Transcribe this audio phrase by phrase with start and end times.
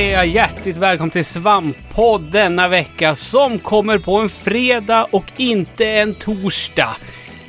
[0.00, 5.86] säger jag hjärtligt välkommen till Svamppodd denna vecka som kommer på en fredag och inte
[5.86, 6.96] en torsdag.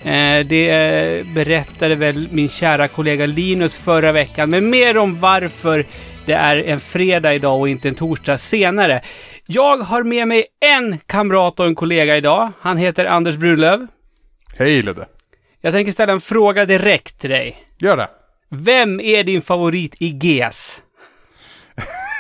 [0.04, 5.86] Eh, det berättade väl min kära kollega Linus förra veckan, men mer om varför
[6.26, 9.02] det är en fredag idag och inte en torsdag senare.
[9.46, 12.52] Jag har med mig en kamrat och en kollega idag.
[12.60, 13.88] Han heter Anders Brunlöv.
[14.58, 15.08] Hej Ludde.
[15.62, 17.58] Jag tänker ställa en fråga direkt till dig.
[17.80, 18.10] Gör det.
[18.50, 20.82] Vem är din favorit i GES?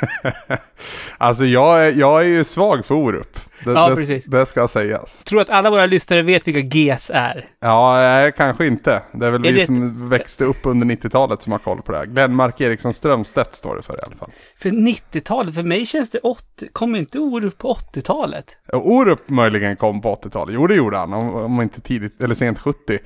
[1.18, 3.40] alltså jag är, jag är ju svag för Orup.
[3.66, 4.26] Det, Ja, det, precis.
[4.26, 5.24] det ska sägas.
[5.24, 7.46] Tror att alla våra lyssnare vet vilka GES är?
[7.60, 9.02] Ja, nej, kanske inte.
[9.14, 11.92] Det är väl Är vi det- som växte upp under 90-talet som har koll på
[11.92, 12.06] det här.
[12.06, 14.30] Glenmark Eriksson Strömstedt står det för i alla fall.
[14.62, 16.44] För 90-talet, för mig känns det 80,
[16.74, 18.58] kommer inte Orup på 80-talet?
[18.74, 20.56] Och Orup möjligen kom på 80-talet.
[20.56, 21.14] Jo, det gjorde han.
[21.14, 23.00] Om, om inte tidigt, eller sent 70.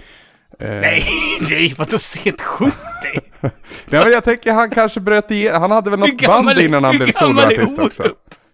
[0.59, 1.03] Eh, Nej,
[1.49, 2.71] nej, vadå sent 70?
[3.41, 3.51] nej,
[3.85, 5.61] men jag tänker han kanske bröt igenom.
[5.61, 8.03] Han hade väl något gammal band innan han blev soloartist också.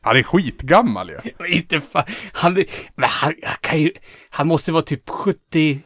[0.02, 1.31] Han är skitgammal ju.
[1.39, 2.53] Men inte fan, han,
[2.95, 3.91] men han, han kan ju,
[4.30, 5.81] han måste vara typ 71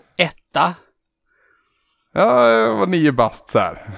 [2.17, 3.89] Ja, jag var nio bast så här.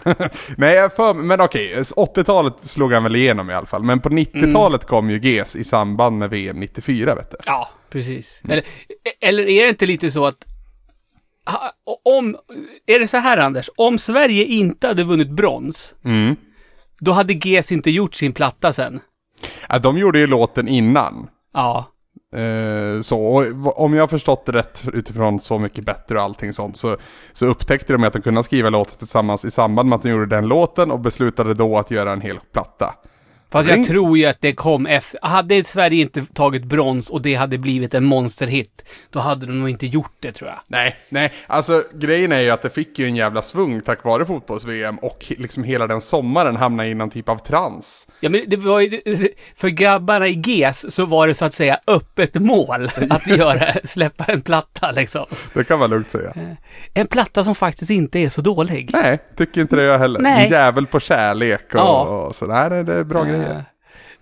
[0.57, 3.83] Nej, för, men okej, 80-talet slog han väl igenom i alla fall.
[3.83, 7.37] Men på 90-talet kom ju GES i samband med VM 94 vet du.
[7.45, 8.41] Ja, precis.
[8.49, 8.63] Eller,
[9.21, 10.45] eller är det inte lite så att
[12.05, 12.37] om,
[12.85, 16.35] är det så här Anders, om Sverige inte hade vunnit brons, Mm.
[16.99, 18.99] då hade GES inte gjort sin platta sen.
[19.69, 21.27] Ja, de gjorde ju låten innan.
[21.53, 21.85] Ja,
[22.35, 26.53] Eh, så, och om jag har förstått det rätt utifrån Så mycket bättre och allting
[26.53, 26.97] sånt så,
[27.33, 30.25] så upptäckte de att de kunde skriva låten tillsammans i samband med att de gjorde
[30.25, 32.93] den låten och beslutade då att göra en hel platta.
[33.51, 35.19] Fast jag tror ju att det kom efter.
[35.23, 39.69] Hade Sverige inte tagit brons och det hade blivit en monsterhit, då hade de nog
[39.69, 40.59] inte gjort det tror jag.
[40.67, 44.25] Nej, nej, alltså grejen är ju att det fick ju en jävla svung tack vare
[44.25, 48.07] fotbolls-VM och liksom hela den sommaren hamnade i någon typ av trans.
[48.19, 49.01] Ja, men det var ju,
[49.55, 54.23] för grabbarna i GES så var det så att säga öppet mål att göra, släppa
[54.23, 55.25] en platta liksom.
[55.53, 56.33] Det kan man lugnt säga.
[56.93, 58.89] En platta som faktiskt inte är så dålig.
[58.93, 60.19] Nej, tycker inte det jag heller.
[60.19, 60.45] Nej.
[60.45, 62.01] En jävel på kärlek och, Ja.
[62.03, 62.45] och så.
[62.45, 63.36] Nej, det, det är bra grejer.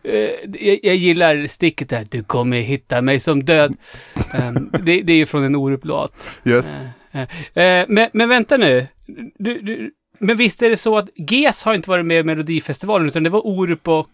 [0.04, 3.76] Eh, jag, jag gillar sticket där, du kommer hitta mig som död.
[4.34, 6.14] Ehm, det, det är ju från en Orup-låt.
[6.46, 6.86] Yes.
[7.12, 7.22] Eh,
[7.64, 8.88] eh, men, men vänta nu.
[9.38, 13.08] Du, du, men visst är det så att GES har inte varit med i Melodifestivalen,
[13.08, 14.10] utan det var Orup och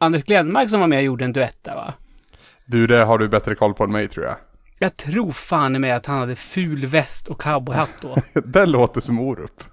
[0.00, 1.94] Anders Glenmark som var med och gjorde en duett där, va?
[2.66, 4.36] Du, det har du bättre koll på än mig tror jag.
[4.78, 8.16] Jag tror fan med att han hade ful väst och cowboyhatt då.
[8.40, 9.64] Det låter som Orup.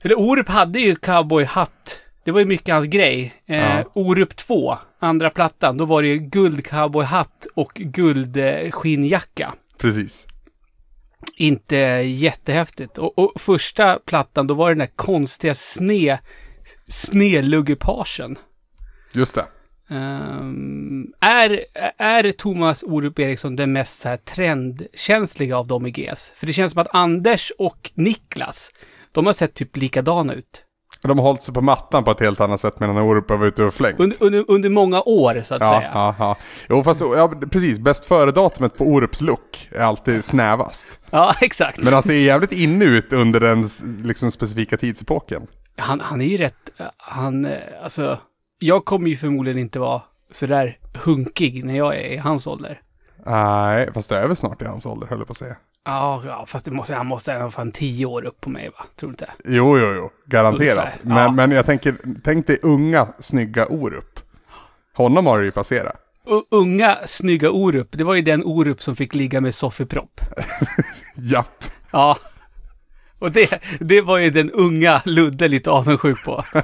[0.00, 2.01] Eller Orup hade ju cowboyhatt.
[2.24, 3.34] Det var ju mycket hans grej.
[3.46, 3.84] Eh, Ja.
[3.94, 8.70] Orup 2, andra plattan, då var det ju guld cowboyhatt och guld eh.
[9.78, 10.26] Precis.
[11.36, 12.98] Inte jättehäftigt.
[12.98, 16.18] Och, och första plattan, då var det den där konstiga sne,
[16.88, 18.38] snedluggepagen.
[19.12, 19.46] Just det.
[19.88, 21.64] Ehm, är,
[21.98, 26.32] är Thomas Orup Eriksson den mest så här trendkänsliga av dem i GES?
[26.36, 28.70] För det känns som att Anders och Niklas,
[29.12, 30.64] de har sett typ likadana ut.
[31.02, 33.52] De har hållit sig på mattan på ett helt annat sätt medan Orup har varit
[33.52, 34.00] ute och flängt.
[34.00, 35.90] Under, under, under många år, så att Ja, säga.
[35.94, 36.36] ja, ja.
[36.68, 37.78] Jo, fast ja, precis.
[37.78, 41.00] Bäst före-datumet på Orups look är alltid snävast.
[41.10, 41.84] Ja, exakt.
[41.84, 43.66] Men han ser jävligt inne ut under den
[44.04, 45.46] liksom, specifika tidsepoken.
[45.76, 46.54] han, han är ju rätt,
[46.96, 47.48] han,
[47.82, 48.18] alltså,
[48.58, 52.80] jag kommer ju förmodligen inte vara sådär hunkig när jag är i hans ålder.
[53.26, 55.56] Nej, fast det är väl snart i hans ålder, höll jag på att säga.
[55.84, 58.84] Ja, ja fast måste, han måste ha fan tio år upp på mig, va?
[58.96, 59.30] Tror du inte?
[59.44, 60.10] Jo, jo, jo.
[60.26, 60.60] Garanterat.
[60.60, 61.30] Ungefär, Men, ja.
[61.32, 64.20] men jag tänker, tänk dig unga, snygga Orup.
[64.94, 65.96] Honom har du ju passerat.
[66.26, 70.20] U- unga, snygga Orup, det var ju den Orup som fick ligga med Sofie Propp.
[71.16, 71.64] Japp.
[71.90, 72.18] Ja.
[73.18, 76.44] Och det, det var ju den unga Ludde lite avundsjuk på.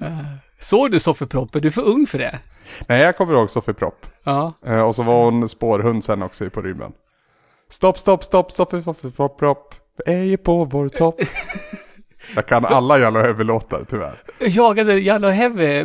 [0.00, 0.18] Eh,
[0.60, 1.54] Såg du Sofie Propp?
[1.54, 2.38] Är du för ung för det?
[2.86, 4.06] Nej, jag kommer ihåg Sofie Propp.
[4.24, 4.52] Ja.
[4.66, 6.92] Eh, och så var hon spårhund sen också på rymmen.
[7.70, 9.74] Stopp, stopp, stopp, Sofie, Sofie, Propp, Propp.
[10.06, 11.20] Vi är ju på vår topp.
[12.34, 14.14] jag kan alla Yellow Heavy-låtar, tyvärr.
[14.40, 15.84] Jagade Yellow Heavy.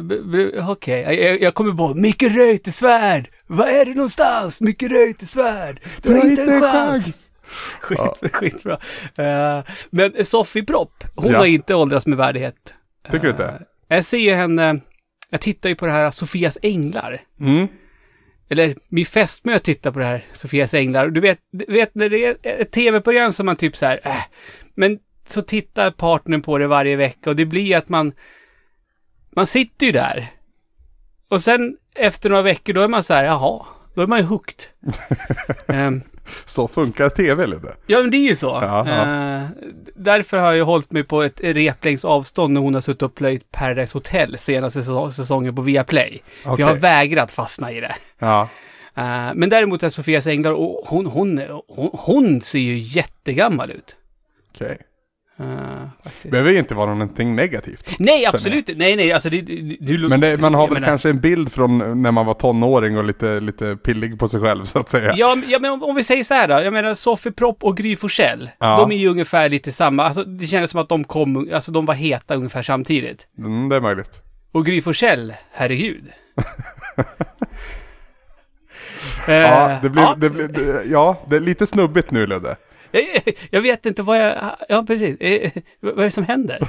[0.69, 3.29] Okej, jag, jag kommer på Micke Reuterswärd!
[3.47, 4.61] Var är du någonstans?
[4.61, 5.79] Micke Reuterswärd!
[6.01, 7.29] Du har inte en chans!
[7.81, 7.99] Skit,
[8.33, 8.73] Skitbra.
[9.19, 11.37] Uh, men Sofie Propp, hon Ja.
[11.37, 12.55] har inte åldrats med värdighet.
[13.11, 13.45] Tycker du inte?
[13.45, 14.79] Eh, jag ser ju henne,
[15.33, 17.21] jag tittar ju på det här Sofias Änglar.
[17.39, 17.67] Mm.
[18.49, 21.07] Eller min fästmö tittar på det här Sofias Änglar.
[21.07, 24.23] Du vet, du vet när det är ett tv-program som man typ så här, äh,
[24.75, 28.13] men så tittar partnern på det varje vecka och det blir att man,
[29.35, 30.31] man sitter ju där.
[31.27, 33.65] Och sen efter några veckor då är man så här, jaha,
[33.95, 34.63] då är man ju hooked.
[35.67, 36.01] Ehm,
[36.45, 37.75] Så funkar tv lite.
[37.87, 38.59] Ja, men det är ju så.
[38.61, 39.35] Ja, ja.
[39.37, 39.43] Eh,
[39.95, 43.51] därför har jag hållit mig på ett replängds avstånd när hon har suttit och plöjt
[43.51, 46.23] Paradise Hotel senaste säsong- säsongen på Viaplay.
[46.43, 47.95] För jag har vägrat fastna i det.
[48.19, 48.41] Ja.
[48.95, 53.95] Eh, men däremot är Sofias Änglar, och hon, hon, hon, hon ser ju jättegammal ut.
[54.55, 54.67] Okej.
[54.71, 54.75] Eh,
[56.03, 56.31] faktiskt.
[56.31, 57.95] Behöver ju inte vara någonting negativt.
[57.99, 59.41] Nej, absolut Nej, nej, alltså det...
[59.41, 62.33] det, det Men det, man har väl menar- kanske en bild från när man var
[62.33, 65.13] tonåring och lite, lite pillig på sig själv så att säga.
[65.17, 66.53] Ja, men- ja men om, om vi säger så här då.
[66.53, 68.49] Jag menar Sofie Propp och Gry Forssell.
[68.59, 68.77] Ja.
[68.77, 70.03] De är ju ungefär lite samma.
[70.03, 73.27] Alltså det kändes som att de kom, alltså de var heta ungefär samtidigt.
[73.37, 74.21] Mm, det är möjligt.
[74.51, 76.03] Och Gry Forssell, herregud.
[79.27, 80.15] Eh, Ja, det blir, ja.
[80.17, 82.55] Det det, ja, det är lite snubbigt nu Ludde.
[82.93, 84.57] Eh, Jag vet inte vad jag...
[84.69, 85.19] Ja, precis.
[85.21, 86.59] Eh, Vad är det som händer?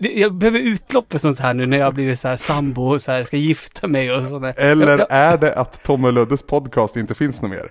[0.00, 3.02] Jag behöver utlopp för sånt här nu när jag har blivit så här sambo och
[3.02, 4.54] så här ska gifta mig och sådär.
[4.58, 7.68] Eller Jag, är det att Tom och Luddes podcast inte finns något mer?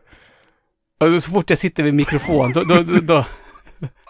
[0.99, 3.25] jag, och så fort jag sitter vid mikrofon, då, då, då,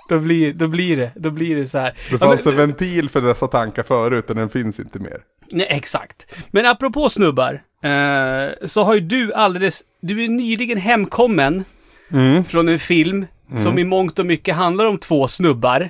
[0.10, 1.94] då, blir, då blir det, då blir det så här.
[2.12, 5.22] Det fanns en ventil för dessa tankar förut, men den finns inte mer.
[5.52, 6.36] Nej, exakt.
[6.52, 7.54] Men apropå snubbar,
[7.84, 11.66] eh, så har ju du alldeles, du är nyligen hemkommen
[12.12, 12.44] Mm.
[12.44, 13.26] från en film
[13.58, 15.90] som i mångt och mycket handlar om två snubbar.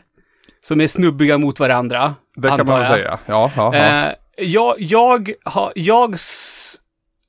[0.64, 2.16] Som är snubbiga mot varandra.
[2.36, 2.88] Det kan man jag.
[2.88, 3.20] säga.
[3.26, 4.06] Ja, ja, ja.
[4.06, 6.16] Eh, jag, jag har, jag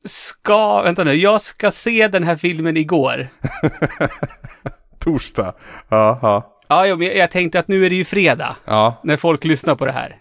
[0.04, 3.28] ska, vänta nu, jag ska se den här filmen igår.
[4.98, 5.54] Torsdag.
[5.88, 6.54] Ja, ja.
[6.68, 9.86] Ja, jag, jag tänkte att nu är det ju fredag, Ja, när folk lyssnar på
[9.86, 10.16] det här.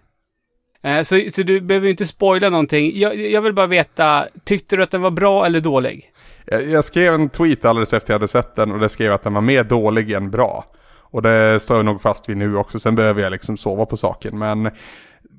[0.84, 3.00] Eh, så, så du behöver ju inte spoila någonting.
[3.00, 6.12] Jag, jag vill bara veta, tyckte du att den var bra eller dålig?
[6.52, 9.24] Jag, jag skrev en tweet alldeles efter jag hade sett den och det skrev att
[9.24, 10.66] den var mer dålig än bra.
[11.10, 13.98] Och det står jag nog fast vid nu också, sen behöver jag liksom sova på
[13.98, 14.38] saken.
[14.38, 14.70] Men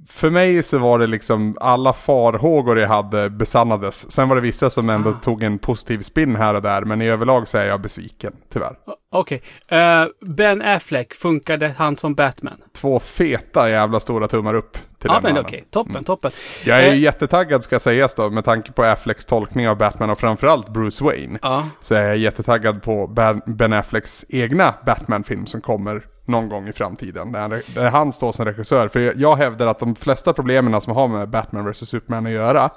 [0.08, 4.12] för mig så var det liksom alla farhågor jag hade besannades.
[4.12, 7.08] Sen var det vissa som ändå tog en positiv spin här och där, men i
[7.08, 8.72] överlag så är jag besviken, tyvärr.
[9.12, 9.42] Okej.
[9.68, 12.56] Eh, ben Affleck, funkade han som Batman?
[12.76, 15.64] Två feta jävla stora tummar upp till Ja, den men okej.
[15.70, 16.30] Toppen, toppen.
[16.64, 20.18] Jag är Eh, jättetaggad ska sägas då, med tanke på Afflecks tolkning av Batman och
[20.18, 21.38] framförallt Bruce Wayne.
[21.42, 21.68] Ja.
[21.80, 26.72] Så är jag jättetaggad på Ben- Ben Afflecks egna Batman-film som kommer någon gång i
[26.72, 27.32] framtiden.
[27.32, 28.88] Där, han- står som regissör.
[28.88, 32.70] För jag, hävdar att de flesta problemen som har med Batman vs Superman att göra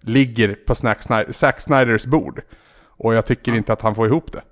[0.00, 0.74] ligger på
[1.32, 2.42] Zack Snyders bord.
[2.96, 4.42] Och jag tycker inte att han får ihop det.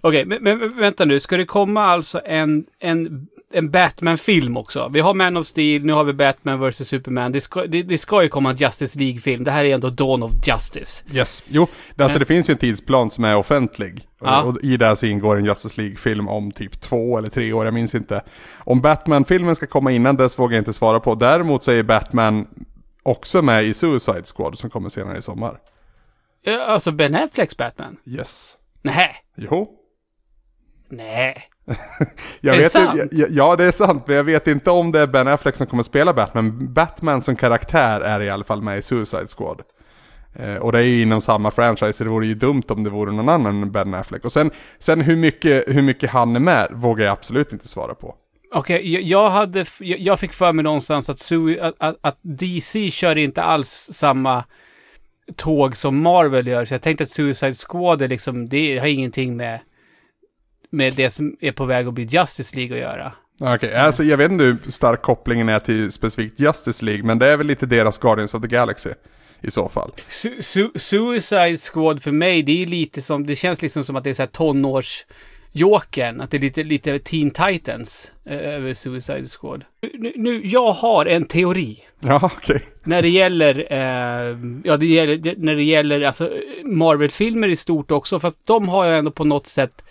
[0.00, 1.20] Okej, men, men men vänta nu.
[1.20, 4.88] Ska det komma alltså en, en, en Batman-film också?
[4.88, 7.32] Vi har Man of Steel, nu har vi Batman vs Superman.
[7.32, 9.44] Det ska, det, det ska ju komma en Justice League-film.
[9.44, 11.04] Det här är ändå Dawn of Justice.
[11.12, 11.42] Yes.
[11.48, 14.00] Jo, det, alltså det finns ju en tidsplan som är offentlig.
[14.20, 14.42] Ja.
[14.42, 17.74] Och i det så ingår en Justice League-film om typ två eller tre år, jag
[17.74, 18.22] minns inte.
[18.58, 21.14] Om Batman-filmen ska komma innan dess vågar jag inte svara på.
[21.14, 22.46] Däremot så är Batman
[23.02, 25.58] också med i Suicide Squad som kommer senare i sommar.
[26.66, 27.96] Alltså Ben Afflecks Batman?
[28.06, 28.56] Yes.
[28.82, 29.16] Nej.
[29.36, 29.68] Jo.
[30.88, 31.48] Nej.
[32.40, 35.06] Jag vet inte- ja, ja, det är sant, men jag vet inte om det är
[35.06, 36.72] Ben Affleck som kommer spela Batman.
[36.74, 39.62] Batman som karaktär är i alla fall med i Suicide Squad.
[40.34, 42.90] Eh, och det är ju inom samma franchise, så det vore ju dumt om det
[42.90, 44.24] vore någon annan än Ben Affleck.
[44.24, 47.94] Och sen, sen hur, mycket, hur mycket han är med vågar jag absolut inte svara
[47.94, 48.14] på.
[48.54, 49.64] Okej, jag, jag hade...
[49.80, 53.88] Jag, jag fick för mig någonstans att, Sui, att, att, att DC kör inte alls
[53.92, 54.44] samma
[55.36, 56.64] tåg som Marvel gör.
[56.64, 58.48] Så jag tänkte att Suicide Squad är liksom...
[58.48, 59.60] Det har ingenting med...
[60.72, 63.12] Med det som är på väg att bli Justice League att göra.
[63.40, 67.26] Okej, alltså jag vet inte hur stark kopplingen är till specifikt Justice League, men det
[67.26, 68.90] är väl lite deras Guardians of the Galaxy.
[69.40, 69.90] I så fall.
[70.08, 74.04] Su- su- Suicide Squad för mig, det är lite som, det känns liksom som att
[74.04, 75.04] det är så här tonårs
[75.52, 79.64] Jokern, att det är lite, lite Teen Titans eh, över Suicide Squad.
[79.94, 81.84] Nu, nu, jag har en teori.
[82.00, 82.62] Ja, okej.
[82.84, 86.30] När det gäller, eh, ja det gäller, när det gäller alltså
[86.64, 89.84] Marvel-filmer i stort också, fast de har jag ändå på något sätt,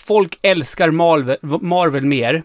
[0.00, 2.42] folk älskar Marvel, Marvel mer.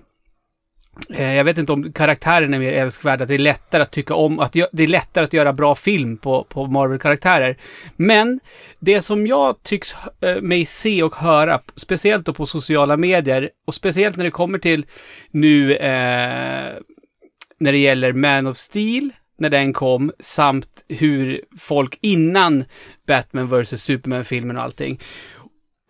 [1.14, 4.16] Eh, jag vet inte om karaktären är mer älskvärd, att det är lättare att tycka
[4.16, 7.58] om, att det är lättare att göra bra film på, på Marvel-karaktärer.
[7.96, 8.40] Men
[8.80, 13.76] det som jag tycks eh, mig se och höra, speciellt då på sociala medier, och
[13.76, 14.86] speciellt när det kommer till
[15.32, 16.74] nu eh,
[17.60, 22.64] när det gäller Man of Steel, när den kom, samt hur folk innan
[23.08, 23.82] Batman vs.
[23.82, 25.00] Superman-filmen och allting.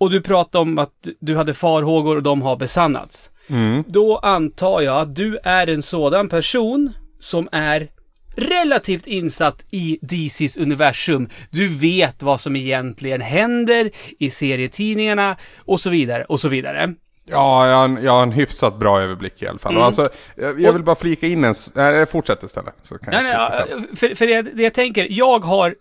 [0.03, 3.29] Och du pratade om att du- hade farhågor och de har besannats.
[3.47, 3.83] Mm.
[3.87, 7.87] Då antar jag att du är en sådan person som är
[8.35, 11.29] relativt insatt i DCs universum.
[11.51, 16.93] Du vet vad som egentligen händer i serietidningarna och så vidare och så vidare.
[17.25, 19.71] Ja, jag har, en, jag har en hyfsat bra överblick i alla fall.
[19.71, 19.83] Mm.
[19.83, 20.05] Alltså,
[20.35, 21.53] jag, jag vill bara flika in en...
[21.75, 22.73] Nej, fortsätt istället.
[22.81, 25.75] Så kan Nej, jag nej, för, för det, det jag tänker, jag har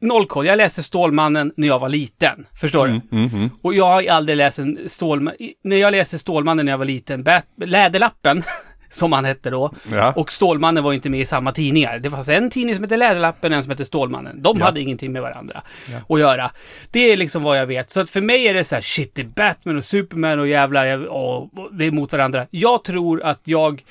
[0.00, 0.46] noll koll.
[0.46, 2.46] Jag läste Stålmannen när jag var liten.
[2.60, 3.00] Förstår du?
[3.18, 3.50] Mm, mm.
[3.62, 5.34] Och jag har aldrig läst en Stålman...
[5.64, 7.44] När jag läste Stålmannen när jag var liten, Bat...
[7.64, 8.42] Läderlappen,
[8.90, 9.72] som han hette då.
[9.92, 10.12] Ja.
[10.16, 11.98] Och Stålmannen var inte med i samma tidningar.
[11.98, 14.42] Det fanns en tidning som hette Läderlappen och en som hette Stålmannen.
[14.42, 14.64] De Ja.
[14.64, 15.62] hade ingenting med varandra
[16.08, 16.50] att göra.
[16.90, 17.90] Det är liksom vad jag vet.
[17.90, 20.48] Så att för mig är det så här, shit, det är Batman och Superman och
[20.48, 22.46] jävlar, jag, och, och, det är mot varandra.
[22.50, 23.84] Jag tror att jag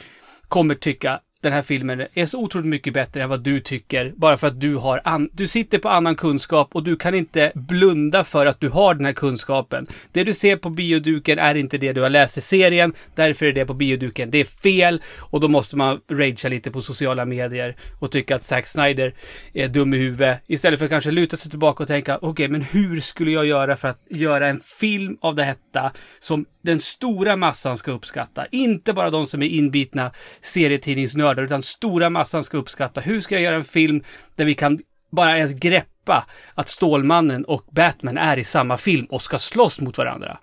[0.48, 4.14] kommer tycka den här filmen är så otroligt mycket bättre än vad du tycker.
[4.16, 7.52] Bara för att du har an- du sitter på annan kunskap och du kan inte
[7.56, 9.88] blunda för att du har den här kunskapen.
[10.12, 12.94] Det du ser på bioduken är inte det du har läst i serien.
[13.16, 14.32] Därför är det på bioduken.
[14.32, 18.44] Det är fel och då måste man ragea lite på sociala medier och tycka att
[18.44, 19.14] Zack Snyder
[19.54, 20.42] är dum i huvudet.
[20.48, 23.76] Istället för att kanske luta sig tillbaka och tänka, okej, men hur skulle jag göra
[23.76, 28.46] för att göra en film av detta som den stora massan ska uppskatta?
[28.52, 30.12] Inte bara de som är inbitna
[30.42, 33.02] serietidningsnördar, utan stora massan ska uppskatta.
[33.02, 34.04] Hur ska jag göra en film
[34.36, 34.80] där vi kan
[35.12, 39.98] bara ens greppa att Stålmannen och Batman är i samma film och ska slåss mot
[39.98, 40.38] varandra?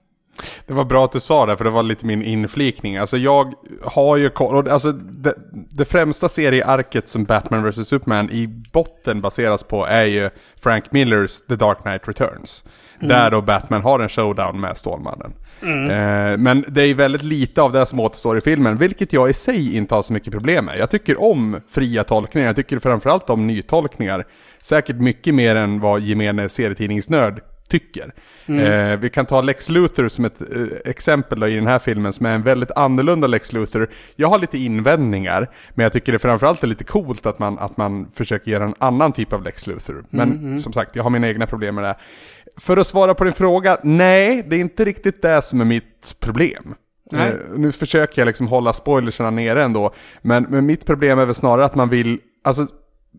[0.67, 2.97] Det var bra att du sa det, för det var lite min inflikning.
[2.97, 5.35] Alltså jag har ju koll, alltså det,
[5.71, 10.31] det främsta seriearket som Batman vs Superman i botten baseras på är ju
[10.63, 12.65] Frank Millers The Dark Knight Returns.
[13.01, 15.33] Där då Batman har en showdown med Stålmannen.
[15.63, 19.33] Eh, men det är väldigt lite av det som återstår i filmen, vilket jag i
[19.33, 20.79] sig inte har så mycket problem med.
[20.79, 24.25] Jag tycker om fria tolkningar, jag tycker framförallt om nytolkningar.
[24.63, 28.13] Säkert mycket mer än vad gemene serietidningsnörd tycker.
[28.47, 32.13] Eh, vi kan ta Lex Luthor som ett eh, exempel då i den här filmen
[32.13, 33.89] som är en väldigt annorlunda Lex Luthor.
[34.17, 37.77] Jag har lite invändningar, men jag tycker det framförallt är lite coolt att man, att
[37.77, 40.05] man försöker göra en annan typ av Lex Luthor.
[40.11, 41.97] Men som sagt, jag har mina egna problem med det.
[42.61, 46.17] För att svara på din fråga, nej, det är inte riktigt det som är mitt
[46.21, 46.75] problem.
[47.11, 47.29] Nej.
[47.29, 51.35] Eh, nu försöker jag liksom hålla spoilersarna nere ändå, men, men mitt problem är väl
[51.35, 52.67] snarare att man vill, alltså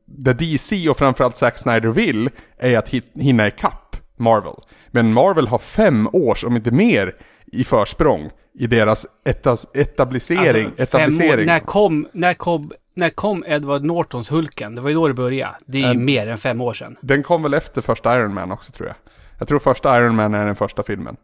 [0.05, 4.55] det DC och framförallt Zack Snyder vill är att hit, hinna ikapp Marvel.
[4.91, 7.15] Men Marvel har fem års, om inte mer,
[7.51, 8.29] i försprång
[8.59, 10.71] i deras etas, etablisering.
[10.79, 11.45] Alltså, fem år.
[11.45, 14.75] När kom, när kom, när kom Edward Nortons Hulken?
[14.75, 15.55] Det var ju då det började.
[15.65, 16.95] Det är ju En- mer än fem år sedan.
[17.01, 18.95] Den kom väl efter första Iron Man också tror jag.
[19.39, 21.15] Jag tror första Iron Man är den första filmen.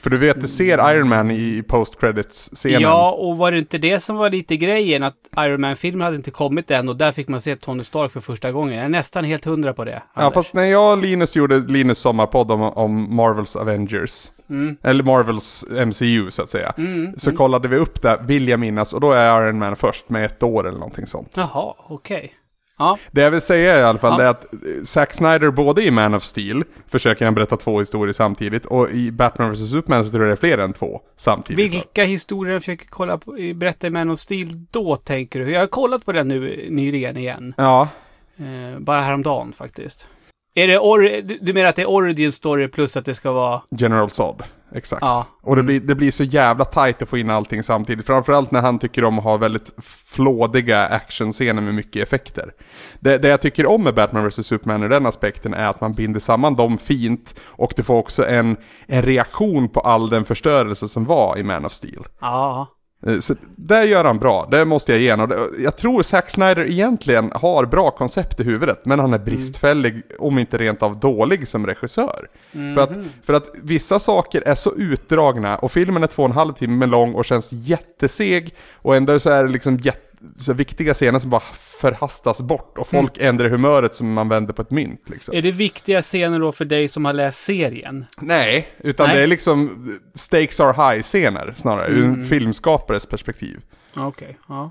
[0.00, 3.58] För du vet, du ser Iron Man i post credits scenen Ja, och var det
[3.58, 5.02] inte det som var lite grejen?
[5.02, 8.20] Att Iron Man-filmen hade inte kommit än och där fick man se Tony Stark för
[8.20, 8.76] första gången.
[8.76, 10.02] Jag är nästan helt hundra på det.
[10.14, 10.34] Ja, Anders.
[10.34, 14.76] fast när jag och Linus gjorde Linus sommarpodd om, om Marvels Avengers, Mm.
[14.82, 16.72] eller Marvels MCU så att säga,
[17.16, 20.24] så kollade vi upp det, vill jag minnas, och då är Iron Man först med
[20.24, 21.32] ett år eller någonting sånt.
[21.36, 22.32] Jaha, okej.
[22.82, 24.24] Ja, Det jag vill säga i alla fall Ja.
[24.24, 28.12] är att eh, Zack Snyder både i Man of Steel försöker han berätta två historier
[28.12, 31.72] samtidigt och i Batman vs Superman så tror jag det är fler än två samtidigt.
[31.72, 35.50] vilka historier jag försöker kolla på, i- berätta i Man of Steel då, tänker du?
[35.52, 37.54] Jag har kollat på den nu nyligen igen.
[37.56, 37.88] Ja,
[38.36, 40.06] Eh, bara häromdagen faktiskt.
[40.54, 43.32] Är det or- du, du menar att det är origin story plus att det ska
[43.32, 43.60] vara...
[43.78, 44.42] General Zod.
[44.74, 45.02] Exakt.
[45.02, 45.26] Ja.
[45.42, 48.06] Och det blir, det blir så jävla tight att få in allting samtidigt.
[48.06, 49.72] Framförallt när han tycker om att ha väldigt
[50.06, 52.52] flådiga actionscener med mycket effekter.
[53.00, 55.92] Det, det jag tycker om med Batman vs Superman ur den aspekten är att man
[55.92, 60.88] binder samman dem fint och du får också en, en reaktion på all den förstörelse
[60.88, 62.04] som var i Man of Steel.
[62.20, 62.68] Ja.
[63.06, 65.48] Eh, Så det gör han bra, det måste jag ge honom.
[65.58, 70.38] Jag tror Zack Snyder egentligen har bra koncept i huvudet, men han är bristfällig, om
[70.38, 72.28] inte rent av dålig som regissör.
[72.74, 72.90] För, att,
[73.22, 76.86] för att vissa saker är så utdragna, och filmen är två och en halv timme
[76.86, 79.98] lång och känns jätteseg, och ändå så är det liksom jätte,
[80.36, 81.42] så viktiga scener som bara
[81.80, 85.34] förhastas bort, och folk ändrar humöret som man vänder på ett mynt liksom.
[85.34, 88.04] Är det viktiga scener då för dig som har läst serien?
[88.20, 89.16] Nej, utan Nej.
[89.16, 93.60] det är liksom stakes are high-scener snarare, ur en filmskapares perspektiv.
[93.96, 94.70] Okej, ja.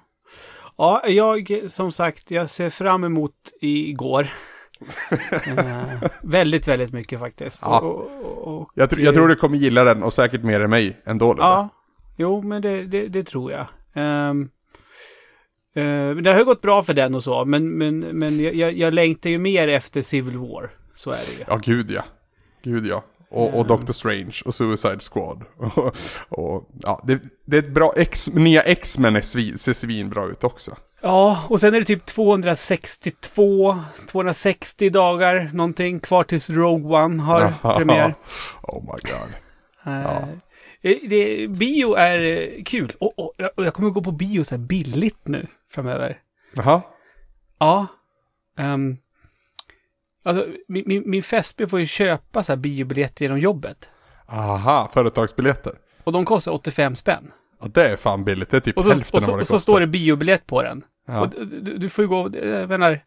[0.77, 4.27] Ja, jag som sagt, jag ser fram emot igår.
[5.47, 5.83] eh,
[6.23, 7.59] väldigt, väldigt mycket faktiskt.
[7.61, 7.79] Ja.
[7.79, 10.69] Och, och, och, Jag, tr- jag tror du kommer gilla den och säkert mer än
[10.69, 11.35] mig ändå.
[11.37, 11.69] Ja,
[12.17, 13.65] jo, men det, det, det tror jag.
[13.93, 14.49] Ehm,
[15.73, 18.73] eh, men det har ju gått bra för den och så, men, men, men jag,
[18.73, 20.69] jag, längtar ju mer efter Civil War.
[20.93, 21.43] Så är det ju.
[21.47, 22.03] Ja, gud ja.
[22.63, 23.03] Gud ja.
[23.29, 25.43] Och, och Doctor Strange och Suicide Squad.
[25.57, 25.95] Och,
[26.29, 30.75] och, ja, det, det är ett bra X, nya X-Men svin, ser svinbra ut också.
[31.01, 37.53] Ja, och sen är det typ 262, 260 dagar någonting kvar tills Rogue One har
[37.77, 38.15] premiär.
[38.61, 39.31] Oh my god.
[39.83, 40.23] Eh, eh,
[40.81, 42.93] det, bio är eh, kul.
[42.99, 46.19] Och, och, och jag kommer gå på bio så här billigt nu framöver.
[46.53, 46.81] Jaha.
[47.59, 47.87] Ja.
[48.59, 48.97] Um,
[50.23, 53.89] alltså, min, min, min fästmö får ju köpa så här biobiljetter genom jobbet.
[54.27, 55.73] Aha, företagsbiljetter.
[56.03, 57.31] Och de kostar 85 spänn.
[57.61, 58.49] Ja, det är fan billigt.
[58.49, 59.73] Det är typ Och så, hälften och av så, vad det och så kostar.
[59.73, 60.83] står det biobiljett på den.
[61.07, 61.21] Ja.
[61.21, 63.03] Och du, du får ju gå, jag menar,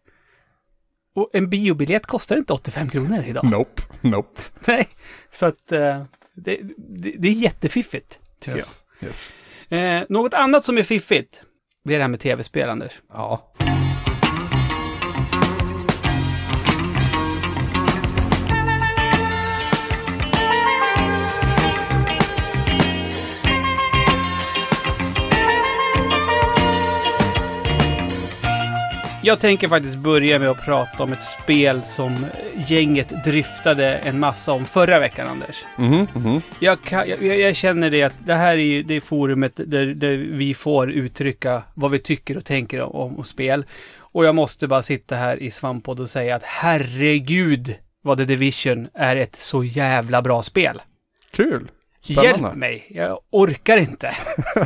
[1.15, 3.45] Och en biobiljett kostar inte 85 kronor idag.
[3.45, 4.41] Nope, nope.
[4.67, 4.89] Nej,
[5.33, 6.03] så att eh,
[6.35, 8.83] det, det, det är jättefiffigt, tycker Yes.
[9.03, 9.33] yes.
[9.69, 9.97] jag.
[9.99, 11.43] Eh, något annat som är fiffigt,
[11.85, 12.93] det är det här med tv-spel, Anders.
[13.13, 13.53] Ja.
[29.27, 32.27] Jag tänker faktiskt börja med att prata om ett spel som
[32.69, 35.65] gänget dryftade en massa om förra veckan, Anders.
[35.79, 36.41] Mhm, mhm.
[36.59, 40.17] Jag, kan, jag, jag känner det att det här är ju det forumet där, där
[40.17, 43.65] vi får uttrycka vad vi tycker och tänker om, om spel.
[43.99, 48.89] Och jag måste bara sitta här i Svamppodd och säga att herregud vad The Division
[48.95, 50.83] är ett så jävla bra spel.
[51.31, 51.71] Kul.
[52.03, 52.59] Hjälp Spännande.
[52.59, 54.17] mig, jag orkar inte.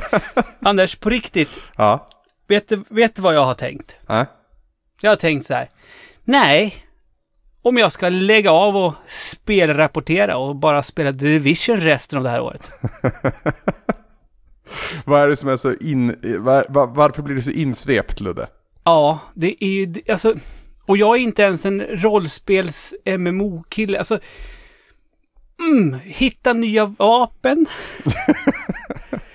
[0.60, 2.08] Anders, på riktigt, Ja.
[2.48, 3.96] vet du, vet du vad jag har tänkt?
[4.08, 4.26] Nej.
[5.00, 5.70] Jag har tänkt så här.
[6.24, 6.84] Nej,
[7.62, 12.40] om jag ska lägga av och spelrapportera och bara spela Division resten av det här
[12.40, 12.70] året.
[15.04, 16.16] Vad är det som är så in...
[16.38, 18.48] Var, var, varför blir du så insvept, Ludde?
[18.84, 20.34] Ja, det är ju, alltså,
[20.86, 24.18] och jag är inte ens en rollspels-MMO-kille, alltså,
[25.60, 27.66] mm, hitta nya vapen.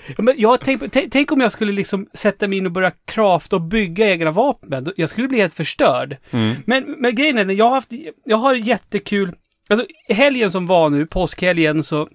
[0.08, 3.56] Ja, Men jag tänk, tänk om jag skulle liksom sätta mig in och börja crafta
[3.56, 4.94] och bygga egna vapen.
[4.96, 6.18] Jag skulle bli helt förstörd.
[6.66, 7.92] Men, men grejen är, jag har haft,
[8.26, 9.36] jag har jättekul,
[9.70, 12.08] alltså helgen som var nu, påskhelgen, så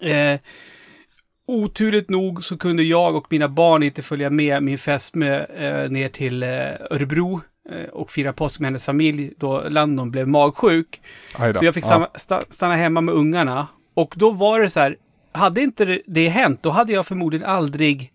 [0.00, 0.40] eh,
[1.46, 6.08] Oturligt nog så kunde jag och mina barn inte följa med min fästmö eh, ner
[6.08, 6.48] till eh,
[6.90, 7.40] Örebro
[7.70, 11.00] eh, och fira påsk med hennes familj då Landon blev magsjuk.
[11.58, 13.66] Så jag fick stanna, sta, stanna hemma med ungarna.
[13.94, 14.96] Och då var det så här,
[15.32, 18.12] hade inte det- hänt, då hade jag förmodligen aldrig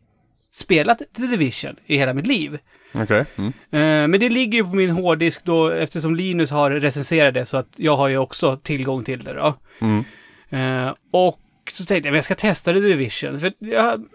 [0.51, 2.59] spelat The Division i hela mitt liv.
[2.93, 3.25] Okej.
[3.35, 3.49] Mm.
[3.49, 7.57] Eh, men det ligger ju på min hårddisk då eftersom Linus har recenserat det så
[7.57, 9.53] att jag har ju också tillgång till det då.
[9.81, 10.03] Mm.
[10.49, 11.39] Eh, och
[11.71, 13.39] så tänkte jag, men jag ska testa The Division.
[13.39, 14.05] För jag,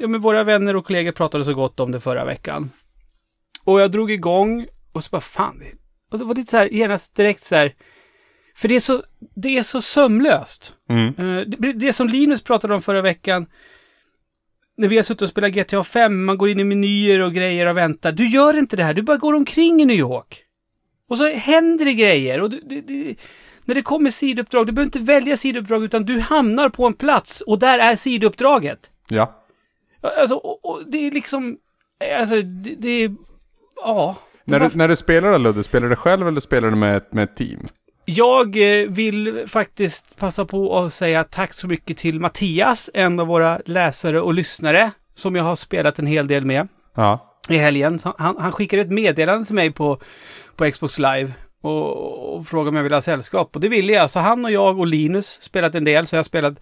[0.00, 2.70] ja, men våra vänner och kollegor pratade så gott om det förra veckan.
[3.64, 5.62] Och jag drog igång och så bara, fan.
[6.10, 7.74] Och så var det så här, genast direkt så här.
[8.62, 9.02] För det är så,
[9.34, 10.72] det är så sömlöst.
[10.88, 11.06] Mm.
[11.06, 13.46] Eh, det, det som Linus pratade om förra veckan.
[14.76, 17.66] När vi har suttit och spelat GTA 5, man går in i menyer och grejer
[17.66, 18.12] och väntar.
[18.12, 20.44] Du gör inte det här, du bara går omkring i New York.
[21.08, 22.40] Och så händer det grejer.
[22.40, 23.16] Och du, det, det,
[23.64, 27.40] när det kommer sidouppdrag, du behöver inte välja sidouppdrag utan du hamnar på en plats
[27.40, 28.90] och där är sidouppdraget.
[29.08, 29.44] Ja.
[30.00, 31.56] Alltså, och, och det är liksom,
[32.20, 33.14] alltså det, det är,
[33.76, 34.16] ja.
[34.44, 37.24] När du, när du spelar då, Ludde, spelar du själv eller spelar du med, med
[37.24, 37.66] ett team?
[38.04, 43.26] Jag eh, vill faktiskt passa på att säga tack så mycket till Mattias, en av
[43.26, 47.38] våra läsare och lyssnare, som jag har spelat en hel del med Ja.
[47.48, 47.98] i helgen.
[48.18, 50.00] Han, han skickade ett meddelande till mig på,
[50.56, 53.54] på Xbox Live och, och frågade om jag ville ha sällskap.
[53.54, 54.10] Och det ville jag.
[54.10, 56.54] Så han och jag och Linus spelat en del, så jag har spelat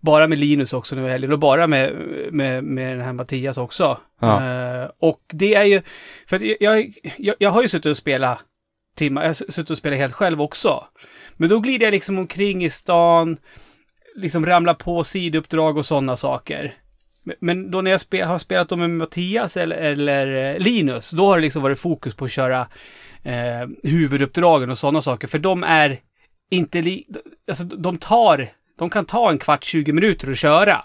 [0.00, 1.92] bara med Linus också nu i helgen och bara med,
[2.32, 3.98] med, med den här Mattias också.
[4.20, 4.42] Ja.
[4.82, 5.82] Eh, och det är ju,
[6.26, 8.38] för jag, jag, jag har ju suttit och spelat
[8.94, 10.84] timmar, jag har suttit och spelat helt själv också.
[11.36, 13.36] Men då glider jag liksom omkring i stan,
[14.16, 16.74] liksom ramlar på sidouppdrag och sådana saker.
[17.40, 21.26] Men- då när jag spe, har spelat dem med Mattias eller, eller eh, Linus, då
[21.26, 22.60] har det liksom varit fokus på att köra
[23.22, 25.26] eh, huvuduppdragen och sådana saker.
[25.28, 26.00] För de är
[26.50, 27.06] inte li...
[27.48, 28.48] Alltså de tar...
[28.78, 30.82] De kan ta en kvart, 20 minuter att köra.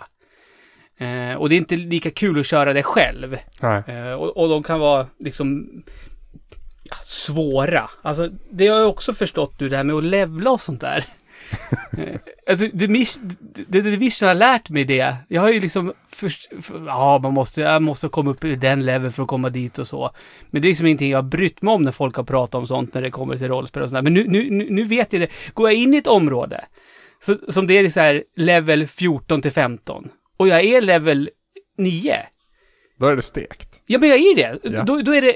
[0.98, 3.38] Eh, och det är inte lika kul att köra det själv.
[3.88, 5.69] Eh, och, och de kan vara liksom
[6.89, 7.89] ja, svåra.
[8.02, 11.06] Alltså det har jag också förstått nu det här med att levla och sånt där.
[12.49, 13.12] Alltså det, det,
[13.67, 15.15] det Division har lärt mig det.
[15.28, 18.86] Jag har ju liksom först, för, ja man måste, jag måste komma upp i den
[18.86, 20.12] leveln för att komma dit och så.
[20.49, 22.67] Men det är liksom ingenting jag har brytt mig om när folk har pratat om
[22.67, 24.02] sånt när det kommer till rollspel och sånt där.
[24.02, 25.30] Men nu, nu, nu, nu vet jag det.
[25.54, 26.65] Går jag in i ett område
[27.19, 31.30] så, som det är så här level 14 till 15 och jag är level
[31.78, 32.15] 9
[33.00, 33.70] Då är det stekt.
[33.86, 34.60] Ja, men jag är det.
[34.64, 34.84] Ja.
[34.84, 35.36] Då, då är det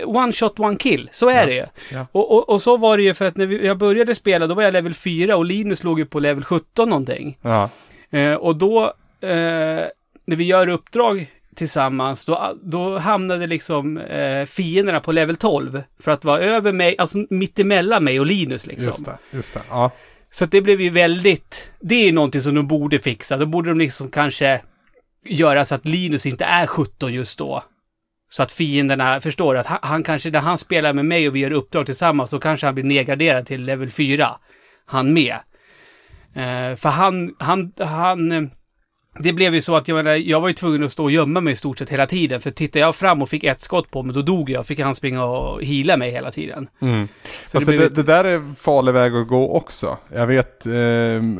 [0.00, 1.08] eh, one shot, one kill.
[1.12, 1.46] Så är Ja.
[1.46, 1.66] det ju.
[1.92, 2.06] Ja.
[2.12, 4.54] Och, och, och så var det ju för att när vi, jag började spela, då
[4.54, 7.38] var jag level 4 och Linus låg ju på level 17 någonting.
[7.42, 7.70] Ja.
[8.10, 8.84] Eh, och då,
[9.20, 9.28] eh,
[10.26, 15.82] när vi gör uppdrag tillsammans, då, då hamnade liksom eh, fienderna på level 12.
[16.00, 18.86] För att vara över mig, alltså mittemellan mig och Linus liksom.
[18.86, 19.18] Just det.
[19.30, 19.60] Just det.
[19.70, 19.90] Ja.
[20.30, 23.36] Så att det blev ju väldigt, det är någonting som de borde fixa.
[23.36, 24.60] Då borde de liksom kanske
[25.24, 27.64] göra så att Linus inte är 17 just då.
[28.30, 31.40] Så att fienderna förstår att han, han kanske, när han spelar med mig och vi
[31.40, 34.38] gör uppdrag tillsammans, då kanske han blir nedgraderad till level 4.
[34.86, 35.36] Han med.
[36.34, 38.42] Eh, för han, han, han, eh,
[39.18, 41.40] det blev ju så att jag, menar, jag var ju tvungen att stå och gömma
[41.40, 42.40] mig i stort sett hela tiden.
[42.40, 44.66] För tittar jag fram och fick ett skott på mig, då dog jag.
[44.66, 46.68] Fick han springa och hila mig hela tiden.
[46.82, 47.08] Mm.
[47.46, 49.98] Så Fast det det, blev- det, där är farlig väg att gå också.
[50.14, 50.72] Jag vet, eh,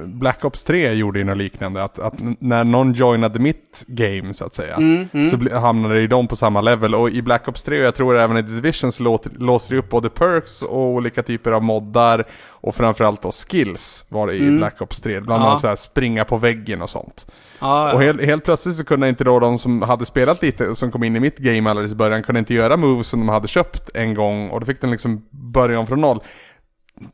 [0.07, 1.83] Black Ops 3 gjorde ju något liknande.
[1.85, 4.77] Att, att när någon joinade mitt game så att säga.
[4.77, 5.27] Mm, mm.
[5.27, 6.95] Så hamnade ju de på samma level.
[6.95, 9.75] Och i Black Ops 3 och jag tror även i The Division så låter, låser
[9.75, 12.27] det upp både perks och olika typer av moddar.
[12.63, 14.57] Och framförallt då skills var det i Mm.
[14.57, 15.21] Black Ops 3.
[15.21, 15.47] Bland Ja.
[15.49, 17.27] annat så här springa på väggen och sånt.
[17.61, 17.95] Ja, ja.
[17.95, 21.05] Och helt, helt plötsligt så kunde inte då de som hade spelat lite, som kom
[21.05, 23.91] in i mitt game alldeles i början, kunde inte göra moves som de hade köpt
[23.95, 26.21] en gång och då fick de liksom börja om från noll.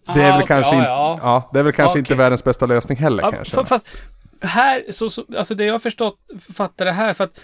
[0.06, 1.50] Det är Aha, väl okej, kanske, ja, inte, ja.
[1.52, 1.98] det är väl kanske Okej.
[2.00, 3.64] inte världens bästa lösning heller Ja, kan jag fa- känna.
[3.64, 3.86] fast
[4.40, 6.16] här, så, så, alltså det jag har förstått,
[6.56, 7.40] fattar det här, för att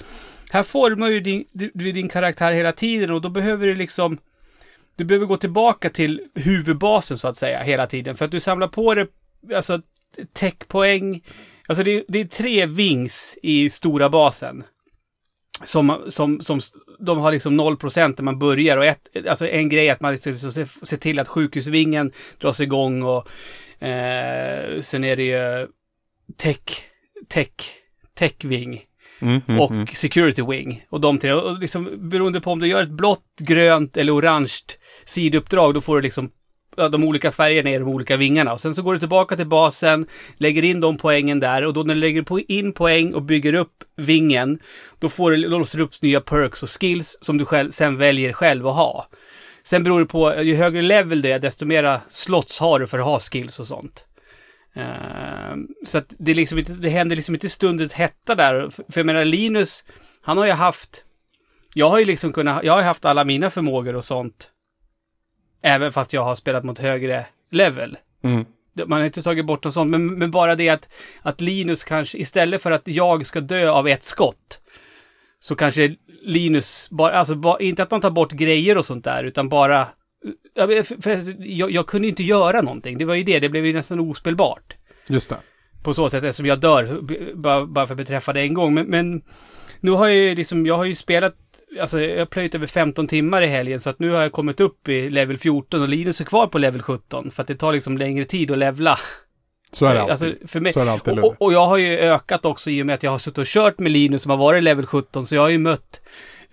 [0.50, 4.18] här formar ju din, du din karaktär hela tiden och då behöver du liksom,
[4.96, 8.16] du behöver gå tillbaka till huvudbasen så att säga hela tiden.
[8.16, 9.06] För att du samlar på dig,
[9.54, 9.80] alltså
[10.32, 11.24] techpoäng,
[11.68, 14.64] alltså det, det är tre vings i stora basen.
[15.64, 16.60] Som, som, som,
[16.98, 20.12] de har liksom 0% när man börjar och ett, alltså en grej är att man
[20.12, 23.28] liksom ser, ser till att sjukhusvingen dras igång och
[23.86, 25.68] eh, sen är det ju
[26.36, 26.84] tech,
[27.28, 27.50] tech,
[28.14, 28.84] techving.
[29.24, 29.86] Mm, mm, och mm.
[29.86, 30.84] security wing.
[30.90, 34.54] Och de tre, och liksom beroende på om du gör ett blått, grönt eller orange
[35.04, 36.30] sidouppdrag, då får du liksom
[36.76, 38.52] ja, de olika färgerna i de olika vingarna.
[38.52, 40.06] Och sen så går du tillbaka till basen,
[40.36, 43.84] lägger in de poängen där och då när du lägger in poäng och bygger upp
[43.96, 44.58] vingen,
[44.98, 48.32] då får du, låser du upp nya perks och skills som du själv, sen väljer
[48.32, 49.08] själv att ha.
[49.64, 52.98] Sen beror det på, ju högre level du är, desto mera slots har du för
[52.98, 54.04] att ha skills och sånt.
[54.74, 58.70] Ehm, så att det, liksom inte, det händer liksom inte stundens hetta där.
[58.70, 59.84] För, jag menar Linus,
[60.22, 61.04] han har ju haft...
[61.74, 64.50] Jag har ju liksom kunnat, jag har haft alla mina förmågor och sånt.
[65.62, 67.98] Även fast jag har spelat mot högre level.
[68.22, 68.44] Mm.
[68.86, 70.88] Man har inte tagit bort något sånt, men, men bara det att,
[71.22, 74.60] att Linus kanske, istället för att jag ska dö av ett skott,
[75.40, 79.24] så kanske Linus, bara, alltså bara, inte att man tar bort grejer och sånt där,
[79.24, 79.88] utan bara...
[80.54, 83.48] Ja, men för, för, jag, jag kunde inte göra någonting, det var ju det, det
[83.48, 84.74] blev ju nästan ospelbart
[85.06, 85.36] Just det.
[85.82, 87.00] på så sätt eftersom jag dör
[87.34, 88.74] bara, bara för att beträffa det en gång.
[88.74, 89.22] Men, men
[89.80, 91.34] nu har jag ju liksom, jag har ju spelat,
[91.80, 94.60] alltså jag har plöjt över 15 timmar i helgen så att nu har jag kommit
[94.60, 97.72] upp i level 14 och Linus är kvar på level 17 för att det tar
[97.72, 98.98] liksom längre tid att levla.
[99.72, 100.12] Så är det alltid.
[100.12, 100.72] Alltså, för mig.
[100.72, 103.02] Så är det alltid och, och jag har ju ökat också i och med att
[103.02, 105.48] jag har suttit och kört med Linus som har varit level 17 så jag har
[105.48, 106.00] ju mött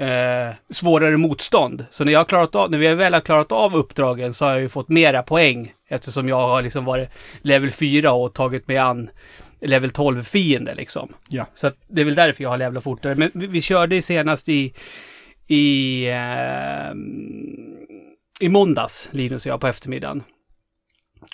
[0.01, 1.85] eh, svårare motstånd.
[1.91, 4.61] Så när jag klarat av, när vi väl har klarat av uppdragen så har jag
[4.61, 7.09] ju fått mera poäng eftersom jag har liksom varit
[7.41, 9.09] level 4 och tagit mig an
[9.61, 11.13] level 12 fiender liksom.
[11.29, 11.45] Ja.
[11.55, 13.15] Så att det är väl därför jag har levlat fortare.
[13.15, 14.73] Men vi, vi körde senast i
[15.47, 16.93] i eh,
[18.39, 20.23] i måndags, Linus och jag, på eftermiddagen.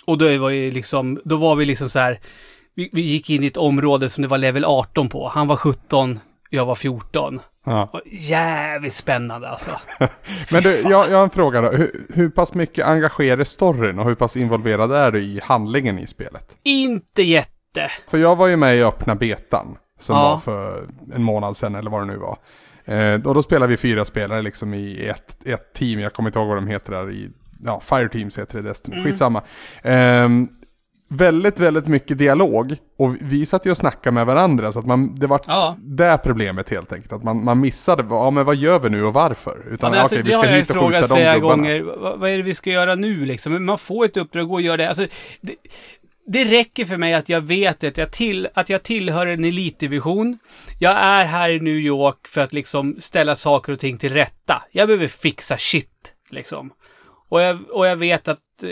[0.06, 2.20] Och då var ju liksom, då var vi liksom så här,
[2.74, 5.28] vi, vi gick in i ett område som det var level 18 på.
[5.28, 7.40] Han var 17, jag var 14.
[7.70, 7.88] Ja.
[7.92, 9.80] Och jävligt spännande alltså.
[10.50, 11.70] Men du, jag, jag har en fråga då.
[11.70, 16.06] Hur, hur pass mycket engagerar storyn och hur pass involverad är du i handlingen i
[16.06, 16.56] spelet?
[16.62, 17.90] Inte jätte.
[18.10, 19.76] För jag var ju med i öppna betan.
[20.00, 20.22] Som Ja.
[20.30, 22.38] var för en månad sedan eller vad det nu var.
[22.84, 26.00] Eh, och då spelade vi fyra spelare liksom i ett, ett team.
[26.00, 27.30] Jag kommer inte ihåg vad de heter där i...
[27.64, 28.96] Ja, Fire Teams heter det i Destiny.
[28.96, 29.06] Mm.
[29.08, 29.42] Skitsamma.
[29.82, 30.48] Ehm,
[31.08, 32.76] väldigt, väldigt mycket dialog.
[32.98, 34.72] Och vi satt ju och snackade med varandra.
[34.72, 35.76] Så att man, det var Ja.
[35.80, 37.12] det problemet helt enkelt.
[37.12, 39.62] Att man, man missade, ja men vad gör vi nu och varför?
[39.66, 41.56] Ja, Utan men alltså, okej, vi ska hit och skjuta de flera gubbarna.
[41.56, 41.80] gånger.
[41.82, 43.64] Vad, vad är det vi ska göra nu liksom?
[43.66, 44.88] Man får ett uppdrag och gör det.
[44.88, 45.06] Alltså,
[45.40, 45.54] det,
[46.26, 50.38] det räcker för mig att jag vet att jag, till, att jag tillhör en elitdivision.
[50.78, 54.62] Jag är här i New York för att liksom ställa saker och ting till rätta.
[54.72, 56.70] Jag behöver fixa shit, liksom.
[57.28, 58.68] Och jag, och jag vet att eh,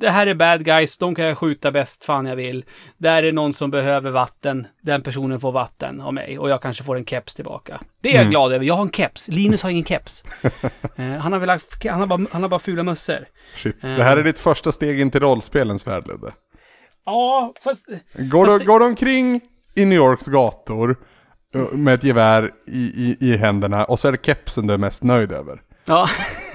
[0.00, 2.64] det här är bad guys, de kan jag skjuta bäst fan jag vill.
[2.98, 6.84] Där är någon som behöver vatten, den personen får vatten av mig och jag kanske
[6.84, 7.80] får en keps tillbaka.
[8.00, 8.30] Det är jag Mm.
[8.30, 9.28] glad över, jag har en keps.
[9.28, 10.24] Linus har ingen keps.
[10.96, 11.48] Eh, han, har väl,
[11.90, 13.26] han, har bara, han har bara fula mössor.
[13.56, 13.84] Shit.
[13.84, 13.94] Eh.
[13.96, 16.32] Det här är ditt första steg in till rollspelens värld Ludde.
[17.04, 17.86] Ja, fast...
[18.14, 19.40] Går, Fast du, det- går du omkring
[19.74, 20.96] i New Yorks gator
[21.54, 24.78] eh, med ett gevär i, i, i händerna och så är det kepsen du är
[24.78, 25.60] mest nöjd över.
[25.84, 26.08] Ja,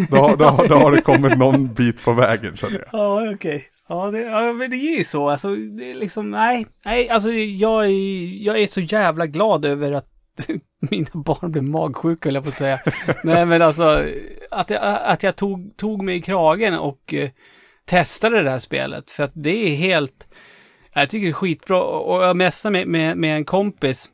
[0.09, 2.87] Då, då, då har du kommit någon bit på vägen känner jag.
[2.91, 3.65] ja okej.
[3.89, 5.29] Ja, det, ja, men det är ju så.
[5.29, 6.67] Alltså, det är liksom, nej.
[6.85, 10.07] Nej, alltså jag är, jag är så jävla glad över att
[10.89, 12.79] mina barn blev magsjuka, höll jag på att säga.
[13.23, 14.03] nej, men alltså,
[14.51, 17.29] att jag, att jag tog, tog mig i kragen och eh,
[17.85, 19.11] testade det här spelet.
[19.11, 20.27] För att det är helt,
[20.93, 21.83] jag tycker det är skitbra.
[21.83, 24.09] Och jag messade med, med, med en kompis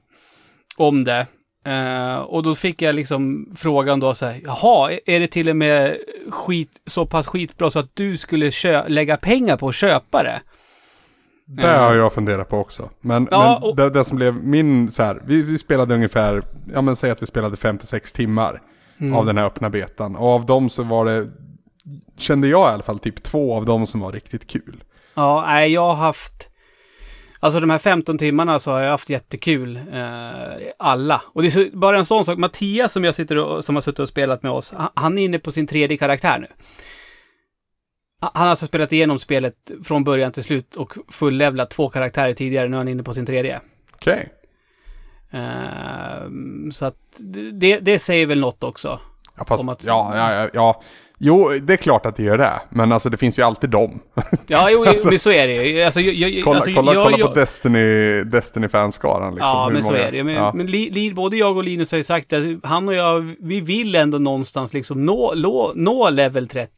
[0.78, 1.28] om det.
[1.66, 5.56] Eh, och då fick jag liksom frågan då så här, jaha, är det till och
[5.56, 5.98] med
[6.30, 8.52] skit, så pass skitbra så att du skulle
[8.88, 10.42] lägga pengar på att köpa det?
[11.46, 12.90] Det har jag funderat på också.
[13.02, 16.44] Men, Ja, men och- det, det som blev min så här, vi, vi spelade ungefär,
[16.74, 18.62] ja men säg att vi spelade 5-6 timmar
[18.98, 19.14] Mm.
[19.16, 20.16] av den här öppna betan.
[20.16, 21.30] Och av dem så var det,
[22.18, 24.84] kände jag i alla fall, typ två av dem som var riktigt kul.
[25.16, 26.50] Ja, nej, jag har haft...
[27.44, 29.78] Alltså de här 15 timmarna så har jag haft jättekul.
[29.94, 31.22] Eh, alla.
[31.26, 32.38] Och det är så, bara en sån sak.
[32.38, 34.74] Mattias som jag sitter och, som har suttit och spelat med oss.
[34.96, 36.48] Han, är inne på sin tredje karaktär nu.
[38.22, 42.68] Han har alltså spelat igenom spelet från början till slut och fullevlat två karaktärer tidigare.
[42.68, 43.62] Nu är han inne på sin tredje.
[43.94, 44.34] Okej.
[45.32, 46.30] Eh,
[46.72, 46.98] så att
[47.54, 49.00] det, det säger väl något också.
[49.38, 50.82] Ja, fast, att- ja, ja, ja.
[51.20, 52.62] Jo, det är klart att det gör det.
[52.70, 54.00] Men alltså det finns ju alltid dem.
[54.48, 55.82] Ja, jo, Alltså- men så är det ju.
[55.84, 59.48] Alltså, jag, jag, kolla alltså, kolla, jag, kolla på Destiny, Destiny-fanskaran liksom.
[59.50, 60.24] Ja, hur men så många- är det.
[60.24, 60.52] Men, ja.
[60.56, 63.96] men li, både jag och Linus har ju sagt att han och jag, vi vill
[63.96, 66.72] ändå någonstans liksom nå, nå, nå level 30.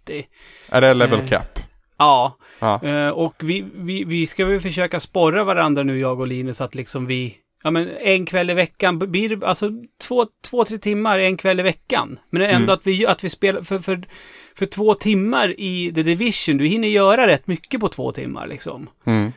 [0.70, 1.60] Är det level Eh, cap?
[1.98, 2.84] Ja, Ja.
[2.84, 6.76] eh, och vi, vi, vi ska väl försöka sporra varandra nu, jag och Linus, att
[6.76, 11.20] liksom vi, ja men en kväll i veckan, blir det alltså två, två, tre timmar
[11.20, 12.20] en kväll i veckan.
[12.30, 12.70] Men ändå Mm.
[12.70, 14.08] att vi, att vi spelar, för, för,
[14.56, 18.90] för två timmar i The Division, du hinner göra rätt mycket på två timmar liksom.
[19.06, 19.32] Mm.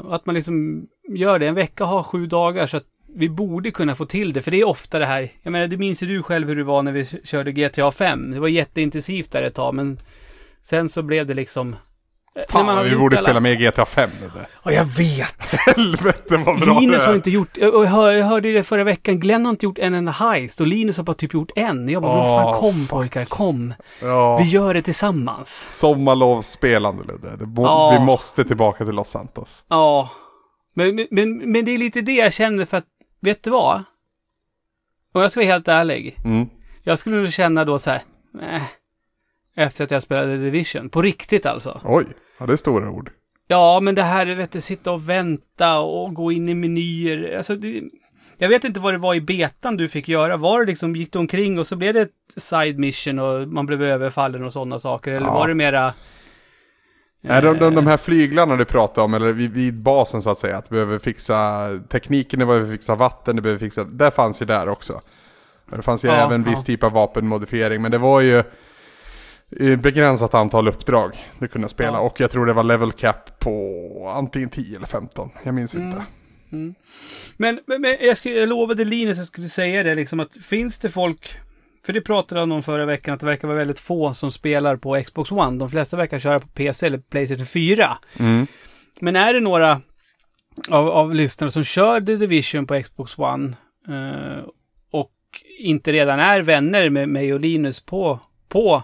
[0.00, 1.46] Och att man liksom gör det.
[1.46, 4.42] En vecka har sju dagar så att vi borde kunna få till det.
[4.42, 5.32] För det är ofta det här.
[5.42, 8.30] Jag menar, det minns ju du själv hur det var när vi körde GTA 5.
[8.30, 9.98] Det var jätteintensivt där ett tag, men
[10.62, 11.76] sen så blev det liksom...
[12.38, 14.30] eh, man Fan, hade vi borde alla- spela med GTA 5 nu.
[14.64, 15.50] Ja, jag vet!
[15.66, 19.20] Helvete vad bra Linus har inte gjort, och jag, hör, jag hörde det förra veckan,
[19.20, 21.88] Glenn har inte gjort en enda heist och Linus har bara typ gjort en.
[21.88, 22.90] Jag bara, oh, fan kom fuck.
[22.90, 23.74] pojkar, kom.
[24.02, 24.38] Ja.
[24.38, 25.68] Vi gör det tillsammans.
[25.70, 27.36] Sommarlovsspelande Ludde.
[27.36, 27.96] Det må- Ja.
[27.98, 29.64] Vi måste tillbaka till Los Santos.
[29.68, 30.10] Ja.
[30.74, 32.84] Men, men- men, men det är lite det jag känner för att,
[33.20, 33.82] vet du vad?
[35.14, 36.18] Och jag ska vara helt ärlig.
[36.24, 36.48] Mm.
[36.82, 38.02] Jag skulle nog känna då så här,
[38.42, 38.62] eh,
[39.56, 40.88] efter att jag spelade Division.
[40.90, 41.80] På riktigt alltså.
[41.84, 42.04] Oj,
[42.38, 43.10] ja det är stora ord.
[43.46, 47.36] Ja, men det här, vet du, sitta och vänta och gå in i menyer.
[47.36, 47.82] Alltså, det,
[48.38, 50.36] jag vet inte vad det var i betan du fick göra.
[50.36, 53.66] Var det liksom, gick du omkring och så blev det ett side mission och man
[53.66, 55.12] blev överfallen och sådana saker?
[55.12, 55.34] Eller Ja.
[55.34, 55.94] var det mera...
[57.22, 60.38] Är de, de, de här flyglarna du pratar om, eller vid, vid basen så att
[60.38, 64.42] säga, att du behöver fixa tekniken, du behöver fixa vatten, du behöver fixa, det fanns
[64.42, 65.00] ju där också.
[65.70, 66.62] Det fanns ju Ja, även viss ja.
[66.64, 68.42] typ av vapenmodifiering, men det var ju
[69.78, 71.92] begränsat antal uppdrag du kunde spela.
[71.92, 72.00] Ja.
[72.00, 75.88] Och jag tror det var level cap på antingen 10 eller 15, jag minns Mm.
[75.88, 76.04] inte.
[77.36, 80.32] Men, men, men jag, skulle, jag lovade Linus att jag skulle säga det liksom att
[80.42, 81.30] finns det folk,
[81.86, 84.76] för det pratade han om förra veckan, att det verkar vara väldigt få som spelar
[84.76, 85.58] på Xbox One.
[85.58, 87.98] De flesta verkar köra på PC eller Playstation 4.
[88.18, 88.46] Mm.
[89.00, 89.80] Men är det några
[90.68, 93.56] av, av lyssnarna som kör The Division på Xbox One
[93.88, 94.44] eh,
[94.90, 95.12] och
[95.58, 98.82] inte redan är vänner med mig och Linus på, på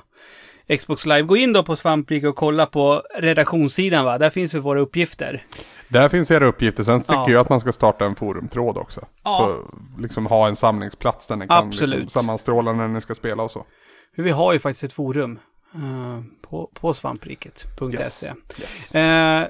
[0.79, 4.19] Xbox Live, gå in då på Svamprika och kolla på redaktionssidan va?
[4.19, 5.47] Där finns väl våra uppgifter.
[5.89, 7.31] Där finns era uppgifter, sen tycker Ja.
[7.31, 9.07] jag att man ska starta en forumtråd också.
[9.25, 9.47] Ja.
[9.47, 12.01] För, liksom ha en samlingsplats där ni kan Absolut.
[12.01, 13.67] liksom, sammanstråla när ni ska spela och så.
[14.17, 15.39] Vi har ju faktiskt ett forum
[15.75, 17.87] eh, på, på svampriket.se.
[17.97, 18.25] Yes.
[18.61, 18.95] Yes.
[18.95, 19.01] Eh,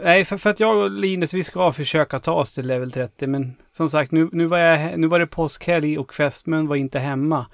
[0.03, 3.27] nej, för, för att jag och Linus, vi ska försöka ta oss till level 30.
[3.27, 6.99] Men som sagt, nu, nu, var, jag, nu var det påskhelg och fästmön var inte
[6.99, 7.47] hemma.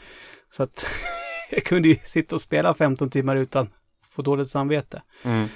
[0.57, 0.87] Så att
[1.51, 5.03] jag kunde ju sitta och spela 15 timmar utan att få dåligt samvete.
[5.25, 5.49] Mm.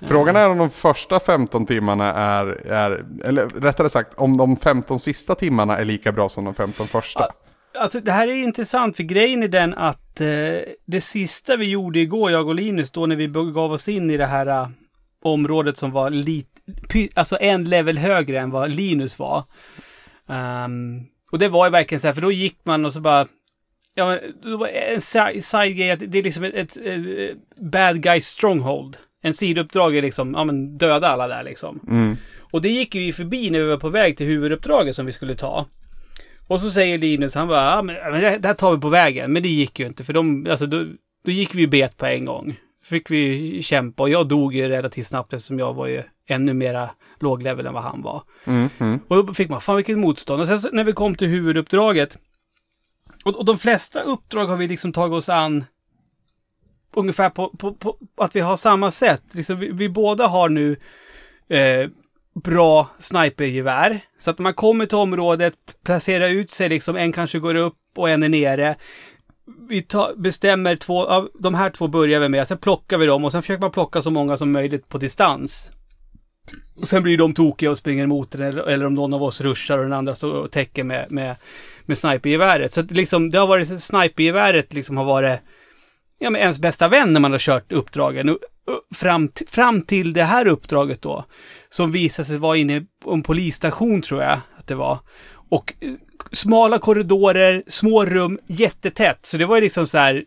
[0.00, 5.00] Frågan är om de första 15 timmarna är, är, eller rättare sagt, om de 15
[5.00, 7.28] sista timmarna är lika bra som de 15 första.
[7.78, 10.26] Alltså det här är intressant för grejen är den att eh,
[10.86, 14.16] det sista vi gjorde igår, jag och Linus, då när vi gav oss in i
[14.16, 14.68] det här eh,
[15.22, 16.48] området som var lite,
[17.14, 19.44] alltså en level högre än vad Linus var.
[20.28, 21.00] Ehm,
[21.32, 23.26] och det var ju verkligen så här, för då gick man och så bara,
[23.94, 24.18] ja men
[24.94, 28.96] en si- side-grej, det är liksom ett, ett, ett bad guy stronghold.
[29.22, 31.80] En sidouppdrag är liksom, ja men döda alla där liksom.
[31.88, 32.16] Mm.
[32.52, 35.34] Och det gick vi förbi när vi var på väg till huvuduppdraget som vi skulle
[35.34, 35.66] ta.
[36.46, 39.32] Och så säger Linus, han bara, ja men det här tar vi på vägen.
[39.32, 40.84] Men det gick ju inte, för de, alltså då,
[41.24, 42.60] då gick vi ju bet på en gång.
[42.84, 46.90] Fick vi kämpa och jag dog ju relativt snabbt eftersom jag var ju ännu mera
[47.20, 48.22] låglevel än vad han var.
[48.44, 49.00] Mm, mm.
[49.08, 50.42] Och då fick man, fan vilket motstånd.
[50.42, 52.18] Och sen när vi kom till huvuduppdraget.
[53.24, 55.64] Och, och de flesta uppdrag har vi liksom tagit oss an
[56.94, 59.22] ungefär på, på, på att vi har samma sätt.
[59.32, 60.76] Liksom vi, vi båda har nu
[61.48, 61.90] eh,
[62.34, 64.00] bra snipergevär.
[64.18, 65.54] Så att man kommer till området,
[65.84, 68.76] placerar ut sig liksom, en kanske går upp och en är nere.
[69.68, 73.24] Vi tar, bestämmer två, av de här två börjar vi med, sen plockar vi dem
[73.24, 75.70] och sen försöker man plocka så många som möjligt på distans.
[76.76, 79.40] Och sen blir de tokiga och springer emot den eller, eller om någon av oss
[79.40, 81.36] ruschar och den andra står och täcker med, med,
[81.90, 82.72] med snipergeväret.
[82.72, 85.40] Så att liksom, det har varit, snipergeväret liksom har varit
[86.18, 88.38] ja, men ens bästa vän när man har kört uppdragen.
[88.94, 91.24] Fram, t- fram till det här uppdraget då,
[91.70, 94.98] som visade sig vara inne på en polisstation tror jag att det var.
[95.50, 95.90] Och eh,
[96.32, 99.26] smala korridorer, små rum, jättetätt.
[99.26, 100.24] Så det var ju liksom så här,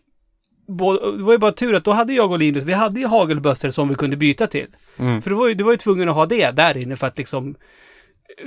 [1.17, 3.69] det var ju bara tur att då hade jag och Linus, vi hade ju hagelbössor
[3.69, 4.67] som vi kunde byta till.
[4.97, 5.21] Mm.
[5.21, 7.17] För du var, ju, du var ju tvungen att ha det där inne för att
[7.17, 7.55] liksom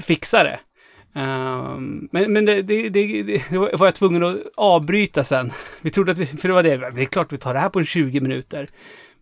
[0.01, 0.59] fixa det.
[1.17, 5.53] Ehm, men men det, det, det, det var jag tvungen att avbryta sen.
[5.81, 7.69] Vi trodde att vi, för det var det, det är klart vi tar det här
[7.69, 8.69] på en 20 minuter.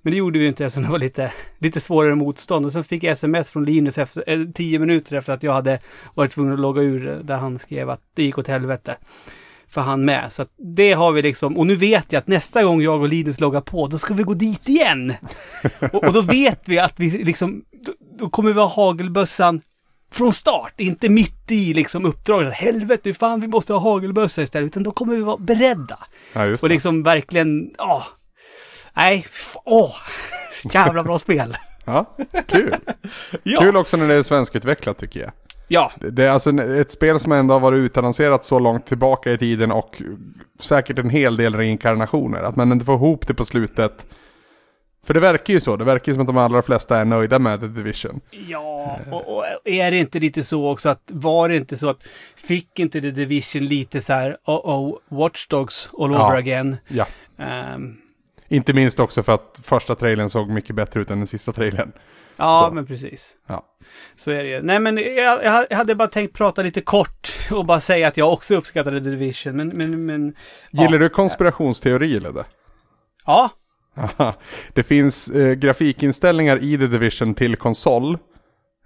[0.02, 2.66] Men det gjorde vi inte eftersom det var lite, lite svårare motstånd.
[2.66, 5.78] Och sen fick jag sms från Linus efter, eh, 10 minuter efter att jag hade
[6.14, 8.96] varit tvungen att logga ur där han skrev att det gick åt helvete.
[9.68, 10.32] För han med.
[10.32, 13.08] Så att det har vi liksom, och nu vet jag att nästa gång jag och
[13.08, 15.14] Linus loggar på, då ska vi gå dit igen.
[15.92, 19.60] och, och då vet vi att vi liksom, då, då kommer vi ha hagelbössan
[20.14, 22.52] från start, inte mitt i liksom uppdraget.
[22.52, 24.66] Helvete, fan vi måste ha hagelbössa istället.
[24.66, 25.98] Utan då kommer vi vara beredda.
[26.32, 28.02] Ja, Och liksom verkligen, ja.
[28.96, 29.26] Nej,
[29.64, 29.94] åh.
[30.74, 31.56] Jävla bra spel.
[31.84, 32.74] Ja, kul.
[33.42, 33.60] Ja.
[33.60, 35.30] Kul också när det är svenskutvecklat tycker jag.
[35.68, 39.32] Ja, Det- Det är alltså ett spel som ändå har varit utannonserat så långt tillbaka
[39.32, 40.02] i tiden och
[40.60, 42.42] säkert en hel del reinkarnationer.
[42.42, 44.06] Att man inte får ihop det på slutet.
[45.04, 45.76] För det verkar ju så.
[45.76, 48.20] Det verkar ju som att de allra flesta är nöjda med The Division.
[48.30, 48.98] ja.
[49.10, 52.02] Och, och är det inte lite så också att, var det inte så att,
[52.36, 54.54] fick inte The Division lite så här, oh
[54.90, 56.26] oh, Watch Dogs all Ja.
[56.28, 56.76] over again?
[56.88, 57.06] Ja.
[57.38, 57.96] Ehm,
[58.48, 61.92] Inte minst också för att första trailern såg mycket bättre ut än den sista trailern.
[62.36, 62.74] ja, Så.
[62.74, 63.36] men precis.
[63.46, 63.62] Ja.
[64.16, 64.62] Så är det ju.
[64.62, 68.32] Nej, men jag, jag hade bara tänkt prata lite kort och bara säga att jag
[68.32, 70.34] också uppskattade The Division, men, men, men
[70.70, 70.98] Gillar ja.
[70.98, 72.32] du konspirationsteori eller?
[72.32, 72.44] det?
[73.26, 73.50] Ja,
[74.72, 78.18] Det finns eh, grafikinställningar i The Division till konsol.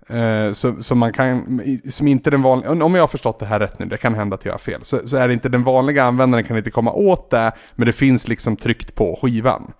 [0.08, 3.60] Eh, som, som man kan, som inte den vanliga, om jag har förstått det här
[3.60, 4.80] rätt nu, det kan hända att jag har fel.
[4.84, 7.92] Så, så är det inte den vanliga användaren kan inte komma åt det, men det
[7.92, 9.72] finns liksom tryckt på skivan.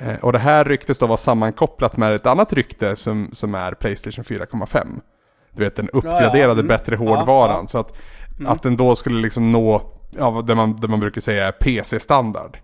[0.00, 3.72] Eh, och det här ryktes då vara sammankopplat med ett annat rykte som, som är
[3.72, 4.86] Playstation 4,5.
[5.56, 6.52] Du vet den uppgraderade Ja, ja.
[6.52, 6.66] Mm.
[6.66, 7.60] bättre hårdvaran.
[7.60, 7.66] ja.
[7.66, 7.92] Så att,
[8.46, 9.82] att den då skulle liksom nå,
[10.18, 12.58] ja, det man, det man brukar säga är PC-standard.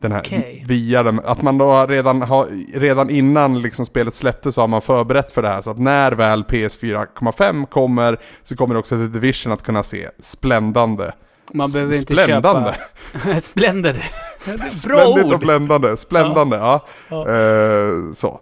[0.00, 0.64] Den här, Okej.
[0.68, 4.82] via den, att man då redan, har, redan innan liksom spelet släpptes så har man
[4.82, 5.62] förberett för det här.
[5.62, 11.10] Så att när väl PS4,5 kommer så kommer också The Division att kunna se spländande.
[11.52, 12.74] man behöver inte Spländande.
[13.12, 13.30] köpa...
[13.30, 15.40] Är Bra Splendid och ord!
[15.40, 15.96] bländande.
[15.96, 16.86] Spländande, ja.
[17.08, 17.28] Ja.
[17.28, 18.40] Eh, så.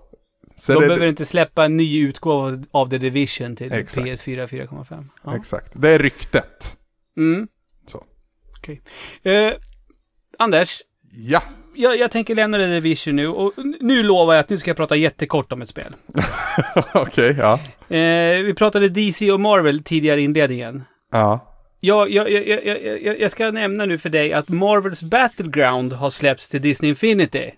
[0.56, 4.06] så De det, behöver inte släppa en ny utgåva av The Division till Exakt.
[4.06, 5.04] PS4 4,5.
[5.24, 5.36] Ja.
[5.36, 5.72] Exakt.
[5.74, 6.76] Det är ryktet.
[7.16, 7.48] Mm.
[7.86, 8.04] Så.
[8.58, 8.82] Okej.
[9.22, 9.52] Eh,
[10.38, 10.82] Anders,
[11.14, 11.42] Ja.
[11.74, 14.76] jag, jag tänker lämna The Division nu och nu lovar jag att nu ska jag
[14.76, 15.94] prata jättekort om ett spel.
[16.94, 17.60] Okej, ja.
[17.96, 20.84] Eh, vi pratade DC och Marvel tidigare i inledningen.
[21.10, 21.48] Ja.
[21.80, 22.66] Jag, jag, jag,
[23.02, 27.50] jag, jag, ska nämna nu för dig att Marvels Battleground har släppts till Disney Infinity.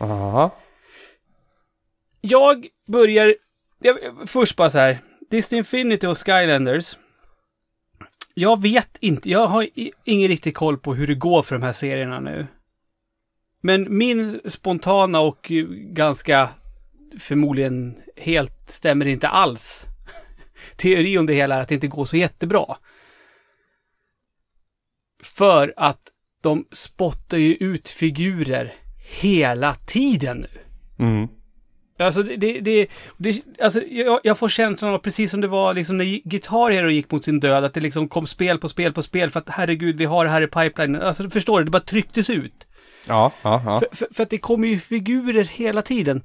[0.00, 0.54] Aha.
[2.20, 3.34] Jag börjar...
[3.82, 4.98] Jag, först bara så här.
[5.30, 6.96] Disney Infinity och Skylanders.
[8.34, 9.68] Jag vet inte, jag har
[10.04, 12.46] ingen riktig koll på hur det går för de här serierna nu.
[13.60, 16.48] Men min spontana och ganska
[17.18, 19.86] förmodligen helt stämmer inte alls
[20.76, 22.76] teori om det hela är att det inte går så jättebra.
[25.22, 26.00] För att
[26.42, 28.74] de spottar ju ut figurer
[29.20, 30.60] hela tiden nu.
[31.04, 31.28] Mm.
[31.98, 35.74] Alltså, det, det, det, det, alltså jag, jag får känslan av, precis som det var
[35.74, 38.92] liksom när Guitar Hero gick mot sin död, att det liksom kom spel på spel
[38.92, 41.02] på spel för att herregud, vi har det här i pipelinen.
[41.02, 41.64] Alltså, förstår du?
[41.64, 42.66] Det bara trycktes ut.
[43.06, 43.80] Ja, ja, ja.
[43.80, 46.22] För, för, för att det kommer ju figurer hela tiden.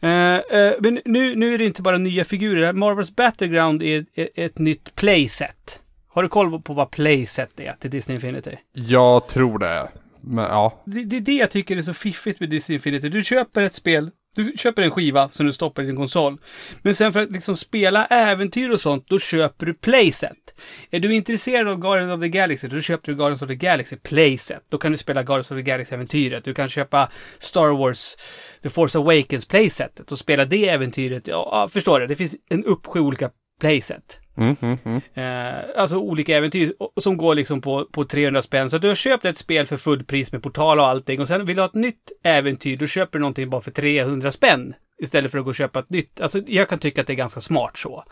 [0.00, 2.72] Eh, eh, men nu, nu är det inte bara nya figurer.
[2.72, 5.80] Marvels Battleground är, är ett nytt playset.
[6.08, 8.56] Har du koll på vad playset är till Disney Infinity?
[8.72, 9.88] Jag tror det.
[10.20, 10.82] Men ja.
[10.84, 13.08] Det, det är det jag tycker är så fiffigt med Disney Infinity.
[13.08, 16.38] Du köper ett spel, du köper en skiva som du stoppar i din konsol.
[16.82, 20.54] Men sen för att liksom spela äventyr och sånt, då köper du playset.
[20.90, 23.96] Är du intresserad av Guardians of the Galaxy, då köper du Guardians of the Galaxy
[23.96, 24.62] playset.
[24.68, 26.44] Då kan du spela Guardians of the Galaxy-äventyret.
[26.44, 28.16] Du kan köpa Star Wars
[28.62, 31.28] The Force Awakens playsetet och spela det äventyret.
[31.28, 32.06] Ja, ja, förstår du?
[32.06, 33.30] Det finns en uppsjö olika
[33.60, 34.23] playset.
[34.36, 35.00] Mm, mm, mm.
[35.14, 38.70] Eh, alltså olika äventyr som går liksom på, på 300 spänn.
[38.70, 41.56] Så du har köpt ett spel för fullpris med portal och allting och sen vill
[41.56, 44.74] du ha ett nytt äventyr, då köper du någonting bara för 300 spänn.
[45.02, 46.20] Istället för att gå och köpa ett nytt.
[46.20, 48.04] Alltså jag kan tycka att det är ganska smart så.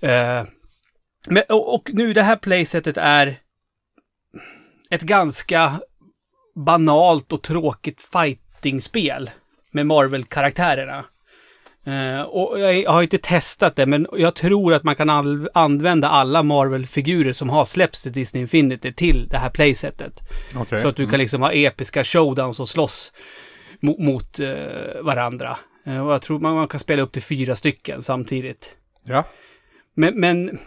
[0.00, 0.44] Eh,
[1.28, 3.40] men, och, och nu det här playsetet är
[4.90, 5.80] ett ganska
[6.54, 9.30] banalt och tråkigt fightingspel
[9.70, 11.04] med Marvel-karaktärerna.
[11.86, 15.10] Eh, och jag har inte testat det, men jag tror att man kan
[15.54, 20.20] använda alla Marvel-figurer som har släppts till Disney Infinity till det här playsetet.
[20.56, 20.82] Okej.
[20.82, 23.12] Så att du kan liksom ha episka showdowns och slåss
[23.80, 25.58] mot, mot eh, varandra.
[25.84, 28.76] Eh, och jag tror man, man kan spela upp till fyra stycken samtidigt.
[29.04, 29.24] Ja.
[29.94, 30.58] Men, men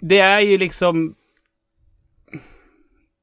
[0.00, 1.14] det är ju liksom...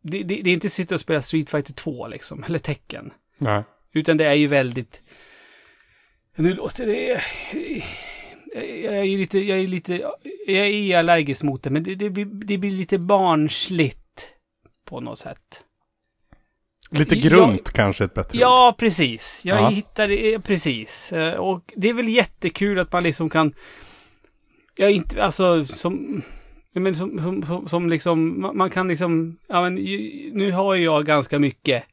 [0.04, 3.12] Det, det, det är inte sitta och spela Street Fighter 2 liksom, eller tecken.
[3.38, 3.64] Nej.
[3.94, 5.02] Utan det är ju väldigt...
[6.38, 7.22] Nu låter det...
[8.84, 9.94] Jag är lite, jag är lite,
[10.48, 14.28] jag är allergisk mot det, men det, det, blir, det blir lite barnsligt
[14.86, 15.64] på något sätt.
[16.92, 18.42] Lite Jag- grunt kanske ett bättre ord.
[18.42, 19.40] Ja, precis.
[19.44, 19.70] Jag Ja.
[19.70, 21.14] hittar det, precis.
[21.14, 23.54] Eh, Och det är väl jättekul att man liksom kan...
[24.76, 26.22] Ja, inte, alltså som...
[26.74, 29.76] Men som, som, som, som liksom, man, man kan liksom, ja men
[30.34, 31.84] nu har jag ganska mycket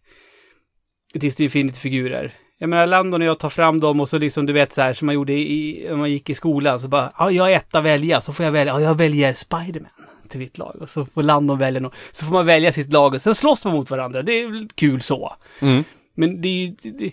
[1.15, 2.35] Disney Infinity-figurer.
[2.59, 4.95] Jag menar, Landon och jag tar fram dem och så liksom, du vet så här
[4.95, 7.81] som man gjorde i, när man gick i skolan, så bara, ja, jag är etta
[7.81, 9.91] välja, så får jag välja, ja, jag väljer Spiderman
[10.29, 10.77] till mitt lag.
[10.81, 13.65] Och så får Landon välja något, så får man välja sitt lag och sen slåss
[13.65, 14.23] man mot varandra.
[14.23, 15.37] Det är väl kul så.
[15.61, 15.85] Mm.
[16.15, 16.77] Men det är ju...
[16.83, 17.13] Det, det,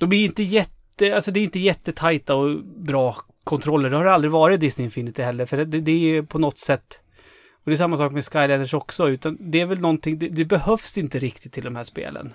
[0.00, 1.14] de blir inte jätte...
[1.14, 3.90] Alltså det är inte jättetajta och bra kontroller.
[3.90, 5.46] Det har det aldrig varit i Disney Infinity heller.
[5.46, 7.00] För det, det är på något sätt...
[7.52, 9.08] Och det är samma sak med Skylanders också.
[9.08, 10.18] Utan det är väl någonting...
[10.18, 12.32] Det, det behövs inte riktigt till de här spelen.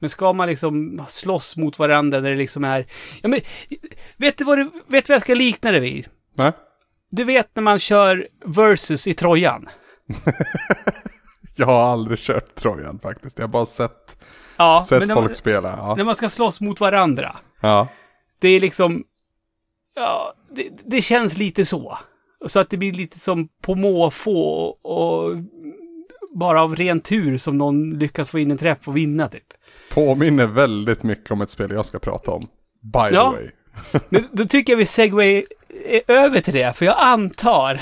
[0.00, 2.86] Men ska man liksom slåss mot varandra när det liksom är...
[3.22, 3.40] Ja men...
[4.16, 6.08] Vet du vad, det, vet du vad jag ska likna det vid?
[6.36, 6.52] Nej.
[7.10, 9.68] Du vet när man kör versus i Trojan?
[11.56, 13.38] Jag har aldrig kört Trojan faktiskt.
[13.38, 14.24] Jag har bara sett,
[14.56, 15.68] Ja, sett folk man, spela.
[15.68, 15.94] Ja.
[15.96, 17.36] när man ska slåss mot varandra.
[17.60, 17.88] ja.
[18.38, 19.04] Det är liksom...
[19.94, 21.98] Ja, det, det känns lite så.
[22.46, 25.36] Så att det blir lite som på måfå och, och
[26.34, 29.46] bara av ren tur som någon lyckas få in en träff och vinna typ.
[29.90, 32.42] Påminner väldigt mycket om ett spel jag ska prata om.
[32.82, 33.34] By Ja.
[33.36, 33.50] the way.
[34.08, 35.44] Men då tycker jag vi segway
[36.08, 37.80] över till det, för jag antar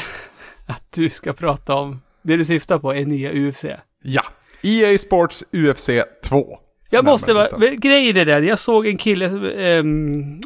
[0.66, 3.64] att du ska prata om det du syftar på är nya UFC.
[4.02, 4.22] Ja.
[4.62, 5.90] EA Sports UFC
[6.24, 6.58] 2.
[6.90, 10.40] Jag måste vara, grejen är den, jag såg en kille, ehm,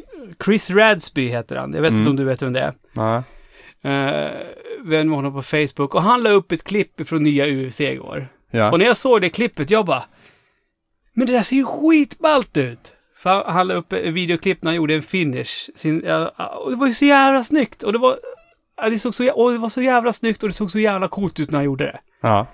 [0.44, 2.00] Chris Radsby heter han, jag vet Mm.
[2.00, 2.74] inte om du vet vem det är.
[2.92, 3.22] Nej.
[3.84, 4.30] uh,
[4.84, 8.28] vän med honom på Facebook och han la upp ett klipp från nya UFC igår.
[8.50, 8.70] Ja.
[8.72, 10.04] Och när jag såg det klippet, jag bara
[11.14, 12.92] Men det där ser ju skitballt ut!
[13.16, 15.70] För han, la upp videoklipp när han gjorde en finish.
[15.76, 15.96] Sin,
[16.64, 17.82] och det var ju så jävla snyggt!
[17.82, 18.16] Och det var...
[18.90, 21.40] Det, såg så, och det var så jävla snyggt och det såg så jävla coolt
[21.40, 22.00] ut när han gjorde det.
[22.22, 22.46] ja.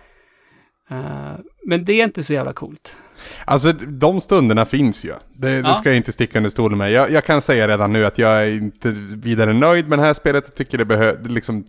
[0.90, 1.32] Eh,
[1.66, 2.96] men det är inte så jävla coolt.
[3.44, 5.12] Alltså de stunderna finns ju.
[5.34, 5.68] Det, Ja.
[5.68, 6.92] det ska jag inte sticka under stolen med.
[6.92, 10.14] Jag, jag kan säga redan nu att jag är inte vidare nöjd med det här
[10.14, 10.44] spelet.
[10.46, 11.64] Jag tycker det behöver, liksom,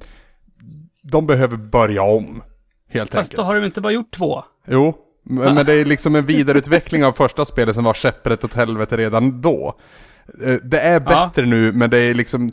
[1.03, 2.43] de behöver börja om.
[2.89, 3.37] Helt Fast enkelt.
[3.37, 4.43] då har de inte bara gjort två.
[4.67, 4.97] Jo,
[5.29, 9.41] men, det är liksom en vidareutveckling av första spelet som var käpprätt åt helvete redan
[9.41, 9.79] då.
[10.45, 10.99] Eh, Det är Ja.
[11.33, 12.51] bättre nu, men det är liksom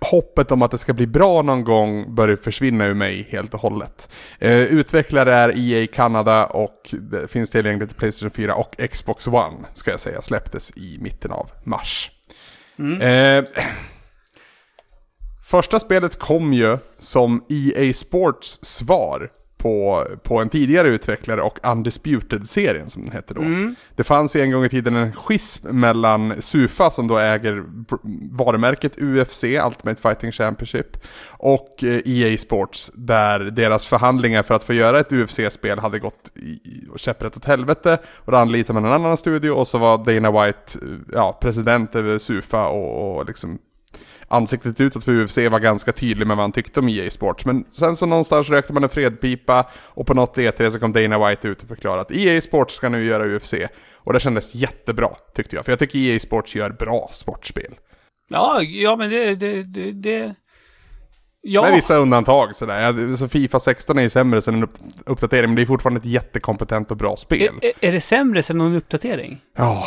[0.00, 3.60] hoppet om att det ska bli bra någon gång börjar försvinna ur mig helt och
[3.60, 4.08] hållet.
[4.38, 9.56] Eh, utvecklare är EA Canada och det finns tillgängligt till Playstation 4 och Xbox One,
[9.74, 12.10] ska jag säga, släpptes i mitten av mars.
[13.00, 13.44] Eh,
[15.44, 19.28] Första spelet kom ju som EA Sports svar
[19.64, 23.40] på, på en tidigare utvecklare och Undisputed-serien som den hette då.
[23.96, 27.64] Det fanns ju en gång i tiden en schism mellan Sufa som då äger
[28.30, 30.86] varumärket UFC, Ultimate Fighting Championship,
[31.28, 36.30] och eh, EA Sports där deras förhandlingar för att få göra ett UFC-spel hade gått
[36.96, 40.78] käpprätt åt helvete och då anlitade man en annan studio och så var Dana White
[40.82, 43.58] eh, ja, president över Sufa och, och liksom
[44.34, 47.44] ansiktet utåt för UFC var ganska tydlig med vad han tyckte om EA Sports.
[47.46, 51.28] Men sen så någonstans rökte man en fredpipa och på något E3 så kom Dana
[51.28, 53.54] White ut och förklarade att EA Sports ska nu göra UFC.
[53.94, 57.74] Och det kändes jättebra tyckte jag, för jag tycker EA Sports gör bra sportspel.
[58.28, 59.34] Ja, ja men det...
[59.34, 60.34] det, det, det
[61.46, 61.62] ja.
[61.62, 63.16] Med vissa undantag sådär.
[63.16, 66.04] Så Fifa 16 är ju sämre sen en upp- uppdatering, men det är fortfarande ett
[66.06, 67.42] jättekompetent och bra spel.
[67.62, 69.40] är, är- är det sämre sen någon uppdatering?
[69.56, 69.86] Ja,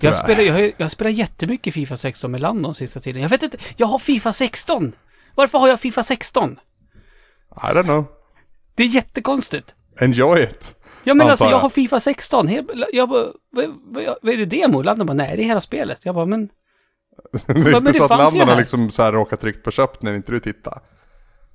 [0.00, 3.22] Jag spelar, jag, jag spelar jättemycket Fifa 16 med Landon sista tiden.
[3.22, 4.92] Jag vet inte, jag har Fifa 16!
[5.34, 6.60] Varför har jag Fifa 16?
[7.56, 8.04] I don't know.
[8.74, 9.74] Det är jättekonstigt.
[10.00, 10.76] Enjoy it.
[11.04, 11.58] Ja men Antar alltså jag jag.
[11.58, 12.48] har Fifa 16.
[12.48, 14.82] He- Jag bara, vad, vad, vad är det demo?
[14.82, 16.00] Landon bara, nej det är hela spelet.
[16.04, 16.48] Jag bara, men...
[17.46, 19.70] Det är men inte det så att Landon har liksom så här råkat tryckt på
[19.70, 20.80] köpt när inte du tittar.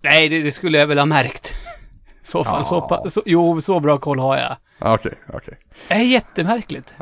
[0.03, 1.53] Nej, det, det skulle jag väl ha märkt.
[2.25, 3.01] Så fall, Ja.
[3.03, 4.55] så, så, jo, så bra koll har jag.
[4.79, 5.57] Okej, okej.
[5.87, 6.95] Det är jättemärkligt.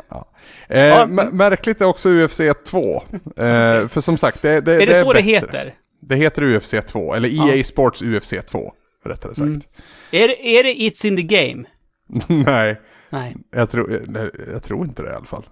[0.68, 1.06] Eh, Ja.
[1.06, 3.02] mä- Märkligt är också UFC 2.
[3.36, 5.30] Eh, För som sagt, det, det, Är det, så det bättre.
[5.30, 5.74] heter?
[6.02, 7.48] Det heter UFC 2, eller Ja.
[7.54, 8.72] EA Sports UFC 2,
[9.04, 9.38] rättare sagt.
[9.38, 9.60] Mm.
[10.10, 11.64] Är, det- är det It's in the game?
[12.44, 13.36] Nej, Nej.
[13.52, 15.46] jag tror, nej, jag tror inte det i alla fall.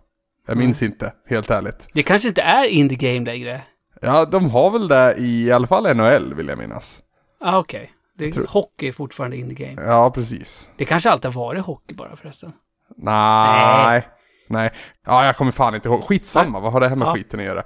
[0.46, 0.64] Jag Mm.
[0.66, 1.88] minns inte, helt ärligt.
[1.94, 3.60] Det kanske inte är in the game längre.
[4.00, 7.00] Ja, de har väl det i, i alla fall NHL vill jag minnas.
[7.40, 7.90] Ah, okej.
[8.26, 9.82] Det Tror- Hockey är fortfarande in the game.
[9.82, 10.70] Ja, precis.
[10.76, 12.52] Det kanske alltid har varit hockey bara förresten.
[12.96, 13.84] Nej.
[13.86, 14.08] Nej,
[14.48, 14.70] Nej,
[15.06, 16.02] ja jag kommer fan inte ihåg.
[16.04, 17.14] Skitsamma, vad har det här med Ja.
[17.14, 17.62] skiten att göra?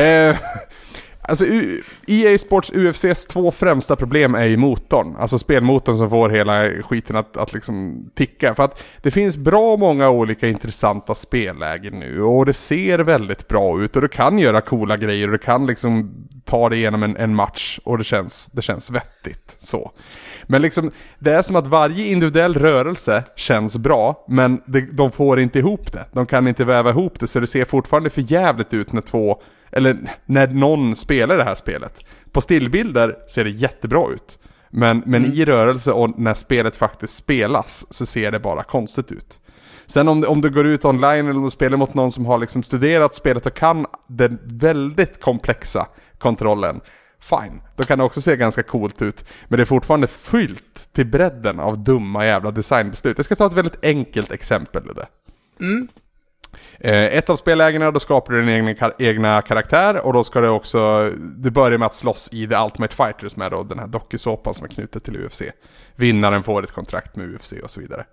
[0.00, 0.36] eh,
[1.22, 1.44] alltså
[2.06, 5.16] EA Sports UFCs två främsta problem är ju motorn.
[5.18, 8.54] Alltså spelmotorn som får hela skiten att, att liksom ticka.
[8.54, 13.82] För att det finns bra många olika intressanta spellägen nu och det ser väldigt bra
[13.82, 16.10] ut och du kan göra coola grejer och du kan liksom
[16.44, 19.54] ta dig igenom en, en match och det känns, det känns vettigt.
[19.58, 19.92] Så.
[20.46, 25.40] Men liksom, det är som att varje individuell rörelse känns bra, men det, de får
[25.40, 26.06] inte ihop det.
[26.12, 29.42] De kan inte väva ihop det, så det ser fortfarande för jävligt ut när två,
[29.72, 29.96] eller
[30.26, 32.04] när någon spelar det här spelet.
[32.32, 34.38] På stillbilder ser det jättebra ut.
[34.70, 39.40] Men, men i rörelse och när spelet faktiskt spelas så ser det bara konstigt ut.
[39.86, 42.38] Sen om om det går ut online eller om du spelar mot någon som har
[42.38, 45.86] liksom studerat spelet och kan den väldigt komplexa
[46.18, 46.80] kontrollen.
[47.20, 49.24] Fine, då kan det också se ganska coolt ut.
[49.48, 53.18] Men det är fortfarande fyllt till bredden av dumma jävla designbeslut.
[53.18, 55.06] Jag ska ta ett väldigt enkelt exempel det.
[55.64, 55.88] Eh,
[56.80, 60.48] ett av spellägena, då skapar du din egna, kar- egna karaktär och då ska du
[60.48, 63.86] också, det börjar med att slåss i The Ultimate Fighter som är då den här
[63.86, 65.42] dokusåpan som är knutet till UFC.
[65.96, 68.04] Vinnaren får ett kontrakt med UFC och så vidare.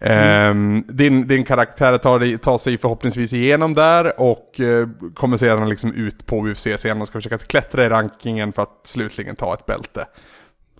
[0.00, 5.92] Ehm, din, din karaktär tar, tar sig förhoppningsvis igenom där och eh, kommer sedan liksom
[5.94, 10.06] ut på UFC-scenen och ska försöka klättra i rankingen för att slutligen ta ett bälte.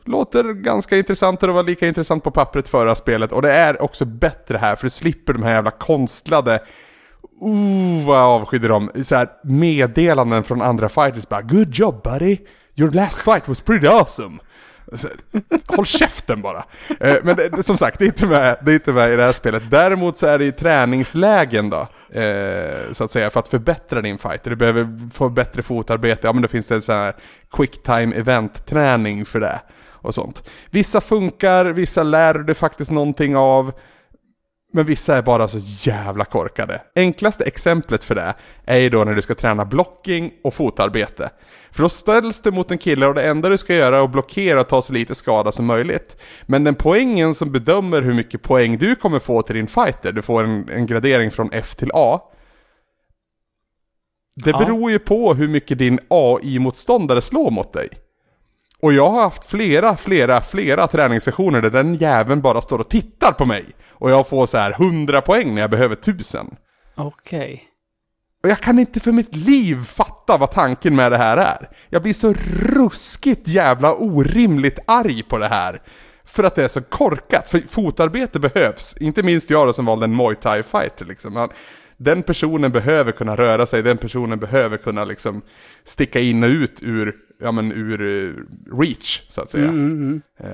[0.04, 3.82] Låter ganska intressant och det var lika intressant på pappret förra spelet och det är
[3.82, 6.60] också bättre här för du slipper de här jävla konstlade
[7.40, 8.90] Oh vad jag avskydde dem.
[9.02, 12.38] Så här, meddelanden från andra fighters bara Good job buddy!
[12.76, 14.38] Your last fight was pretty awesome!
[14.92, 15.08] Så,
[15.66, 16.64] håll käften bara!
[17.00, 19.24] Eh, men det, som sagt, det är, inte med, det är inte med i det
[19.24, 19.70] här spelet.
[19.70, 21.88] Däremot så är det ju träningslägen då,
[22.20, 24.50] eh, så att säga, för att förbättra din fighter.
[24.50, 27.14] Du behöver få bättre fotarbete, ja men då finns en sån här
[27.52, 29.60] quick time event träning för det.
[30.04, 30.50] Och sånt.
[30.70, 33.72] Vissa funkar, vissa lär du faktiskt någonting av.
[34.72, 35.58] Men vissa är bara så
[35.90, 36.82] jävla korkade.
[36.94, 38.34] Enklaste exemplet för det
[38.64, 41.30] är ju då när du ska träna blocking och fotarbete.
[41.70, 44.10] För då ställs du mot en kille och det enda du ska göra är att
[44.12, 46.16] blockera och ta så lite skada som möjligt.
[46.46, 50.22] Men den poängen som bedömer hur mycket poäng du kommer få till din fighter, du
[50.22, 52.20] får en, en gradering från F till A.
[54.36, 54.58] Det Ja.
[54.58, 57.88] beror ju på hur mycket din AI-motståndare slår mot dig.
[58.80, 63.32] Och jag har haft flera, flera, flera träningssessioner där den jäveln bara står och tittar
[63.32, 63.64] på mig.
[63.90, 66.56] Och jag får så här 100 poäng när jag behöver 1000.
[66.94, 67.64] Okej.
[68.42, 71.68] Och jag kan inte för mitt liv fatta vad tanken med det här är.
[71.90, 72.34] Jag blir så
[72.76, 75.82] ruskigt jävla orimligt arg på det här.
[76.24, 77.48] För att det är så korkat.
[77.48, 78.96] För fotarbete behövs.
[79.00, 81.48] Inte minst jag då som valde en Muay Thai fighter liksom.
[81.96, 85.42] Den personen behöver kunna röra sig, den personen behöver kunna liksom
[85.84, 87.14] sticka in och ut ur,
[87.44, 88.32] ja men ur eh,
[88.78, 89.64] reach så att säga.
[90.40, 90.48] Eh,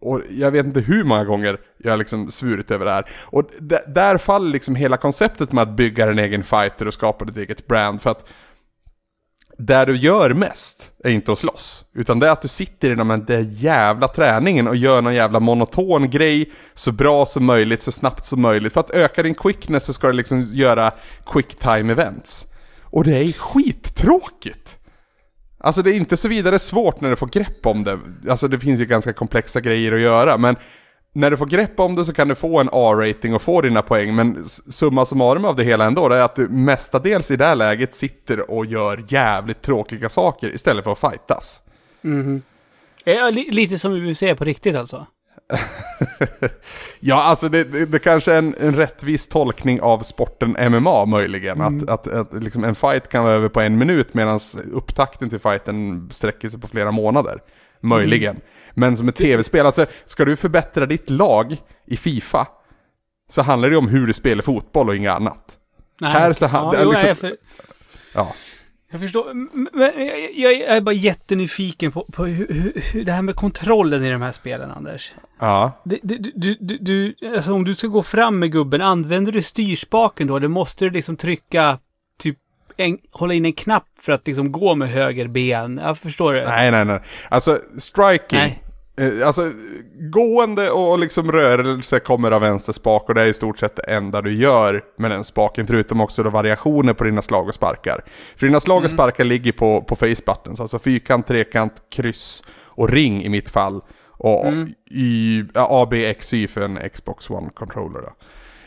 [0.00, 3.10] och jag vet inte hur många gånger jag har liksom svurit över det här.
[3.20, 3.50] Och
[3.86, 7.66] där faller liksom hela konceptet med att bygga en egen fighter och skapa ditt eget
[7.66, 8.00] brand.
[8.00, 8.24] För att
[9.58, 11.84] där du gör mest är inte att slåss.
[11.94, 15.40] Utan det är att du sitter i den där jävla träningen och gör någon jävla
[15.40, 18.72] monoton grej så bra som möjligt, så snabbt som möjligt.
[18.72, 20.92] För att öka din quickness så ska du liksom göra
[21.26, 22.46] quick time events.
[22.82, 24.77] Och det är skittråkigt.
[25.58, 27.98] Alltså det är inte så vidare svårt när du får grepp om det.
[28.28, 30.56] Alltså det finns ju ganska komplexa grejer att göra, men
[31.12, 33.82] när du får grepp om det så kan du få en A-rating och få dina
[33.82, 37.44] poäng, men summa summarum av det hela ändå, det är att du mestadels i det
[37.44, 41.60] här läget sitter och gör jävligt tråkiga saker istället för att fightas.
[43.04, 45.06] Ja, li lite som UFC på riktigt alltså?
[47.00, 51.60] Ja, alltså det, det, det kanske är en, en rättvis tolkning av sporten MMA möjligen.
[51.60, 54.40] Att, att, att liksom en fight kan vara över på en minut medan
[54.72, 57.38] upptakten till fighten sträcker sig på flera månader.
[57.80, 58.40] Möjligen.
[58.74, 62.46] Men som ett tv-spel, alltså ska du förbättra ditt lag i Fifa
[63.30, 65.54] så handlar det om hur du spelar fotboll och inget annat.
[66.00, 67.36] Nej, Här så han- ja, liksom- för,
[68.14, 68.32] Ja.
[68.90, 69.34] Jag förstår.
[69.76, 69.90] Men
[70.34, 74.32] jag, är bara jättenyfiken på, på hur, hur, det här med kontrollen i de här
[74.32, 75.12] spelen, Anders.
[75.38, 75.72] Ja.
[75.84, 80.26] Det, du, du, du, alltså om du ska gå fram med gubben, använder du styrspaken
[80.26, 80.36] då?
[80.36, 81.78] Eller måste du liksom trycka,
[82.18, 82.38] typ,
[82.76, 85.80] en, hålla in en knapp för att liksom gå med höger ben?
[85.84, 86.44] Jag förstår det.
[86.48, 87.00] Nej, nej, nej.
[87.28, 88.38] Alltså striking.
[88.38, 88.62] Nej.
[88.98, 89.52] Eh, Alltså,
[90.00, 93.82] gående och liksom rörelse kommer av vänster spak och det är i stort sett det
[93.82, 95.66] enda du gör med den spaken.
[95.66, 98.04] Förutom också då variationer på dina slag och sparkar.
[98.36, 100.60] För dina slag och sparkar ligger på, på face buttons.
[100.60, 103.80] Alltså fyrkant, trekant, kryss och ring i mitt fall.
[104.10, 104.46] Och
[104.90, 108.12] y, ja, A, B, X, Y för en Xbox One-controller då.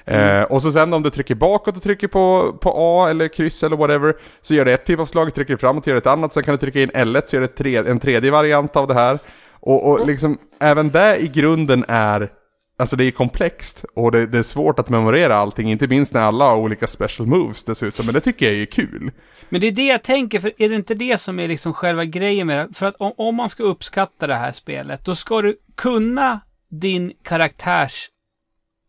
[0.06, 3.64] Eh, och så sen om du trycker bakåt och trycker på, på A eller kryss
[3.64, 6.34] eller whatever Så gör det ett typ av slag, trycker framåt gör det ett annat
[6.34, 8.94] Sen kan du trycka in L1 så gör det tre, en tredje variant av det
[8.94, 9.20] här
[9.62, 12.30] Och, och liksom även det i grunden är
[12.78, 16.22] Alltså det är komplext och det, det, är svårt att memorera allting, inte minst när
[16.22, 19.12] alla har olika special moves dessutom, men det tycker jag är kul.
[19.50, 22.06] Men det är det jag tänker, för är det inte det som är liksom själva
[22.06, 22.74] grejen med det?
[22.74, 26.40] För att om, om man ska uppskatta det här spelet, då ska du kunna
[26.70, 28.10] din karaktärs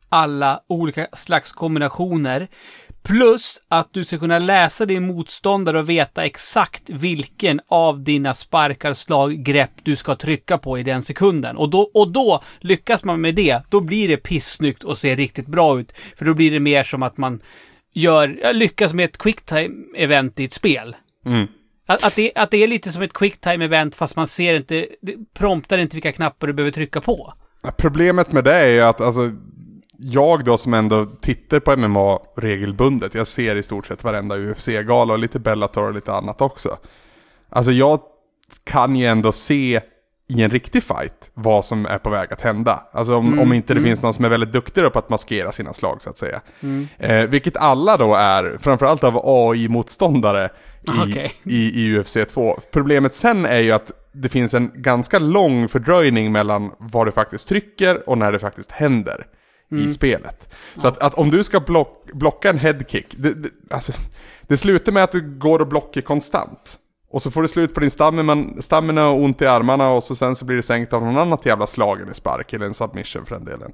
[0.09, 2.49] alla olika slags kombinationer.
[3.03, 8.95] Plus att du ska kunna läsa din motståndare och veta exakt vilken av dina sparkar,
[8.95, 11.57] slag, grepp du ska trycka på i den sekunden.
[11.57, 15.47] Och då, och då lyckas man med det, då blir det pissnyggt och ser riktigt
[15.47, 15.93] bra ut.
[16.17, 17.41] För då blir det mer som att man
[17.93, 20.97] gör, lyckas med ett quicktime-event i ett spel.
[21.27, 21.47] Mm.
[21.87, 25.15] Att, att, det, att det är lite som ett quicktime-event fast man ser inte, det
[25.39, 27.35] promptar inte vilka knappar du behöver trycka på.
[27.77, 29.33] Problemet med det är ju att alltså,
[30.05, 35.13] jag då som ändå tittar på MMA regelbundet, jag ser i stort sett varenda UFC-gala
[35.13, 36.77] och lite Bellator och lite annat också.
[37.49, 38.01] Alltså jag
[38.65, 39.81] kan ju ändå se
[40.29, 42.83] i en riktig fight vad som är på väg att hända.
[42.93, 43.91] Alltså om, mm, om inte det mm.
[43.91, 46.41] finns någon som är väldigt duktig på att maskera sina slag så att säga.
[46.61, 46.89] Mm.
[46.99, 50.51] Eh, vilket alla då är, framförallt av AI-motståndare
[50.83, 51.31] i, okay.
[51.45, 52.61] i, i UFC 2.
[52.73, 57.49] Problemet sen är ju att det finns en ganska lång fördröjning mellan vad du faktiskt
[57.49, 59.27] trycker och när det faktiskt händer
[59.71, 59.87] mm.
[59.87, 60.55] i spelet.
[60.77, 63.93] Så att, att, om du ska block, blocka en headkick, det, det, alltså,
[64.43, 66.79] det slutar med att du går och blockar konstant.
[67.11, 70.17] Och så får du slut på din stamina, stamina och ont i armarna och så
[70.17, 73.25] sen så blir det sänkt av någon annat jävla slag eller spark eller en submission
[73.25, 73.73] för den delen.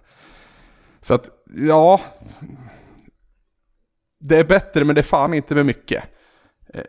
[1.01, 1.30] Så att,
[1.68, 2.01] ja.
[4.20, 6.05] Det är bättre men det är fan inte med mycket.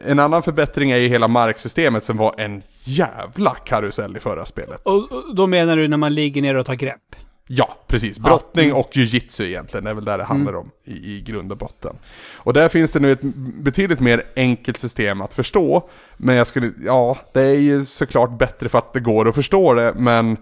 [0.01, 4.81] En annan förbättring är ju hela marksystemet som var en jävla karusell i förra spelet.
[4.83, 7.15] Och då menar du när man ligger ner och tar grepp?
[7.51, 8.19] Ja, precis.
[8.19, 10.61] Brottning och jujitsu egentligen är väl där det handlar mm.
[10.61, 11.95] om i, i grund och botten.
[12.35, 13.21] Och där finns det nu ett
[13.63, 15.89] betydligt mer enkelt system att förstå.
[16.17, 19.73] Men jag skulle, ja, det är ju såklart bättre för att det går att förstå
[19.73, 20.37] det, men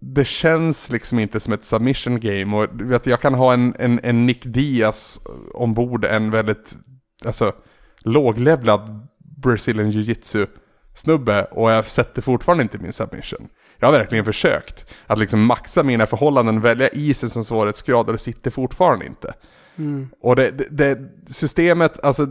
[0.00, 4.00] det känns liksom inte som ett submission game och vet, jag kan ha en, en,
[4.02, 5.20] en Nick Diaz
[5.54, 6.76] ombord, en väldigt,
[7.24, 7.52] alltså
[7.98, 10.46] låglevlad Brazilian jiu-jitsu
[10.94, 13.48] snubbe och jag sätter fortfarande inte min submission.
[13.84, 18.18] Jag har verkligen försökt att liksom maxa mina förhållanden, välja isen som svårighetsgrad och det
[18.18, 19.34] sitter fortfarande inte.
[19.76, 20.08] Mm.
[20.20, 22.26] Och det, det, det, systemet, alltså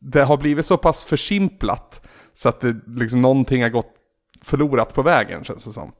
[0.00, 3.94] det har blivit så pass försimplat så att det liksom någonting har gått
[4.42, 5.92] förlorat på vägen känns det som.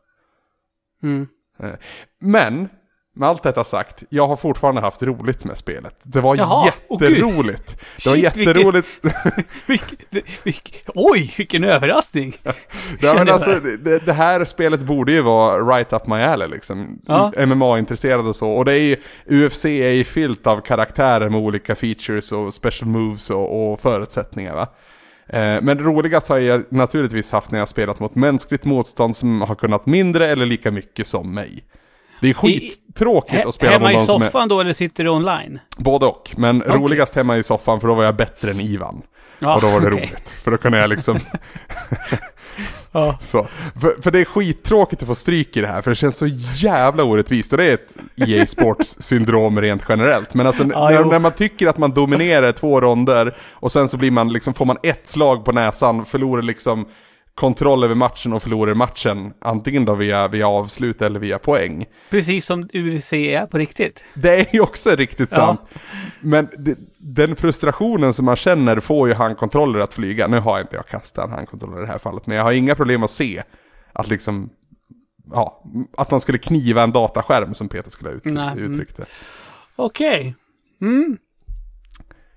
[1.02, 1.28] Mm.
[1.58, 1.74] Eh,
[2.20, 2.68] men
[3.14, 5.94] med allt detta sagt, jag har fortfarande haft roligt med spelet.
[6.02, 7.72] Det var Jaha, jätteroligt.
[7.72, 8.88] Oh, det var Shit, jätteroligt.
[9.66, 12.36] Vilken, vilken, vilken, oj, vilken överraskning!
[13.00, 16.98] ja, men alltså, det, det, här spelet borde ju vara right up my alley liksom.
[17.06, 17.32] Ja.
[17.46, 18.50] MMA-intresserad och så.
[18.50, 18.96] Och det är ju,
[19.26, 24.54] UFC är ju fyllt av karaktärer med olika features och special moves och, och förutsättningar
[24.54, 24.68] va.
[25.26, 29.54] Eh, men roligast har jag naturligtvis haft när jag spelat mot mänskligt motstånd som har
[29.54, 31.64] kunnat mindre eller lika mycket som mig.
[32.22, 34.48] Det är skittråkigt I, att spela mot någon som Hemma i soffan är...
[34.48, 35.60] då eller sitter du online?
[35.76, 36.30] Både och.
[36.36, 36.76] Men okay.
[36.76, 39.02] roligast hemma i soffan för då var jag bättre än Ivan.
[39.38, 39.98] Ja, och då var det okay.
[39.98, 40.28] roligt.
[40.28, 41.18] För då kunde jag liksom...
[42.92, 43.18] ja.
[43.20, 43.48] så.
[43.80, 46.26] För, för, det är skittråkigt att få stryk i det här, för det känns så
[46.54, 47.52] jävla orättvist.
[47.52, 50.34] Och det är ett EA Sports syndrom rent generellt.
[50.34, 53.96] Men alltså ja, när, när, man tycker att man dominerar två ronder och sen så
[53.96, 56.86] blir man liksom, får man ett slag på näsan, förlorar liksom
[57.34, 59.32] kontroll över matchen och förlorar matchen.
[59.40, 61.86] Antingen då via, via avslut eller via poäng.
[62.10, 64.04] Precis som UFC är på riktigt.
[64.14, 65.60] Det är ju också riktigt sant.
[65.72, 65.80] Ja.
[66.20, 70.26] Men det, den frustrationen som man känner får ju handkontroller att flyga.
[70.26, 72.74] Nu har inte jag kastat en handkontroller i det här fallet, men jag har inga
[72.74, 73.42] problem att se
[73.92, 74.50] att liksom
[75.30, 75.64] Ja,
[75.96, 78.26] att man skulle kniva en dataskärm som Peter skulle ha ut,
[78.56, 79.04] uttryckt det.
[79.76, 80.34] Okej.
[80.80, 80.90] Okay.
[80.90, 81.18] Mm.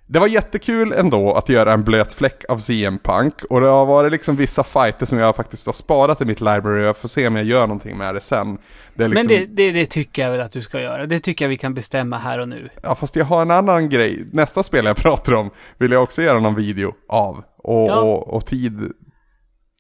[0.08, 3.86] Det var jättekul ändå att göra en blöt fläck av CM Punk och det har
[3.86, 7.08] varit liksom vissa fighter som jag faktiskt har sparat i mitt library och jag får
[7.08, 8.58] se om jag gör någonting med det sen.
[8.94, 9.28] Det liksom...
[9.28, 11.06] Men det, det, det, tycker jag väl att du ska göra.
[11.06, 12.70] Det tycker jag vi kan bestämma här och nu.
[12.82, 14.26] Ja, fast jag har en annan grej.
[14.32, 17.44] Nästa spel jag pratar om vill jag också göra någon video av.
[17.58, 18.00] Och, ja.
[18.00, 18.92] och, och tid,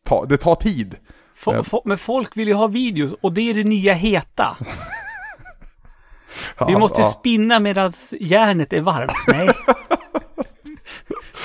[0.03, 0.95] ta, det tar tid.
[1.35, 4.57] Fo, fo, men folk vill ju ha videos och det är det nya heta.
[6.67, 7.07] vi måste ja.
[7.07, 9.11] spinna medan järnet är varmt.
[9.27, 9.49] Nej.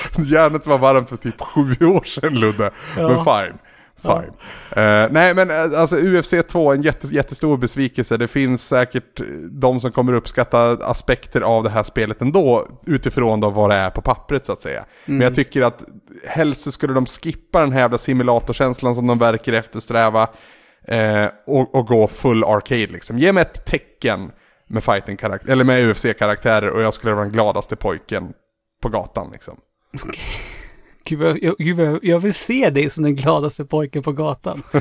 [0.25, 2.71] Järnet var varmt för typ sju år sedan Ludde.
[2.97, 3.07] Ja.
[3.07, 3.57] Men fine.
[4.01, 4.33] Fine.
[4.75, 5.03] Ja.
[5.05, 8.17] Uh, nej men eh, alltså UFC 2 en jätte, jättestor besvikelse.
[8.17, 9.21] Det finns säkert
[9.51, 12.67] de som kommer uppskatta aspekter av det här spelet ändå.
[12.85, 14.79] Utifrån då vad det är på pappret så att säga.
[14.79, 15.17] Mm.
[15.17, 15.83] Men jag tycker att
[16.27, 20.29] helst så skulle de skippa den här jävla simulatorkänslan som de verkar eftersträva.
[20.91, 23.17] Uh, och, och, gå full arcade liksom.
[23.17, 24.31] Ge mig ett tecken
[24.67, 28.33] med fighting karaktär eller med UFC-karaktärer och jag skulle vara den gladaste pojken
[28.81, 29.57] på gatan liksom.
[29.93, 30.23] Okej.
[31.03, 34.63] Gud, jag, vad- jag vill se dig som den gladaste pojken på gatan.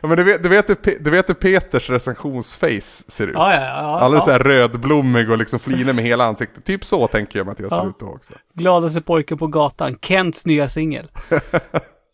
[0.00, 3.34] Ja men du vet, du vet, hur du vet hur Peters recensionsface ser ut?
[3.34, 4.00] Ja, ja, ja.
[4.00, 4.24] Alldeles ja.
[4.26, 6.64] så här rödblommig och liksom flinig med hela ansiktet.
[6.64, 8.32] Typ så tänker jag mig att jag ser ut då också.
[8.54, 9.96] Gladaste pojken på gatan.
[10.02, 11.08] Kents nya singel.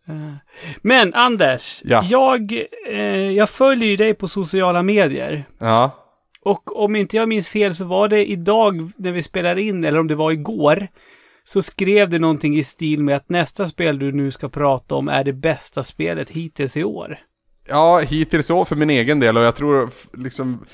[0.08, 0.34] Eh,
[0.82, 2.04] Men Anders, Ja.
[2.08, 2.52] jag,
[2.90, 5.44] eh, jag följer ju dig på sociala medier.
[5.58, 5.90] Ja.
[6.42, 9.98] Och om inte jag minns fel så var det idag när vi spelade in, eller
[9.98, 10.88] om det var igår,
[11.48, 15.08] så skrev det någonting i stil med att nästa spel du nu ska prata om
[15.08, 17.18] är det bästa spelet hittills i år.
[17.68, 20.66] Ja, hittills så för min egen del och jag tror liksom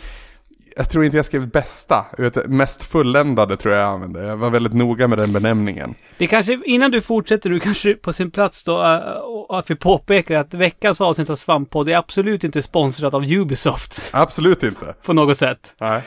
[0.76, 2.06] jag tror inte jag skrev bästa,
[2.46, 4.26] mest fulländade tror jag jag använde.
[4.26, 5.94] Jag var väldigt noga med den benämningen.
[6.18, 8.76] Det kanske, innan du fortsätter, du kanske på sin plats då,
[9.48, 14.10] och att vi påpekar att veckans avsnitt av Svamppodd är absolut inte sponsrat av Ubisoft
[14.12, 14.94] Absolut inte.
[15.04, 15.74] på något sätt.
[15.80, 16.02] Nej.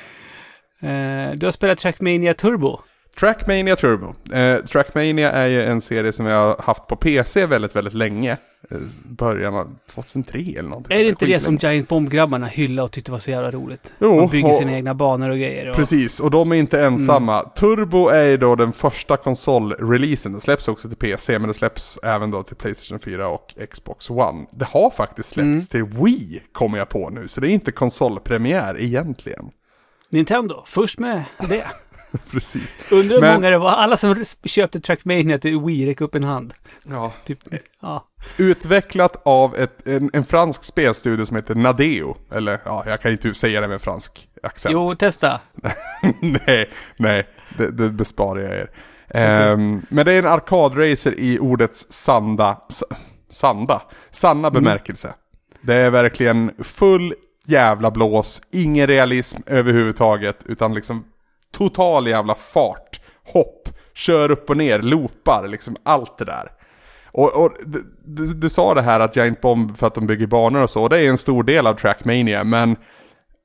[0.81, 2.79] Eh, du har spelat Trackmania Turbo.
[3.19, 4.15] Trackmania Turbo.
[4.33, 8.37] Eh, Trackmania är ju en serie som jag har haft på PC väldigt, väldigt länge.
[8.71, 10.97] Eh, början av 2003 eller någonting.
[10.97, 13.93] Är det inte det som Giant Bomb-grabbarna hyllade och tyckte var så jävla roligt?
[13.99, 15.69] Jo, Man bygger och- sina egna banor och grejer.
[15.69, 15.75] Och...
[15.75, 17.43] Precis, och de är inte ensamma.
[17.43, 20.31] Turbo är ju då den första konsolreleasen.
[20.31, 24.09] Den släpps också till PC, men det släpps även då till Playstation 4 och Xbox
[24.09, 24.45] One.
[24.51, 27.27] Det har faktiskt släppts till Wii, kommer jag på nu.
[27.27, 29.49] Så det är inte konsolpremiär egentligen.
[30.09, 31.65] Nintendo, först med det.
[32.31, 32.77] Precis.
[32.91, 33.71] Undrar hur Men- många det var.
[33.71, 36.53] Alla som köpte Trackmania till Wii, räck upp en hand.
[36.83, 37.13] Ja.
[37.25, 37.39] Typ,
[37.81, 38.07] ja.
[38.37, 42.17] Utvecklat av ett, en, en fransk spelstudio som heter Nadeo.
[42.31, 44.73] Eller ja, jag kan inte säga det med fransk accent.
[44.73, 45.39] Jo, testa.
[46.19, 48.69] nej, nej, det, det besparar jag er.
[49.09, 52.57] Ehm, men det är en arkadracer i ordets sanda,
[53.29, 55.13] sanda, sanna bemärkelse.
[55.61, 57.13] Det är verkligen full
[57.47, 61.05] jävla blås, ingen realism överhuvudtaget, utan liksom
[61.57, 62.99] total jävla fart,
[63.33, 66.51] hopp, kör upp och ner, loopar, liksom allt det där.
[67.11, 67.51] Och, och
[68.05, 70.83] du, du, sa det här att Giant Bomb för att de bygger banor och så,
[70.83, 72.75] och det är en stor del av Trackmania, men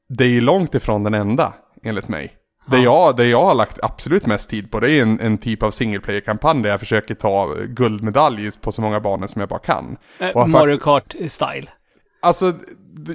[0.09, 1.53] det är ju långt ifrån den enda,
[1.83, 2.37] enligt mig.
[2.67, 5.63] Det, jag, det jag har lagt absolut mest tid på, det är en, en typ
[5.63, 9.61] av single player-kampanj där jag försöker ta guldmedalj på så många banor som jag bara
[9.61, 9.97] kan.
[10.35, 11.69] Och Mario Kart-style.
[12.23, 12.53] Alltså,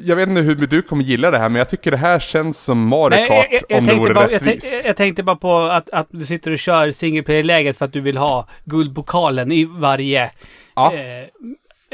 [0.04, 2.60] jag vet inte hur du kommer gilla det här, men jag tycker det här känns
[2.60, 4.72] som Mario Kart jag, jag, om det vore bara, jag, rättvist.
[4.72, 7.94] tänkte, jag tänkte bara på att, att du sitter och kör single player-läget för att
[7.94, 10.32] du vill ha guldpokalen i varje
[10.76, 10.94] Ja.
[10.94, 11.00] eh,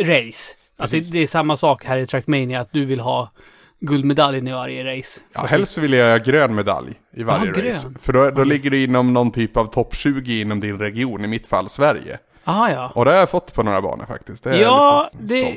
[0.05, 0.53] race.
[0.77, 1.11] Alltså Precis.
[1.11, 3.31] det är samma sak här i Trackmania, att du vill ha
[3.79, 5.21] guldmedaljen i varje race.
[5.33, 7.61] Ja, helst vill jag ha grön medalj i varje Ja, race.
[7.87, 7.97] grön.
[8.01, 11.27] För då, då ligger du inom någon typ av topp 20 inom din region, i
[11.27, 12.17] mitt fall Sverige.
[12.43, 12.91] Aha, ja.
[12.95, 14.43] Och det har jag fått på några banor faktiskt.
[14.43, 15.55] Det är jag Ja, det.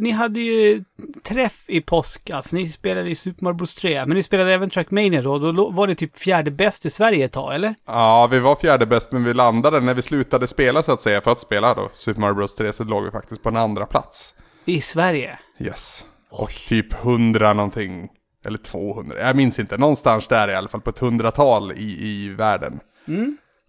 [0.00, 0.84] Ni hade ju
[1.22, 2.52] träff i påskas.
[2.52, 4.06] Ni spelade i Super Mario Bros 3.
[4.06, 5.38] Men ni spelade även Trackmania då.
[5.38, 7.74] Då var ni typ fjärde bäst i Sverige ett tag, eller?
[7.86, 11.20] Ja, vi var fjärde bäst men vi landade när vi slutade spela så att säga
[11.20, 13.86] för att spela då Super Mario Bros 3 så låg vi faktiskt på en andra
[13.86, 14.34] plats.
[14.64, 15.38] I Sverige.
[15.60, 16.04] Yes.
[16.30, 18.08] Och typ 100 någonting,
[18.44, 19.76] eller 200, jag minns inte.
[19.76, 22.80] Någonstans där i alla fall på ett hundratal i, i världen.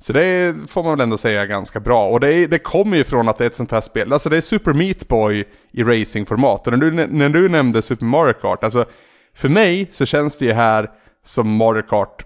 [0.02, 2.10] Så det får man väl ändå säga ganska bra.
[2.10, 4.30] Och det, är, det kommer ju från att det är ett sånt här spel, alltså
[4.30, 6.68] det är Super Meat Boy i racingformat.
[6.68, 8.86] Och när du, när du nämnde Super Mario Kart, alltså
[9.34, 10.92] för mig så känns det ju här
[11.26, 12.26] som Mario Kart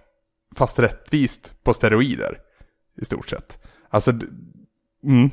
[0.55, 2.37] fast rättvist på steroider.
[3.01, 3.57] I stort sett.
[3.89, 4.11] Alltså,
[5.03, 5.29] mm.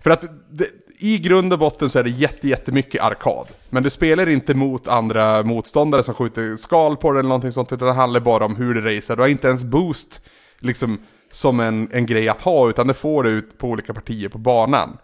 [0.00, 0.66] För att det,
[0.98, 3.46] i grund och botten så är det jätte, jättemycket arkad.
[3.70, 7.72] Men du spelar inte mot andra motståndare som skjuter skal på dig eller någonting sånt.
[7.72, 9.16] Utan det handlar bara om hur du racear.
[9.16, 10.22] Du har inte ens boost
[10.58, 10.98] liksom
[11.34, 12.70] som en, en grej att ha.
[12.70, 14.98] Utan det får du ut på olika partier på banan.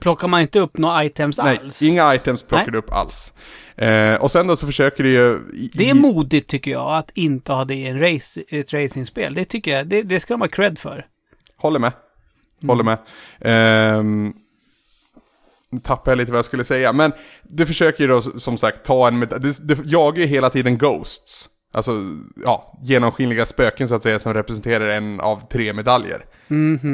[0.00, 1.82] Plockar man inte upp några items Nej, alls?
[1.82, 2.72] inga items plockar Nej.
[2.72, 3.32] du upp alls.
[3.76, 5.38] Eh, och sen då så försöker du ju...
[5.54, 9.34] I, Det är modigt tycker jag, att inte ha det i en race, ett racingspel.
[9.34, 11.06] Det tycker jag, det, det ska de ha cred för.
[11.56, 11.92] Håller med.
[12.66, 12.98] Håller med.
[13.40, 14.32] Ehm,
[15.70, 16.92] nu tappade jag lite vad jag skulle säga.
[16.92, 19.28] Men du försöker ju då som sagt ta en med...
[19.40, 21.48] Du, du jagar ju hela tiden Ghosts.
[21.72, 21.92] Alltså,
[22.44, 26.24] ja, genomskinliga spöken så att säga som representerar en av tre medaljer.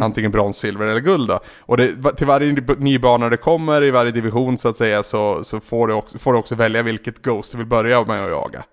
[0.02, 1.40] Antingen brons, silver eller guld då.
[1.60, 5.44] Och det, till varje ny- bana det kommer, i varje division så att säga, så,
[5.44, 8.30] så får, du också, får du också välja vilket Ghost du vill börja med att
[8.30, 8.64] jaga.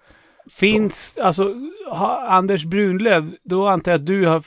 [0.51, 1.53] Finns, alltså,
[1.91, 4.43] ha, Anders Brunlöv, då antar jag att du har,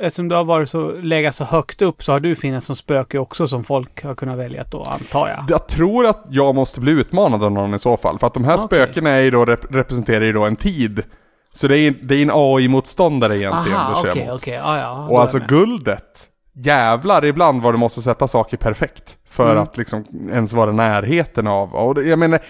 [0.00, 3.18] eftersom du har varit så, legat så högt upp, så har du funnits som spöke
[3.18, 5.44] också som folk har kunnat välja då, antar jag.
[5.48, 8.18] Jag tror att jag måste bli utmanad av någon i så fall.
[8.18, 8.64] För att de här Okej.
[8.66, 11.02] spökena är då, rep- representerar ju då en tid.
[11.52, 14.34] Så det är, det är en AI-motståndare egentligen Aha, du kör okej, mot.
[14.42, 15.08] okej, ja, ja.
[15.08, 16.24] Och alltså guldet,
[16.54, 19.18] jävlar ibland vad du måste sätta saker perfekt.
[19.28, 19.62] För Mm.
[19.62, 22.40] att liksom ens vara närheten av, och jag menar,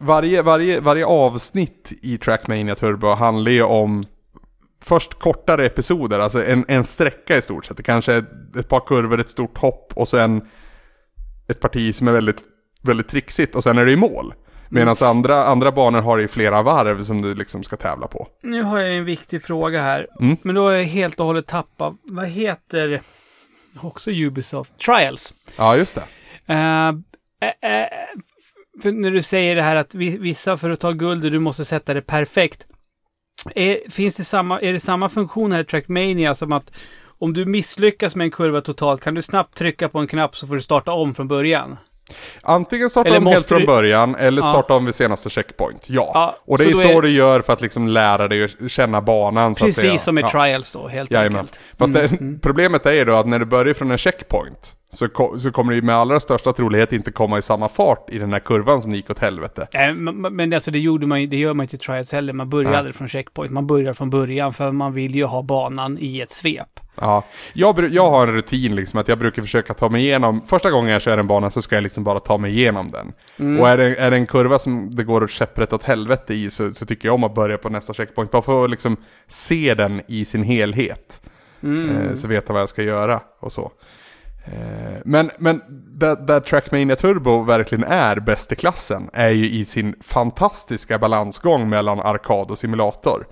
[0.00, 4.04] varje, varje, varje avsnitt i Trackmania Turbo handlar ju om
[4.88, 7.76] först kortare episoder, alltså en, en sträcka i stort sett.
[7.76, 8.24] Det kanske är
[8.58, 10.42] ett par kurvor, ett stort hopp och sen
[11.48, 12.38] ett parti som är väldigt,
[12.82, 14.34] väldigt trixigt och sen är det i mål.
[14.70, 18.28] Medan andra, andra banor har i flera varv som du liksom ska tävla på.
[18.42, 20.06] Nu har jag en viktig fråga här.
[20.20, 20.36] Mm.
[20.42, 21.94] Men då har jag helt och hållet tappat.
[22.02, 23.02] Vad heter
[23.80, 24.78] också Ubisoft?
[24.78, 25.34] Trials.
[25.58, 26.02] Ja, just det.
[26.54, 27.88] Eh, eh,
[28.82, 31.64] för när du säger det här att vi- vissa för att ta guld du måste
[31.64, 32.66] sätta det perfekt.
[33.54, 36.70] Är, finns det samma, är det samma funktion här i Trackmania som att
[37.20, 40.46] om du misslyckas med en kurva totalt kan du snabbt trycka på en knapp så
[40.46, 41.76] får du starta om från början?
[42.42, 44.48] Antingen starta Eller om helt från början eller Ja.
[44.48, 45.84] starta om vid senaste checkpoint.
[45.88, 46.10] Ja.
[46.14, 48.70] Ja, och det så är så är- du gör för att liksom lära dig att
[48.70, 49.54] känna banan.
[49.54, 50.30] Precis som i Ja.
[50.30, 51.38] Trials då, helt Jajamän.
[51.38, 51.60] enkelt.
[51.78, 52.40] Fast Mm, det, mm.
[52.40, 55.72] problemet är ju då att när du börjar från en checkpoint så, ko- så kommer
[55.74, 58.94] du med allra största trolighet inte komma i samma fart i den här kurvan som
[58.94, 59.68] gick åt helvete.
[59.72, 62.32] Eh, men- Men alltså det gjorde man ju, det gör man ju i Trials heller.
[62.32, 63.52] Man börjar aldrig från checkpoint.
[63.52, 66.80] Man börjar från början för man vill ju ha banan i ett svep.
[67.00, 70.40] Ja, jag, bru- jag har en rutin liksom att jag brukar försöka ta mig igenom,
[70.46, 73.12] första gången jag kör en bana så ska jag liksom bara ta mig igenom den.
[73.38, 73.60] Mm.
[73.60, 76.70] Och är det, är det en kurva som det går käpprätt åt helvete i så,
[76.70, 78.30] så tycker jag om att börja på nästa checkpoint.
[78.30, 78.96] Bara för att liksom
[79.28, 81.20] se den i sin helhet.
[81.62, 81.96] Mm.
[81.96, 83.72] Eh, så veta vad jag ska göra och så.
[84.52, 85.62] Eh, men men
[85.98, 91.68] där, där Trackmania Turbo verkligen är bäst i klassen är ju i sin fantastiska balansgång
[91.68, 93.26] mellan arkad och simulator.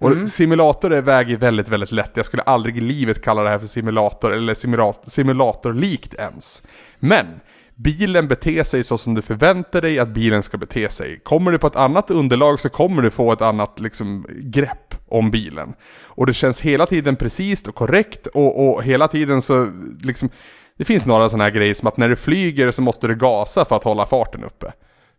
[0.00, 0.26] Och Mm.
[0.26, 2.10] simulator är väger väldigt, väldigt lätt.
[2.14, 6.62] Jag skulle aldrig i livet kalla det här för simulator eller simulator, simulatorlikt ens.
[6.98, 7.26] Men
[7.74, 11.20] bilen beter sig så som du förväntar dig att bilen ska bete sig.
[11.22, 15.30] Kommer du på ett annat underlag så kommer du få ett annat liksom, grepp om
[15.30, 15.74] bilen.
[16.02, 20.30] Och det känns hela tiden precis och korrekt och, och hela tiden så liksom
[20.80, 23.64] det finns några sådana här grejer som att när du flyger så måste du gasa
[23.64, 24.72] för att hålla farten uppe.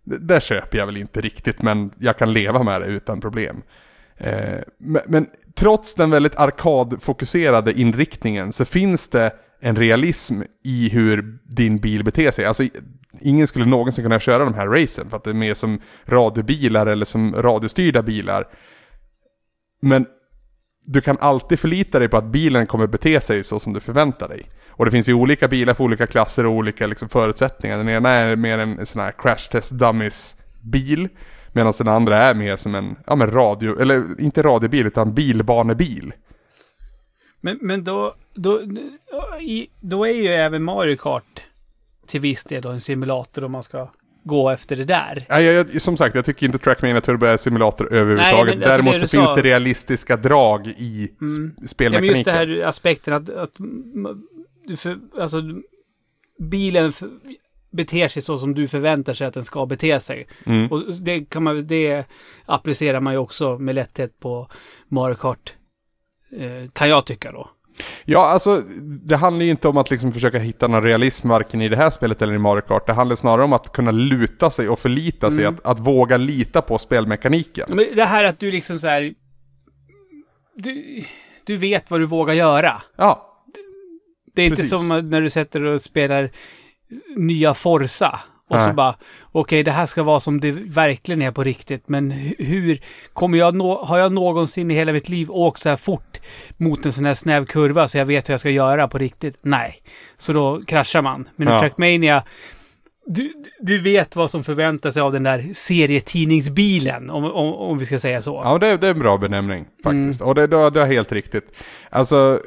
[0.03, 3.61] Det där köper jag väl inte riktigt men jag kan leva med det utan problem.
[4.17, 11.39] Eh, men, men trots den väldigt arkadfokuserade inriktningen så finns det en realism i hur
[11.43, 12.45] din bil beter sig.
[12.45, 12.63] Alltså
[13.19, 16.87] ingen skulle någonsin kunna köra de här racen för att det är mer som radiobilar
[16.87, 18.47] eller som radiostyrda bilar.
[19.81, 20.05] Men
[20.85, 24.27] du kan alltid förlita dig på att bilen kommer bete sig så som du förväntar
[24.27, 24.45] dig.
[24.81, 27.77] Och det finns ju olika bilar för olika klasser och olika liksom, förutsättningar.
[27.77, 31.09] Den ena är mer en sån här crash test dummies bil.
[31.53, 36.13] Medan den andra är mer som en, ja men radio, eller inte radiobil utan bilbanebil.
[37.41, 38.61] Men, men då, då,
[39.79, 41.41] då är ju även Mario Kart
[42.07, 43.89] till viss del då en simulator om man ska
[44.23, 45.25] gå efter det där.
[45.29, 48.59] Ja, jag, som sagt, jag tycker inte Trackmania Turbo är simulator överhuvudtaget.
[48.59, 51.33] men alltså Däremot så finns sa- det realistiska drag i Mm.
[51.35, 51.51] mm.
[51.55, 52.15] Ja, men spelmekaniken.
[52.15, 53.51] just det här aspekten att, att
[54.77, 55.41] för, alltså,
[56.39, 57.09] bilen för,
[57.71, 60.27] beter sig så som du förväntar sig att den ska bete sig.
[60.45, 60.71] Mm.
[60.71, 62.05] Och det, kan man, det
[62.45, 64.47] applicerar man ju också med lätthet på
[64.87, 65.53] Mario Kart.
[66.37, 67.49] Eh, kan jag tycka då.
[68.05, 68.61] Ja, alltså
[69.03, 71.89] det handlar ju inte om att liksom försöka hitta någon realism varken i det här
[71.89, 72.87] spelet eller i Mario Kart.
[72.87, 75.55] Det handlar snarare om att kunna luta sig och förlita sig, Mm.
[75.55, 77.65] att, att våga lita på spelmekaniken.
[77.75, 79.13] Men det här att du liksom så här...
[80.55, 81.03] Du,
[81.45, 82.81] du vet vad du vågar göra.
[82.97, 83.30] Ja,
[84.33, 84.71] Det är inte Precis.
[84.71, 86.31] som när du sätter och spelar
[87.15, 88.19] nya Forza.
[88.49, 88.73] Och så Nej.
[88.73, 88.95] bara,
[89.31, 91.83] okej det här ska vara som det verkligen är på riktigt.
[91.89, 92.81] Men hu- hur,
[93.13, 96.19] kommer jag nå, har jag någonsin i hela mitt liv åkt så här fort
[96.57, 99.37] mot en sån här snäv kurva så jag vet hur jag ska göra på riktigt?
[99.41, 99.81] Nej.
[100.17, 101.29] Så då kraschar man.
[101.35, 101.59] Men i Ja.
[101.59, 102.23] Trackmania,
[103.05, 107.85] du, du vet vad som förväntar sig av den där serietidningsbilen, om, om, om vi
[107.85, 108.41] ska säga så.
[108.43, 110.21] ja det, det är en bra benämning faktiskt.
[110.21, 110.29] Mm.
[110.29, 111.57] Och det, det, det är helt riktigt.
[111.89, 112.41] Alltså,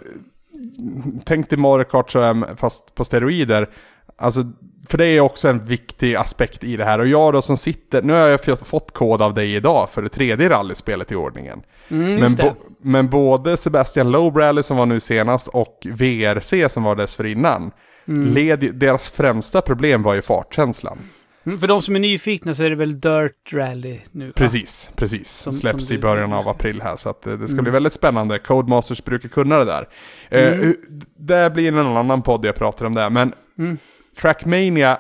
[1.25, 3.69] tänk dig Mario Kart så är, fast på steroider.
[4.17, 4.45] Alltså,
[4.89, 6.99] för det är också en viktig aspekt i det här.
[6.99, 10.09] Och jag då som sitter, nu har jag fått- kod av dig idag för det
[10.09, 11.63] tredje rallyspelet i ordningen.
[11.89, 12.51] Mm, Men, bo,
[12.83, 17.71] men både Sebastian Loeb Rally som var nu senast och VRC som var dessförinnan.
[18.09, 18.33] Mm.
[18.35, 20.99] Led, deras främsta problem var ju fartkänslan.
[21.47, 24.27] Mm, För de som är nyfikna så är det väl Dirt Rally nu?
[24.27, 24.33] va?
[24.37, 25.31] Precis, precis.
[25.31, 27.63] Som- Släpps som i början av april här så att eh, det ska Mm.
[27.65, 28.39] bli väldigt spännande.
[28.39, 29.89] Codemasters brukar kunna det där.
[30.31, 30.61] Eh, Mm.
[30.65, 30.77] hu-
[31.19, 33.11] det blir en annan podd jag pratar om det.
[33.11, 33.79] Men Mm.
[34.21, 34.99] Trackmania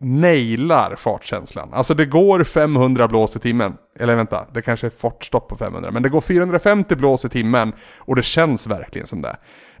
[0.00, 1.68] nailar fartkänslan.
[1.72, 3.76] Alltså det går 500 blås i timmen.
[3.98, 5.90] Eller vänta, det kanske är fartstopp på 500.
[5.90, 9.36] Men det går 450 blås i timmen och det känns verkligen som det.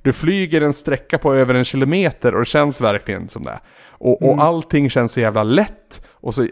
[0.06, 3.60] Du flyger en sträcka på över en kilometer och det känns verkligen som det.
[3.90, 4.40] Och, och Mm.
[4.40, 6.02] allting känns så jävla lätt.
[6.10, 6.46] Och så,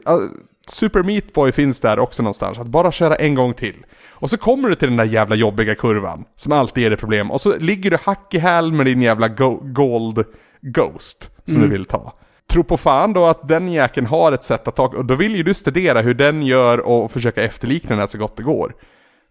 [0.68, 2.59] Super Meat Boy finns där också någonstans.
[2.59, 3.86] Att bara köra en gång till.
[4.09, 6.24] Och så kommer du till den där jävla jobbiga kurvan.
[6.36, 7.30] Som alltid ger dig problem.
[7.30, 10.24] Och så ligger du hack i häl med din jävla go- Gold
[10.62, 11.30] Ghost.
[11.46, 11.68] Som Mm.
[11.68, 12.12] du vill ta.
[12.50, 15.36] Tro på fan då att den jäkeln har ett sätt att ta, och då vill
[15.36, 18.72] ju du studera hur den gör och försöka efterlikna den här så gott det går.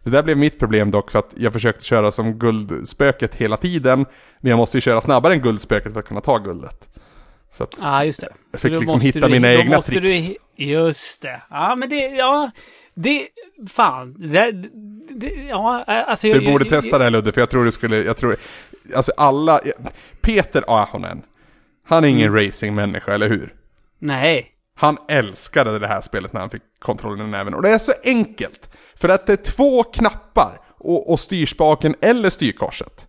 [0.03, 4.05] Det där blev mitt problem dock för att jag försökte köra som guldspöket hela tiden.
[4.39, 6.89] Men jag måste ju köra snabbare än guldspöket för att kunna ta guldet.
[7.51, 8.29] Så att ah, just det.
[8.51, 10.27] jag fick liksom hitta du- mina då egna måste tricks.
[10.57, 11.41] Du, just det.
[11.49, 12.51] Ja, men det, ja,
[12.93, 13.27] det,
[13.69, 14.15] fan.
[14.31, 14.51] Det,
[15.09, 16.27] det, ja, alltså.
[16.27, 18.37] Du jag- borde jag- testa det här Ludde, för jag tror du skulle, jag tror,
[18.95, 19.61] alltså alla,
[20.21, 21.21] Peter Ahonen,
[21.87, 22.45] han är ingen Mm.
[22.45, 23.53] racingmänniska, eller hur?
[23.99, 24.49] Nej.
[24.75, 27.53] Han älskade det här spelet när han fick kontrollen i näven.
[27.53, 28.69] Och det är så enkelt!
[28.95, 33.07] För att det är två knappar och, och styrspaken eller styrkorset.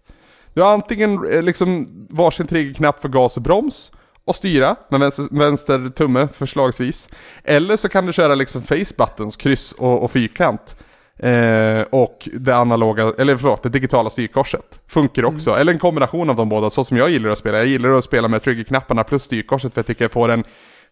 [0.55, 3.93] Du har antingen eh, liksom varsin triggerknapp för gas och broms
[4.25, 7.09] och styra med vänster, vänster tumme förslagsvis.
[7.45, 10.77] Eller så kan du köra liksom face buttons, kryss och, och fyrkant.
[11.19, 14.81] Eh, och det analoga, eller förlåt, det digitala styrkorset.
[14.89, 15.51] Funkar också.
[15.51, 17.59] Eller en kombination av de båda, så som jag gillar att spela.
[17.59, 20.45] Jag gillar att spela med triggerknapparna plus styrkorset för jag tycker jag får en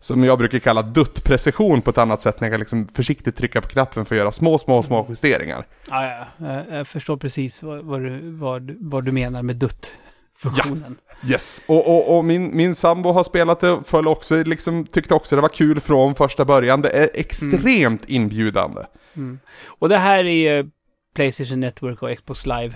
[0.03, 3.61] som jag brukar kalla dutt-precision på ett annat sätt när jag kan liksom försiktigt trycka
[3.61, 5.67] på knappen för att göra små, små, små justeringar.
[5.89, 6.47] Ja, ja.
[6.47, 10.97] Jag, jag förstår precis vad, vad, du, vad, vad du menar med dutt-funktionen.
[11.31, 15.37] Yes, och, och, och min, min sambo har spelat det, föll också, liksom, tyckte också
[15.37, 16.83] det var kul från första början.
[16.83, 18.81] Det är extremt inbjudande.
[19.17, 19.39] Mm.
[19.67, 20.71] Och det här är ju
[21.15, 22.75] Playstation Network och Xbox Live.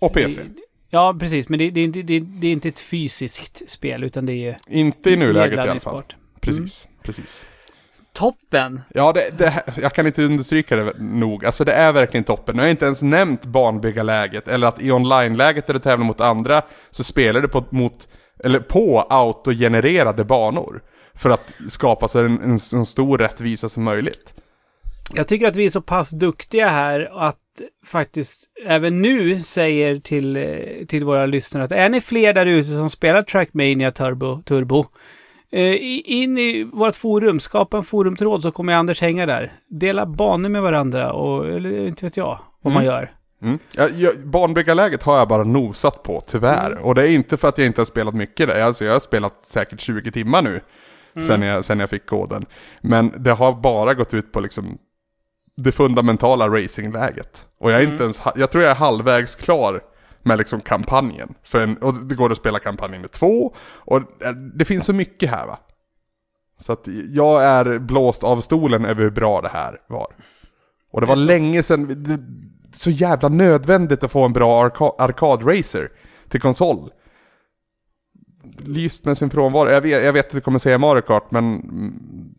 [0.00, 0.40] Och PC.
[0.42, 0.50] Det-
[0.90, 1.48] Ja, precis.
[1.48, 5.10] Men det, det, det, det, det är inte ett fysiskt spel, utan det är Inte
[5.10, 6.02] i nuläget i alla fall.
[6.46, 7.46] Precis, precis.
[8.12, 8.80] Toppen!
[8.94, 11.44] Ja, det, det, jag kan inte understryka det nog.
[11.44, 12.56] Alltså det är verkligen toppen.
[12.56, 16.62] Jag har inte ens nämnt banbyggarläget, eller att i online-läget där du tävlar mot andra,
[16.90, 18.08] så spelar du på, mot,
[18.44, 20.82] eller på autogenererade banor.
[21.14, 24.34] För att skapa sig en, en så stor rättvisa som möjligt.
[25.14, 27.36] Jag tycker att vi är så pass duktiga här att
[27.86, 32.68] faktiskt även nu säger till, eh, till våra lyssnare att är ni fler där ute
[32.68, 34.86] som spelar Trackmania Turbo, Turbo
[35.52, 39.52] in i vårt forum, skapa en forumtråd så kommer Anders hänga där.
[39.68, 42.94] Dela banor med varandra och, eller inte vet jag, vad man Mm.
[42.94, 43.12] gör.
[43.42, 43.58] Mm.
[43.76, 46.70] Ja, jag, banbyggarläget har jag bara nosat på, tyvärr.
[46.72, 46.82] Mm.
[46.84, 48.60] Och det är inte för att jag inte har spelat mycket där.
[48.60, 50.60] Alltså jag har spelat säkert 20 timmar nu.
[51.16, 51.28] Mm.
[51.28, 52.46] Sen, jag, sen jag fick koden.
[52.80, 54.78] Men det har bara gått ut på liksom
[55.56, 57.46] det fundamentala racingläget.
[57.60, 57.92] Och jag är Mm.
[57.92, 59.80] inte ens, ha- jag tror jag är halvvägs klar
[60.26, 61.34] med liksom kampanjen.
[61.42, 63.54] För en, och det går att spela kampanjen med två.
[63.66, 65.58] Och eh, det finns så mycket här va.
[66.58, 70.06] Så att jag är blåst av stolen över hur bra det här var.
[70.92, 72.18] Och det var länge sedan, det,
[72.76, 75.88] så jävla nödvändigt att få en bra arka, arkadracer
[76.28, 76.90] till konsol.
[78.58, 79.68] Lyst med sin frånvaro.
[79.70, 81.44] Jag vet, jag vet att du kommer säga Mario Kart, men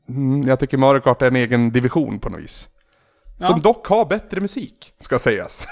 [0.09, 2.69] mm, jag tycker Mario Kart är en egen division på något vis.
[3.37, 3.61] Som Ja.
[3.63, 5.67] dock har bättre musik, ska sägas.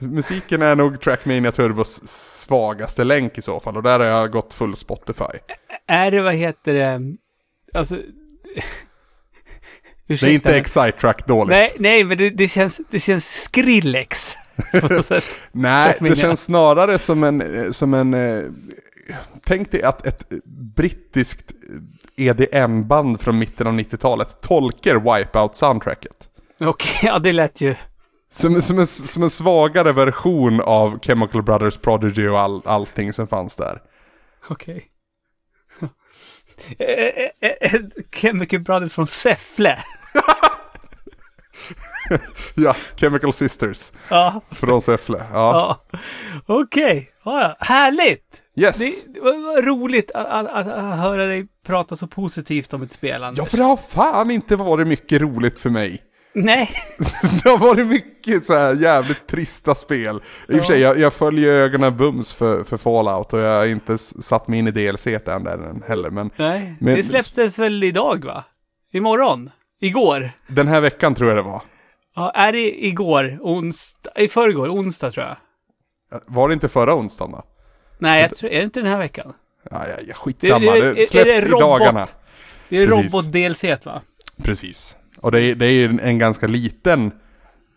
[0.00, 4.54] Musiken är nog Trackmania Turbos svagaste länk i så fall, och där har jag gått
[4.54, 5.38] full Spotify.
[5.86, 7.16] Är det, vad heter det,
[7.74, 7.96] alltså...
[10.06, 11.50] Det är Ursäkta, inte Excite-track dåligt.
[11.50, 14.34] Nej, nej, men det, det, känns, det känns Skrillex.
[15.52, 18.44] Nej, det känns snarare som en, eh, som en eh,
[19.44, 20.28] Tänk dig att ett
[20.76, 21.52] brittiskt
[22.16, 26.28] EDM-band från mitten av 90-talet tolkar Wipeout-soundtracket.
[26.60, 27.74] Okej, ja det lät ju...
[28.32, 33.26] Som, som, en, som en svagare version av Chemical Brothers Prodigy och all, allting som
[33.26, 33.82] fanns där.
[34.48, 34.86] Okej.
[36.78, 37.80] Eh, eh, eh,
[38.12, 39.78] Chemical Brothers från Säffle.
[42.54, 45.18] Ja, Chemical Sisters Ja, från Säffle.
[45.18, 45.80] Ja.
[45.92, 45.98] ja.
[46.46, 47.66] Okej, ja, ja.
[47.66, 48.42] härligt!
[48.56, 48.78] Yes!
[48.78, 52.82] Det, det var var roligt att, att, att, att höra dig prata så positivt om
[52.82, 53.38] ett spel, Anders.
[53.38, 56.02] Ja, för det har fan inte varit mycket roligt för mig.
[56.32, 56.70] Nej,
[57.44, 60.20] det har varit mycket så här jävligt trista spel.
[60.48, 63.66] I och för sig, jag, jag följer ögonen bums för, för Fallout och jag har
[63.66, 66.10] inte satt mig in i DLC än där heller.
[66.10, 66.74] Men nej.
[66.80, 68.44] Men- det släpptes väl idag, va?
[68.92, 69.50] Imorgon?
[69.80, 70.32] Igår?
[70.48, 71.62] den här veckan tror jag det var.
[72.16, 73.38] Ja, är det igår?
[73.40, 74.10] Onsdag?
[74.16, 74.68] I förrgår?
[74.68, 75.36] Onsdag, tror jag.
[76.26, 77.42] Var det inte förra onsdagen då?
[77.98, 79.32] Nej, jag tror, är det inte den här veckan?
[79.70, 80.72] Ja, ja, ja skitsamma.
[80.72, 82.06] Det- Det, det- är släpps i dagarna.
[82.68, 84.02] Det är robot-DLC, va?
[84.42, 84.96] Precis.
[85.22, 87.10] Och det är, det är ju en, en ganska liten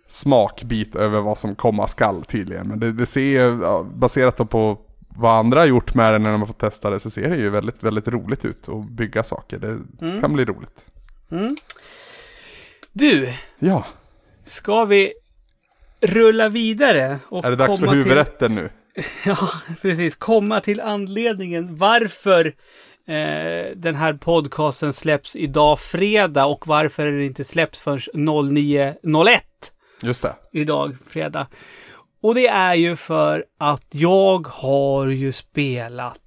[0.07, 2.67] smakbit över vad som komma skall tydligen.
[2.67, 4.77] Men det, det ser ju, ja, baserat på
[5.17, 7.37] vad andra har gjort med den när de har fått testa det, så ser det
[7.37, 9.59] ju väldigt, väldigt roligt ut att bygga saker.
[9.59, 9.77] Det
[10.07, 10.21] Mm.
[10.21, 10.85] kan bli roligt.
[11.31, 11.55] Mm.
[12.93, 13.85] Du, Ja,
[14.45, 15.13] ska vi
[16.01, 18.69] rulla vidare och är det dags för huvudrätten nu?
[18.93, 19.49] Till, ja,
[19.81, 20.15] precis.
[20.15, 22.53] Komma till anledningen varför
[23.07, 29.39] eh, den här podcasten släpps idag fredag och varför den inte släpps förrän 09.01
[30.01, 30.35] Just det.
[30.51, 31.47] idag fredag.
[32.21, 36.19] Och det är ju för att jag har ju spelat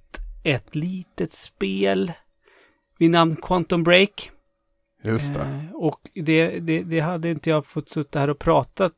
[0.43, 2.11] ett litet spel
[2.97, 4.31] vid namn Quantum Break.
[5.03, 5.39] Just det.
[5.39, 8.93] Eh, och det, det, det hade inte jag fått sitta här och pratat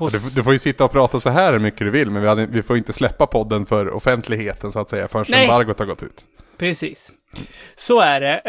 [0.00, 0.08] på...
[0.08, 2.28] Du, du får ju sitta och prata så här hur mycket du vill, men vi,
[2.28, 5.42] hade, vi får inte släppa podden för offentligheten så att säga förrän Nej.
[5.42, 6.24] embargot har gått ut.
[6.58, 7.12] Precis.
[7.74, 8.42] Så är det.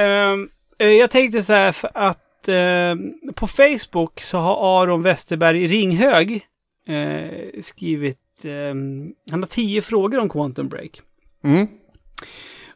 [0.80, 6.41] Eh, jag tänkte så här för att ehm, på Facebook så har Aron Westerberg Ringhög
[6.88, 8.18] eh, skrivit...
[8.43, 11.02] ehm, han har tio frågor om Quantum Break.
[11.43, 11.68] Mm.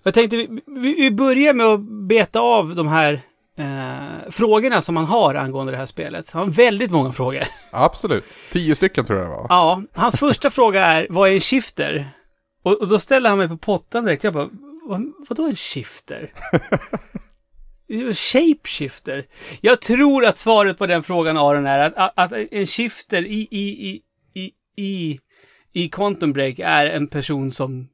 [0.03, 3.21] Jag tänkte vi, vi, vi börjar med att beta av de här
[3.57, 6.31] eh, frågorna som han har angående det här spelet.
[6.31, 7.43] Han har väldigt många frågor.
[7.71, 8.23] Absolut.
[8.51, 9.45] Tio stycken tror jag det var.
[9.49, 12.09] Ja, hans första fråga är vad är en shifter?
[12.63, 14.23] Och, och då ställer han mig på pottan direkt.
[14.23, 14.49] Jag bara,
[14.87, 16.33] vad, vadå en shifter?
[18.13, 19.25] Shapeshifter?
[19.61, 23.47] Jag tror att svaret på den frågan Aron är att, att, att en shifter i,
[23.51, 24.01] i, i,
[24.33, 24.51] i,
[24.83, 25.19] i,
[25.73, 27.87] i Quantum Break är en person som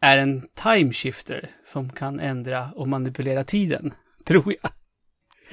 [0.00, 3.94] är en time shifter som kan ändra och manipulera tiden.
[4.28, 4.70] Tror jag.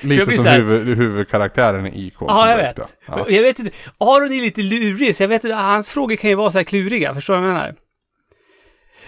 [0.02, 2.80] jag Lite blir som här- huvud, huvudkaraktären i Quantum Ja, jag vet.
[3.08, 3.26] Ja.
[3.30, 3.72] Jag vet inte.
[3.98, 5.56] Aron är lite lurig, så jag vet inte.
[5.56, 7.14] Hans frågor kan ju vara så här kluriga.
[7.16, 7.76] Förstår du vad jag menar?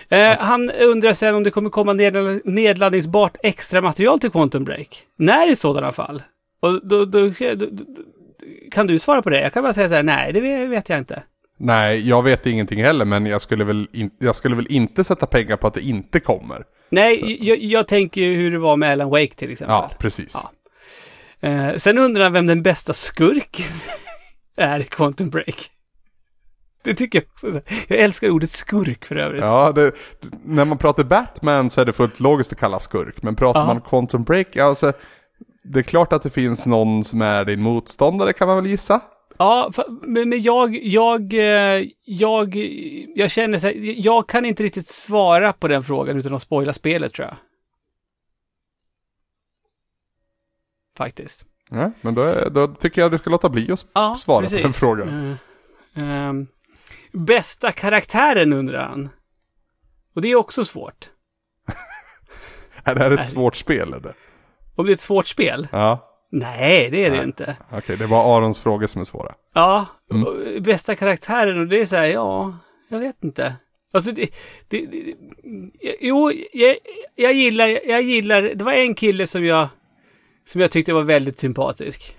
[0.09, 5.03] Eh, han undrar sen om det kommer komma nedla- nedladdningsbart extra material till Quantum Break.
[5.17, 6.23] När i sådana fall?
[6.59, 7.65] Och då, då, då,
[8.71, 9.41] kan du svara på det?
[9.41, 11.23] Jag kan bara säga så här, nej, det vet- vet jag inte.
[11.59, 15.25] Nej, jag vet ingenting heller, men jag skulle, väl in, jag skulle väl inte sätta
[15.25, 16.63] pengar på att det inte kommer.
[16.89, 19.73] Nej, jag, jag tänker ju hur det var med Alan Wake till exempel.
[19.73, 20.33] Ja, precis.
[20.33, 20.51] Ja.
[21.49, 23.65] Eh, sen undrar han vem den bästa skurken
[24.57, 25.69] är i Quantum Break.
[26.83, 27.61] Det tycker jag också.
[27.87, 29.41] Jag älskar ordet skurk för övrigt.
[29.43, 29.91] Ja, det,
[30.43, 33.23] när man pratar Batman så är det fullt logiskt att kalla skurk.
[33.23, 33.65] Men pratar Ja.
[33.65, 34.93] man Quantum Break, alltså
[35.63, 39.01] det är klart att det finns någon som är din motståndare kan man väl gissa?
[39.37, 39.71] Ja,
[40.01, 42.55] men, jag, jag, eh, jag,
[43.15, 43.75] jag känner så här,
[44.05, 47.35] jag kan inte riktigt svara på den frågan utan att spoila spelet tror jag.
[50.97, 51.45] Faktiskt.
[51.69, 54.57] Ja, men då, då tycker jag du ska låta bli att Ja, svara precis.
[54.57, 55.37] på den frågan.
[55.95, 56.47] Eh, ehm,
[57.11, 59.09] bästa karaktären undrar han.
[60.15, 61.09] Och det är också svårt.
[62.83, 63.27] Är det här ett Nej.
[63.27, 64.13] svårt spel eller?
[64.75, 65.67] Om det är ett svårt spel?
[65.71, 67.25] Ja, Nej, det är det Nej.
[67.25, 67.55] inte.
[67.71, 69.33] okej, det var Arons frågor som är svåra.
[69.53, 70.23] Ja, Mm.
[70.23, 72.57] och bästa karaktären och det är så här, ja,
[72.89, 73.55] jag vet inte.
[73.93, 74.29] Alltså, det,
[74.67, 75.13] det, det,
[76.01, 76.75] jo, jag,
[77.15, 79.67] jag gillar, jag gillar, det var en kille som jag,
[80.47, 82.15] som jag tyckte var väldigt sympatisk.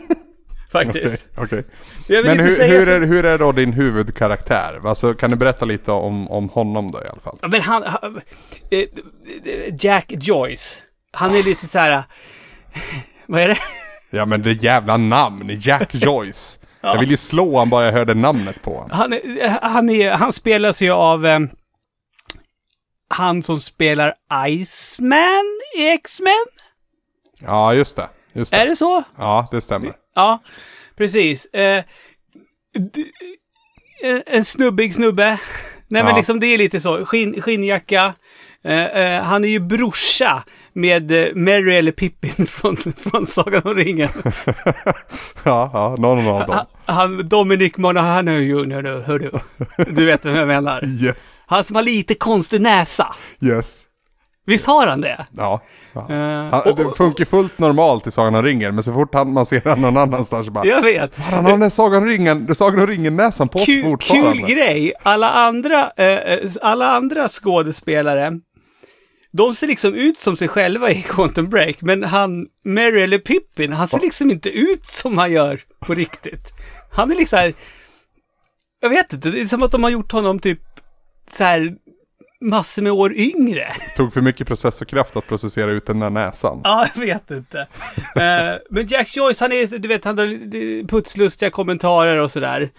[0.72, 1.28] Faktiskt.
[1.36, 1.64] Okej.
[2.08, 4.80] Jag vill Men hur, hur, är, hur är då din huvudkaraktär?
[4.84, 7.38] Alltså, kan du berätta lite om, om honom då i alla fall?
[7.42, 8.20] Ja, Men han, han
[8.70, 8.84] eh,
[9.80, 12.02] Jack Joyce, han är lite så här,
[13.32, 13.58] vad är det?
[14.10, 16.58] Ja men det jävla namn, Jack Joyce.
[16.80, 18.90] Jag vill ju slå han bara jag hörde namnet på honom.
[18.90, 19.18] Han,
[19.62, 21.38] han, är, han spelas ju av eh,
[23.08, 24.14] han som spelar
[24.48, 26.44] Iceman i X-Men.
[27.40, 28.08] Ja, just det.
[28.32, 28.56] Just det.
[28.56, 29.02] Är det så?
[29.18, 29.92] Ja, det stämmer.
[30.14, 30.42] Ja,
[30.96, 31.46] precis.
[31.46, 31.84] Eh,
[32.78, 33.04] d-
[34.26, 35.38] en- snubbig snubbe.
[35.88, 36.16] Nej men Ja.
[36.16, 37.06] liksom det är lite så.
[37.06, 38.14] Skinn, skinnjacka.
[38.64, 43.74] Eh, eh, han är ju brorsa med eh, Merry eller Pippin från, från Sagan om
[43.74, 44.08] ringen.
[45.44, 46.56] ja, ja, någon av dem.
[46.84, 49.30] Han, Dominic Monaghan, hör du, hör du.
[49.92, 50.84] Du vet vem jag menar.
[50.84, 53.14] Yes, Han som har lite konstig näsa.
[53.40, 53.82] yes.
[54.46, 55.26] Visst har han det?
[55.32, 55.60] Ja.
[55.92, 56.00] ja.
[56.00, 59.46] Eh, Han, det funkar fullt normalt i Sagan om ringen, men så fort han, man
[59.46, 60.64] ser han någon annanstans så bara...
[60.66, 61.18] Jag vet.
[61.18, 64.32] Han har den Sagan om ringen, Sagan om ringen-näsan på sig fortfarande.
[64.38, 64.92] kul grej.
[65.02, 68.32] Alla andra, eh, eh, alla andra skådespelare,
[69.32, 73.72] de ser liksom ut som sig själva i Quantum Break, men han, Mary eller Pippin,
[73.72, 76.52] han ser liksom inte ut som han gör på riktigt.
[76.92, 77.54] Han är liksom här,
[78.80, 80.60] jag vet inte, det är som att de har gjort honom typ
[81.30, 81.76] så här
[82.40, 83.76] massor med år yngre.
[83.96, 86.60] Tog för mycket processorkraft att processera ut den där näsan.
[86.64, 87.60] Ja, jag vet inte.
[88.16, 92.70] Eh, men Jack Joyce, han är, du vet, han har putslustiga kommentarer och sådär.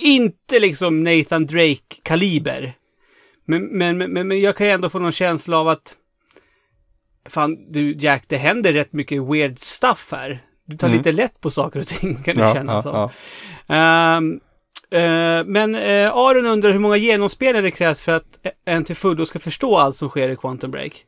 [0.00, 2.74] Inte liksom Nathan Drake-kaliber.
[3.46, 5.96] Men, men, men, men jag kan ju ändå få någon känsla av att
[7.28, 10.42] Fan, du Jack, det händer rätt mycket weird stuff här.
[10.64, 10.98] Du tar Mm.
[10.98, 13.10] lite lätt på saker och ting, kan det Ja, kännas ja, som.
[13.66, 13.74] ja.
[13.76, 14.40] Ehm,
[14.90, 19.26] eh, men uh, Aron undrar hur många genomspelare det krävs för att en till fullo
[19.26, 21.04] ska förstå allt som sker i Quantum Break.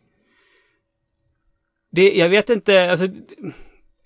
[1.92, 3.06] Det, jag vet inte, alltså,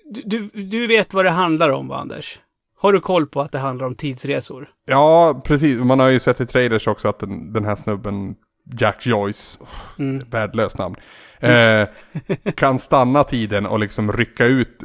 [0.05, 2.41] du, du, du vet vad det handlar om va, Anders?
[2.83, 4.69] Har du koll på att det handlar om tidsresor?
[4.87, 5.79] Ja, precis.
[5.79, 8.35] Man har ju sett i trailers också att den, den här snubben,
[8.79, 9.59] Jack Joyce,
[9.99, 10.23] Mm.
[10.31, 10.97] värdelöst namn,
[11.41, 11.89] eh,
[12.57, 14.83] kan stanna tiden och liksom rycka ut.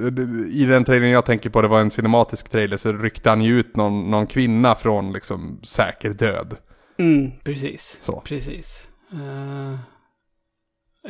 [0.52, 3.60] I den trailern jag tänker på, det var en cinematisk trailer, så ryckte han ju
[3.60, 6.58] ut någon, någon kvinna från liksom säker död.
[6.98, 7.98] Mm, precis.
[8.02, 8.22] Så.
[8.26, 8.88] Precis.
[9.14, 9.80] Eh,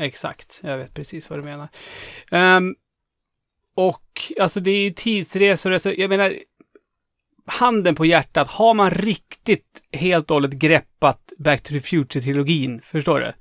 [0.03, 1.67] exakt, jag vet precis vad du menar.
[2.31, 2.75] Ehm,
[3.75, 6.35] och alltså det är ju tidsresor, alltså, jag menar
[7.47, 13.19] handen på hjärtat, har man riktigt helt och hållet greppat Back to the Future-trilogin, förstår
[13.19, 13.33] du?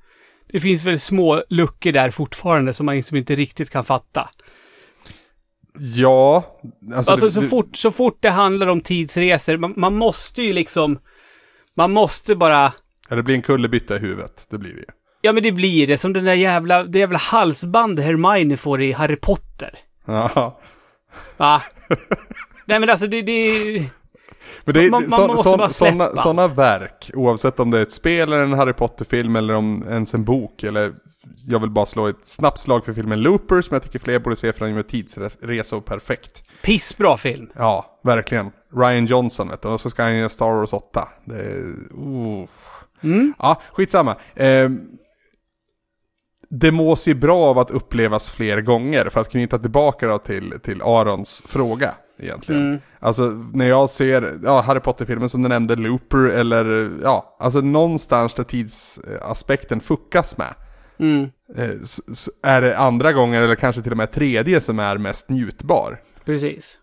[0.53, 4.29] Det finns väl små luckor där fortfarande som man liksom inte riktigt kan fatta.
[5.95, 6.59] Ja,
[6.97, 10.43] alltså, Alltså det, så, det- fort, så fort det handlar om tidsresor, man, man måste
[10.43, 10.99] ju liksom,
[11.75, 12.73] man måste bara,
[13.09, 14.85] Ja, det blir en kullerbytta i huvudet, det blir det
[15.21, 18.93] ja men det blir det, som den där jävla, det jävla halsband Hermione får i
[18.93, 19.79] Harry Potter.
[20.07, 20.61] Ja.
[21.37, 21.63] Va?
[22.67, 23.53] Nej men alltså det, det
[24.65, 26.17] Men det är Man- man måste så, släppa.
[26.17, 30.15] såna verk, oavsett om det är ett spel eller en Harry Potter-film eller om ens
[30.15, 30.95] en bok eller
[31.49, 34.37] jag vill bara slå ett snabbt slag för filmen Looper som jag tycker fler borde
[34.37, 36.43] se för den gör tidsresor perfekt.
[36.63, 37.49] pissbra film.
[37.57, 38.51] Ja, verkligen.
[38.77, 41.09] Ryan Johnson vet du, och så ska han göra Star Wars 8.
[41.25, 41.57] Det är...
[41.99, 42.49] Uh.
[43.03, 43.35] Mm.
[43.39, 44.17] Ja, skitsamma.
[44.35, 44.71] Eh,
[46.51, 50.55] det mås ju bra av att upplevas fler gånger för att knyta tillbaka då till,
[50.63, 52.67] till Arons fråga egentligen.
[52.69, 52.79] Mm.
[53.01, 58.35] Alltså när jag ser ja, Harry Potter-filmen som du nämnde, Looper eller ja, alltså någonstans
[58.35, 60.55] där tidsaspekten fuckas med.
[60.99, 61.31] Mm.
[61.57, 64.99] Eh, s- s- är det andra gånger eller kanske till och med tredje som är
[64.99, 66.01] mest njutbar.
[66.25, 66.79] Precis.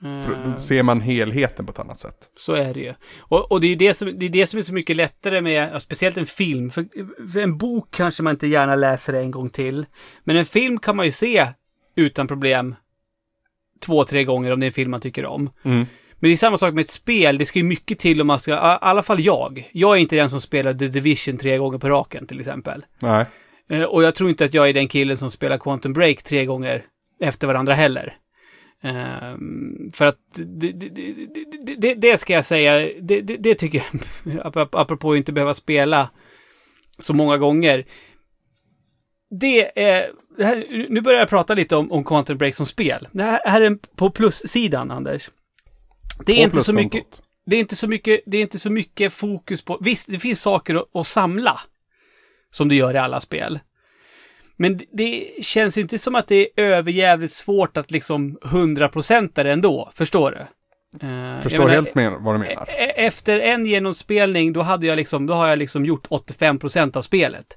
[0.00, 2.16] För Eh, Då ser man helheten på ett annat sätt.
[2.36, 2.94] Så är det ju.
[3.20, 5.70] Och, och det, är det, som, det är det som är så mycket lättare med,
[5.74, 6.70] ja, speciellt en film.
[6.70, 6.84] För,
[7.32, 9.86] för en bok kanske man inte gärna läser en gång till.
[10.24, 11.46] Men en film kan man ju se
[11.96, 12.74] utan problem
[13.82, 15.50] två, tre gånger om det är en film man tycker om.
[15.64, 15.76] Mm.
[16.14, 17.38] Men det är samma sak med ett spel.
[17.38, 19.70] Det ska ju mycket till om man ska, i alla fall jag.
[19.72, 22.84] Jag är inte den som spelar The Division tre gånger på raken till exempel.
[22.98, 23.26] Nej.
[23.70, 26.44] Eh, Och jag tror inte att jag är den killen som spelar Quantum Break tre
[26.44, 26.84] gånger
[27.20, 28.16] efter varandra heller.
[28.82, 33.84] Ehm, för att det, det, det, det, ska jag säga, det, tycker
[34.24, 36.10] jag, ap- apropå att inte behöva spela
[36.98, 37.84] så många gånger.
[39.40, 43.08] Det är, här, nu börjar jag prata lite om, om Quantum Break som spel.
[43.12, 45.30] Det här, här är på plussidan, Anders.
[46.26, 47.04] Det är På inte så mycket,
[47.46, 50.40] det är inte så mycket, det är inte så mycket fokus på, visst det finns
[50.42, 51.60] saker att, att samla.
[52.50, 53.60] Som det gör i alla spel.
[54.56, 59.90] Men det- känns inte som att det är överjävligt svårt att liksom 100% det ändå,
[59.94, 60.46] förstår du?
[61.06, 62.68] Jag Förstår menar, helt men, vad du menar.
[62.70, 67.02] e- Efter en genomspelning, då hade jag liksom, då har jag liksom gjort 85% av
[67.02, 67.56] spelet.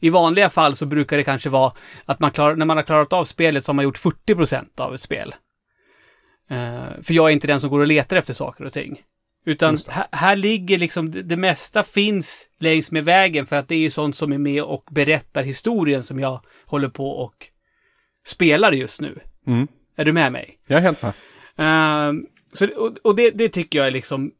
[0.00, 1.72] I vanliga fall så brukar det kanske vara
[2.04, 4.94] att man klarar, när man har klarat av spelet så har man gjort 40% av
[4.94, 5.34] ett spel.
[6.50, 9.02] Eh, för jag är inte den som går och letar efter saker och ting.
[9.46, 13.78] Utan här, här ligger liksom, det, mesta finns längs med vägen för att det är
[13.78, 17.46] ju sånt som är med och berättar historien som jag håller på och
[18.26, 19.20] spelar just nu.
[19.46, 19.68] Mm.
[19.96, 20.58] Är du med mig?
[20.66, 21.12] Jag är helt med.
[21.56, 24.32] Ehm, så, och och det, det tycker jag är liksom,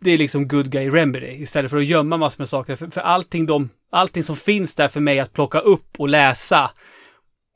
[0.00, 2.76] det är liksom good guy remedy istället för att gömma massor med saker.
[2.76, 6.70] För, för allting, de, allting som finns där för mig att plocka upp och läsa,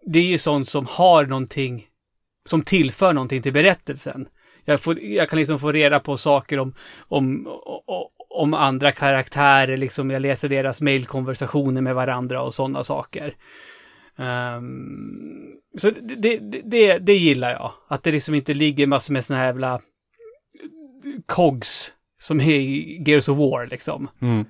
[0.07, 1.87] det är ju sånt som har någonting,
[2.45, 4.29] som tillför någonting till berättelsen.
[4.65, 7.49] Jag, får, jag kan liksom få reda på saker om, om,
[8.31, 13.35] om andra karaktärer, liksom jag läser deras mailkonversationer med varandra och sådana saker.
[14.17, 17.73] Um, så det, det, det, det gillar jag.
[17.89, 19.81] Att det liksom inte ligger massor med såna här jävla
[21.27, 24.09] cogs som är i Gears of War liksom.
[24.23, 24.45] Mm.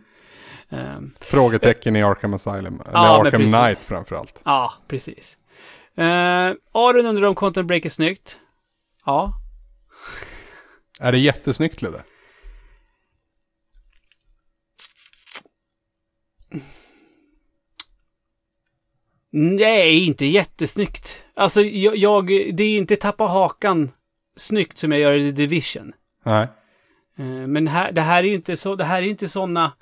[0.71, 2.81] Ehm, Frågetecken i Arkham Asylum.
[2.81, 3.41] Eller Ja, Arkham.
[3.53, 4.41] Knight framförallt.
[4.45, 5.37] ja, precis.
[5.99, 6.05] Uh,
[6.73, 8.39] Aron undrar om Quantum Break är snyggt.
[9.07, 9.33] Ja.
[11.01, 12.03] Är det jättesnyggt Ludde?
[19.33, 21.25] Nej, inte jättesnyggt.
[21.35, 23.91] Alltså, jag, jag det är inte tappa hakan
[24.37, 25.93] snyggt som jag gör i The Division.
[26.25, 26.49] Nej.
[27.19, 29.73] Eh, Men här, det här är ju inte så, det här är inte sådana...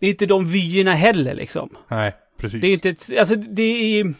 [0.00, 1.76] Det är inte de vyerna heller liksom.
[1.88, 2.60] Nej, precis.
[2.60, 3.62] Det är inte, ett- alltså det
[4.00, 4.14] är...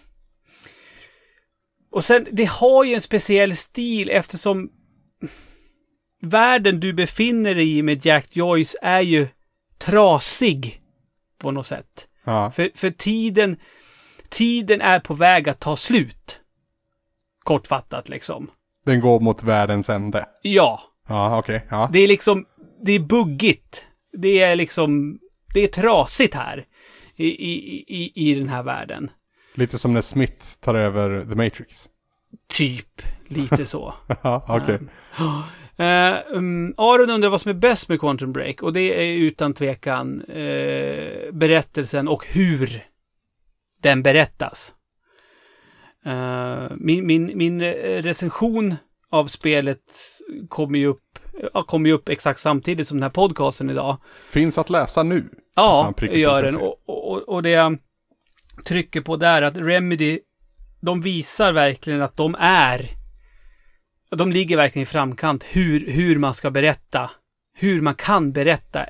[1.93, 4.71] Och sen, det har ju en speciell stil eftersom
[6.23, 9.29] världen du befinner dig i med Jack Joyce är ju
[9.79, 10.81] trasig
[11.39, 12.07] på något sätt.
[12.25, 12.51] Ja.
[12.51, 13.57] För, för tiden,
[14.29, 16.41] tiden är på väg att ta slut.
[17.45, 18.51] Kortfattat liksom.
[18.85, 20.27] Den går mot världens ände.
[20.43, 21.67] Ja, Ja, okej.
[21.71, 21.91] Ja.
[21.93, 22.47] det är liksom,
[22.85, 23.87] det är buggigt.
[24.13, 25.19] Det är liksom,
[25.55, 26.67] det är trasigt här.
[27.17, 29.11] I, i, i, i den här världen.
[29.55, 31.89] Lite som när Smith tar över The Matrix.
[32.49, 33.95] Typ, lite så.
[34.23, 34.79] Ja, okej.
[35.77, 39.55] Eh, um, Aron undrar vad som är bäst med Quantum Break och det är utan
[39.55, 42.87] tvekan eh, berättelsen och hur
[43.83, 44.75] den berättas.
[46.07, 47.63] Eh, min, min, min
[48.03, 48.77] recension
[49.11, 49.83] av spelet
[50.49, 51.19] kommer ju upp,
[51.55, 53.97] ja, kommer ju upp exakt samtidigt som den här podcasten idag.
[54.31, 55.25] Finns att läsa nu.
[55.57, 56.21] Ja, Svampriket.se.
[56.21, 56.57] gör den.
[56.57, 57.79] Och, och, och det jag
[58.65, 60.19] trycker på där att Remedy,
[60.81, 62.91] de visar verkligen att de är
[64.17, 67.11] de ligger verkligen i framkant hur, hur man ska berätta,
[67.55, 68.87] hur man kan berätta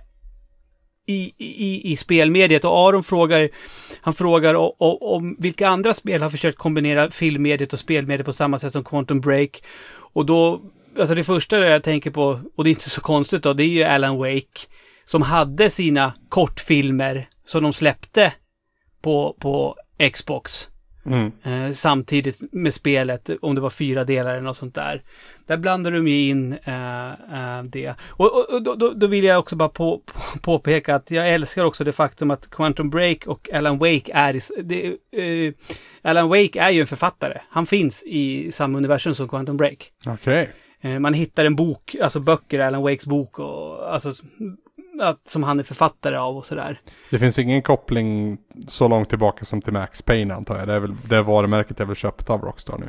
[1.06, 2.64] i, i, i spelmediet.
[2.64, 3.48] Och Aron frågar,
[4.00, 8.58] han frågar om, om vilka andra spel har försökt kombinera filmmediet och spelmediet på samma
[8.58, 9.62] sätt som Quantum Break.
[10.12, 10.60] Och då,
[10.98, 13.68] alltså det första jag tänker på, och det är inte så konstigt då, det är
[13.68, 14.66] ju Alan Wake.
[15.04, 18.32] Som hade sina kortfilmer som de släppte
[19.02, 19.76] på, på
[20.12, 20.68] Xbox.
[21.06, 21.32] Mm.
[21.42, 25.02] Eh, samtidigt med spelet, om det var fyra delar eller något sånt där.
[25.46, 27.94] Där blandar de ju in eh, eh, det.
[28.00, 31.64] Och, och, och då, då, vill jag också bara på, på, påpeka att jag älskar
[31.64, 35.54] också det faktum att Quantum Break och Alan Wake är det, eh,
[36.02, 37.40] Alan Wake är ju en författare.
[37.50, 39.92] Han finns i samma universum som Quantum Break.
[40.06, 40.40] Okej.
[40.42, 40.48] Eh,
[41.00, 44.12] man hittar en bok, alltså böcker, Alan Wakes bok och alltså
[45.02, 46.80] att, som han är författare av och sådär.
[47.10, 48.38] Det finns ingen koppling
[48.68, 50.68] så långt tillbaka som till Max Payne antar jag.
[50.68, 52.88] Det är väl det varumärket är väl köpt av Rockstar nu.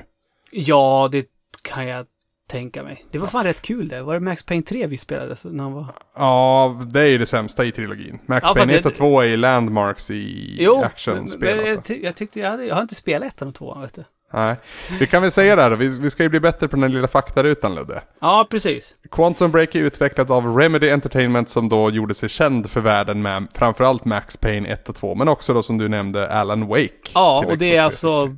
[0.52, 1.26] Ja, det
[1.62, 2.06] kan jag
[2.48, 3.06] tänka mig.
[3.12, 4.02] Det var fan rätt kul det.
[4.02, 5.86] Var det Max Payne 3 vi spelade när han var...
[6.16, 8.20] Ja, det är ju det sämsta i trilogin.
[8.26, 11.56] Max Ja, Payne 1 det- och 2 är ju landmarks i Jo, men, actionspel.
[11.56, 11.94] men jag, alltså.
[11.94, 14.04] ty- jag tyckte jag hade, jag har inte spelat ettan och tvåan vet du.
[14.34, 14.56] Nej.
[15.00, 16.84] Vi kan väl säga det här då, vi, vi ska ju bli bättre på den
[16.84, 18.02] här lilla faktarutan Ludde.
[18.22, 18.94] Ja, precis.
[19.12, 23.48] Quantum Break är utvecklat av Remedy Entertainment som då gjorde sig känd för världen med
[23.54, 26.90] framförallt Max Payne 1 och 2, men också då som du nämnde Alan Wake.
[27.14, 28.08] Ja, och det är Xbox 360.
[28.08, 28.38] alltså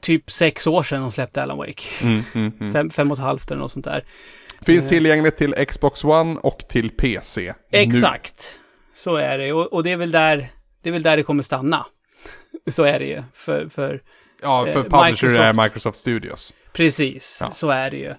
[0.00, 1.82] typ sex år sedan de släppte Alan Wake.
[2.02, 2.72] Mm, mm, mm.
[2.72, 4.04] Fem, fem och ett halvt eller något sånt där.
[4.62, 4.88] Finns Eh.
[4.88, 7.42] tillgängligt till Xbox One och till PC.
[7.72, 7.78] Nu.
[7.78, 8.58] Exakt.
[8.94, 9.52] Så är det.
[9.52, 10.48] Och, och det är väl där
[10.82, 11.86] det är väl där det kommer stanna.
[12.70, 13.22] Så är det ju.
[13.34, 14.00] För, för
[14.42, 15.38] Ja, för Eh, publisher Microsoft.
[15.40, 16.52] är Microsoft Studios.
[16.72, 17.50] precis, Ja.
[17.50, 18.14] så är det ju.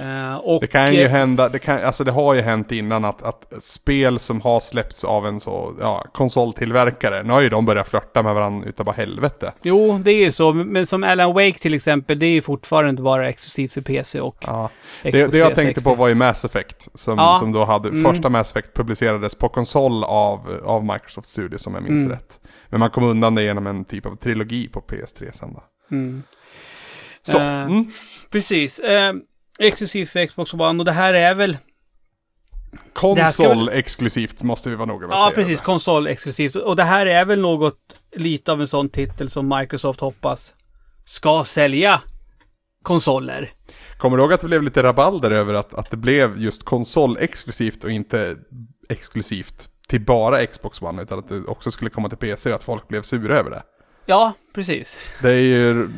[0.00, 3.22] Eh, och, Det kan ju hända, det, kan, alltså det har ju hänt innan att,
[3.22, 7.88] att spel som har släppts av en så, ja, konsoltillverkare, nu har ju de börjat
[7.88, 9.52] flörta med varandra utav bara helvete.
[9.62, 10.52] Jo, det är ju så.
[10.52, 14.36] Men som Alan Wake till exempel, det är ju fortfarande bara exklusivt för PC och
[14.40, 14.70] Ja.
[15.02, 15.62] Det, det jag 360.
[15.64, 17.36] tänkte på var ju Mass Effect, som, Ja.
[17.40, 18.04] som då hade, Mm.
[18.12, 22.12] första Mass Effect publicerades på konsol av, av Microsoft Studios om jag minns Mm.
[22.12, 22.40] rätt.
[22.68, 25.62] Men man kom undan det genom en typ av trilogi på PS3 sen då.
[25.96, 26.22] Mm.
[27.26, 27.90] Så, mm.
[28.30, 28.78] Precis.
[28.78, 29.12] Eh,
[29.60, 31.56] exklusivt för Xbox One och det här är väl...
[33.14, 35.34] det här ska konsol exklusivt måste vi vara noga med att Ja, säga.
[35.34, 35.60] precis.
[35.60, 36.54] Konsol exklusivt.
[36.56, 40.54] Och det här är väl något lite av en sån titel som Microsoft hoppas
[41.04, 42.00] ska sälja
[42.82, 43.52] konsoler.
[43.98, 47.16] Kommer du ihåg att det blev lite rabalder över att, att det blev just konsol
[47.20, 48.36] exklusivt och inte
[48.88, 52.62] exklusivt till bara Xbox One utan att det också skulle komma till PC och att
[52.62, 53.62] folk blev sura över det.
[54.06, 54.98] Ja, precis.
[55.22, 55.88] Det är ju,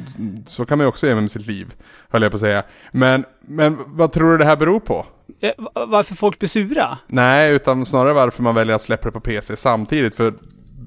[0.47, 1.75] så kan man ju också göra med sitt liv,
[2.11, 2.63] höll jag på att säga.
[2.93, 5.07] Men, men vad tror du det här beror på?
[5.59, 6.99] Va- Varför folk blir sura?
[7.07, 10.15] Nej, utan snarare varför man väljer att släppa det på PC samtidigt.
[10.15, 10.35] För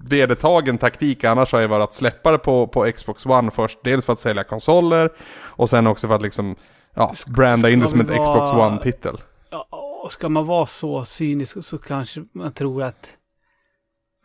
[0.10, 3.80] vedertagen taktik annars har ju varit att släppa det på, på Xbox One först.
[3.84, 5.10] Dels för att sälja konsoler
[5.42, 6.56] och sen också för att liksom,
[6.94, 9.18] ja, branda in det som ett vi Xbox vara- One-titel.
[9.50, 9.68] Ja,
[10.04, 13.14] och ska man vara så cynisk så kanske man tror att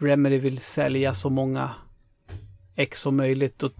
[0.01, 1.71] Remedy vill sälja så många
[2.81, 3.73] X som möjligt och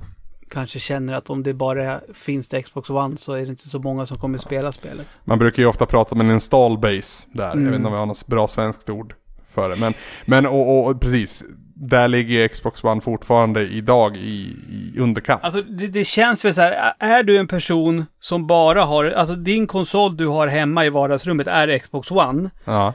[0.51, 3.79] kanske känner att om det bara finns det Xbox One så är det inte så
[3.79, 5.07] många som kommer spela spelet.
[5.25, 7.53] Man brukar ju ofta prata om en install base där.
[7.53, 7.65] Mm.
[7.65, 9.15] Jag vet inte om vi har något bra svenskt ord
[9.55, 9.77] för det.
[9.77, 9.95] Men,
[10.25, 11.43] men och, och, och precis,
[11.75, 15.45] där ligger Xbox One fortfarande idag i, i underkant.
[15.45, 19.35] Alltså det, det känns väl så här, är du en person som bara har, alltså
[19.35, 22.51] din konsol du har hemma i vardagsrummet är Xbox One.
[22.65, 22.95] ja.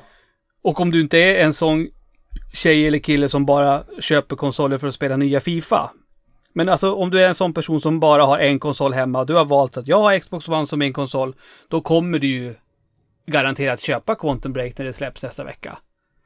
[0.64, 1.88] Och om du inte är en sån
[2.54, 5.92] tjej eller kille som bara köper konsoler för att spela nya Fifa.
[6.54, 9.26] Men alltså om du är en sån person som bara har en konsol hemma och
[9.26, 11.36] du har valt att jag har Xbox One som min konsol.
[11.68, 12.56] Då kommer du ju
[13.26, 15.78] garanterat köpa Quantum Break när det släpps nästa vecka.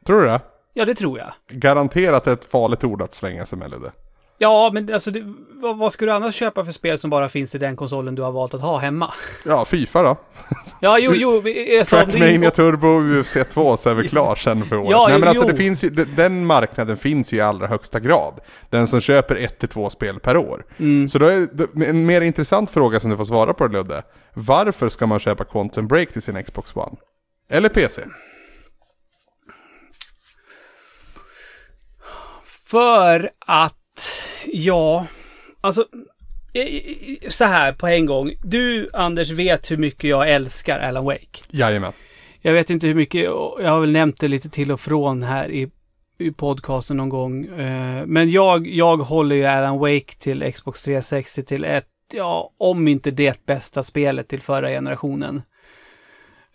[0.06, 0.42] Tror du det?
[0.74, 1.32] Ja, det tror jag.
[1.48, 3.92] Garanterat ett farligt ord att slänga sig med det.
[4.42, 7.56] Ja, men alltså det, vad, vad ska du annars köpa för spel som bara finns
[7.56, 9.14] i den konsolen du har valt att ha hemma?
[9.46, 10.18] Ja, Fifa då.
[10.82, 11.48] Ja, jo, jo.
[11.48, 12.88] Ju- Trackmania Turbo
[13.20, 14.90] UFC 2 så är vi klar sen för året.
[14.92, 15.50] Ja, Nej men alltså jo.
[15.50, 18.40] det finns ju, den- den marknaden finns ju i allra högsta grad.
[18.70, 20.66] Den som köper ett till två spel per år.
[20.78, 21.10] Mm.
[21.10, 24.04] Så då är det, en mer intressant fråga som du får svara på Ludde.
[24.34, 26.96] Varför ska man köpa Quantum Break till sin Xbox One?
[27.50, 28.02] Eller PC?
[32.72, 33.76] För att,
[34.46, 35.06] ja,
[35.62, 35.86] alltså,
[37.30, 38.34] så här på en gång.
[38.44, 41.40] Du, Anders, vet hur mycket jag älskar Alan Wake.
[41.50, 41.94] Jajamän.
[42.42, 45.52] Jag vet inte hur mycket, jag har väl nämnt det lite till och från här
[45.52, 45.70] i,
[46.20, 47.46] i podcasten någon gång.
[47.46, 52.88] Eh, Men jag, jag håller ju Alan Wake till Xbox 360 till ett, ja, om
[52.88, 55.42] inte det bästa spelet till förra generationen.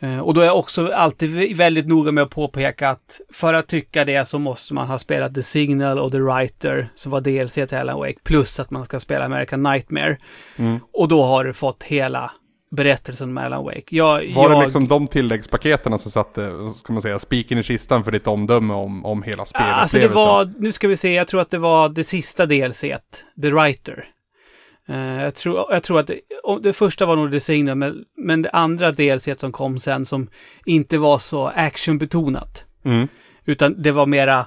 [0.00, 3.68] Eh, Och då är jag också alltid väldigt noga med att påpeka att för att
[3.68, 7.54] tycka det så måste man ha spelat The Signal och The Writer som var DLC
[7.54, 10.18] till Alan Wake plus att man ska spela American Nightmare.
[10.56, 10.78] Mm.
[10.92, 12.30] Och då har du fått hela
[12.70, 13.82] berättelsen om Alan Wake.
[13.88, 18.04] Jag, Var jag, det liksom de tilläggspaketen som satte, ska man säga, spiken i kistan
[18.04, 19.74] för ditt omdöme om, om hela spelet?
[19.74, 23.00] Alltså det var, nu ska vi se, jag tror att det var det sista DLC't,
[23.42, 24.04] The Writer.
[24.88, 26.20] Eh, jag, tror, jag tror att det,
[26.62, 30.28] det första var nog The Signal, men, men det andra DLC't som kom sen som
[30.64, 32.64] inte var så actionbetonat.
[32.84, 33.08] Mm.
[33.44, 34.46] Utan det var mera,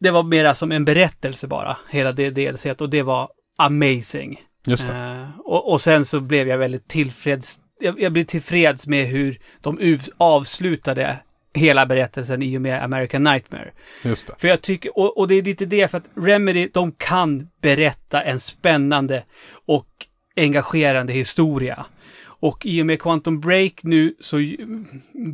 [0.00, 3.28] det var mera som en berättelse bara, hela det DLC't och det var
[3.58, 4.40] amazing.
[4.66, 4.88] Just.
[4.88, 9.38] Eh, och, och sen så blev jag väldigt tillfreds, jag, jag blev tillfreds med hur
[9.60, 11.18] de avslutade
[11.54, 13.70] hela berättelsen i och med American Nightmare.
[14.02, 14.34] Just det.
[14.38, 18.22] För jag tycker, och, och det är lite det, för att Remedy, de kan berätta
[18.22, 19.24] en spännande
[19.66, 19.88] och
[20.36, 21.86] engagerande historia.
[22.24, 24.36] Och i och med Quantum Break nu så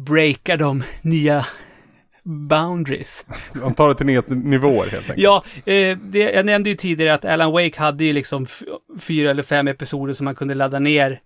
[0.06, 1.46] breakar de nya
[2.22, 3.26] boundaries.
[3.52, 5.18] De tar det till nya nivåer helt enkelt.
[5.18, 8.46] Ja, eh, det, jag nämnde ju tidigare att Alan Wake hade ju liksom
[9.00, 11.20] fyra eller fem episoder som man kunde ladda ner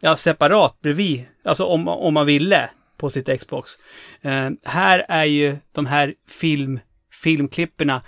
[0.00, 2.70] ja, separat bredvid, alltså om, om man ville
[3.04, 3.70] på sitt Xbox.
[4.22, 6.80] Eh, här är ju de här film,
[7.22, 8.02] filmklipperna,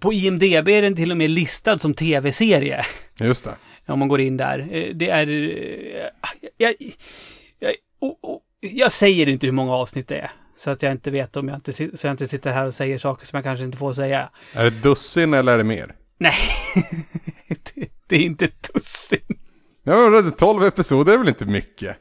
[0.00, 2.84] på IMDB är den till och med listad som tv-serie.
[3.20, 3.54] Just det.
[3.92, 4.58] Om man går in där.
[4.72, 5.28] Eh, Det är...
[5.28, 6.06] eh,
[6.58, 6.74] Jag,
[7.58, 10.30] jag, o- o- jag säger inte hur många avsnitt det är.
[10.56, 12.98] Så att jag inte vet om jag inte, så jag inte sitter här och säger
[12.98, 14.30] saker som jag kanske inte får säga.
[14.52, 15.94] Är det dussin eller är det mer?
[16.18, 16.34] Nej,
[17.48, 19.38] det, det är inte dussin.
[19.82, 21.96] Ja, men 12 episoder är väl inte mycket?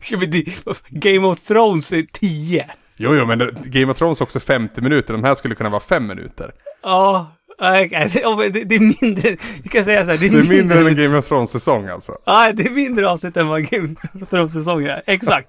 [0.88, 2.70] Game of Thrones är 10.
[2.96, 5.12] Jo, jo, men Game of Thrones är också 50 minuter.
[5.12, 6.52] De här skulle kunna vara 5 minuter.
[6.82, 10.86] Ja, det, är mindre, vi kan säga så här, det är, Det är mindre än
[10.86, 12.12] en Game of Thrones-säsong alltså.
[12.24, 15.02] Ja, det är mindre avsnitt än vad Game of Thrones-säsongen är.
[15.06, 15.48] Exakt.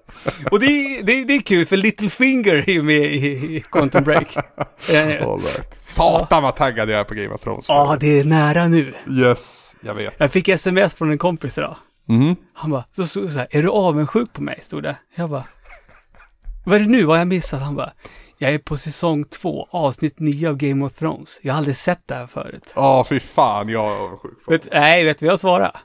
[0.51, 4.03] Och det, är- det, är- det är kul, för Littlefinger är ju med i, Quantum
[4.03, 4.35] Break.
[5.21, 5.75] All right.
[5.79, 7.65] Satan vad taggad jag är på Game of Thrones.
[7.69, 8.93] Ja, det är nära nu.
[9.09, 10.13] Yes, jag vet.
[10.17, 11.75] Jag fick sms från en kompis idag.
[12.11, 12.35] Mhm.
[12.53, 14.59] Han bara, så stod det så här, är du avundsjuk på mig?
[14.61, 14.95] Stod det.
[15.15, 15.43] Jag bara,
[16.65, 17.03] vad är det nu?
[17.03, 17.61] Vad har jag missat?
[17.61, 17.91] Han bara,
[18.37, 21.39] jag är på säsong två, avsnitt nio av Game of Thrones.
[21.41, 22.73] Jag har aldrig sett det här förut.
[22.75, 25.79] Ja, fy fan, jag är avundsjuk Vet, nej, vet du vad jag svarade?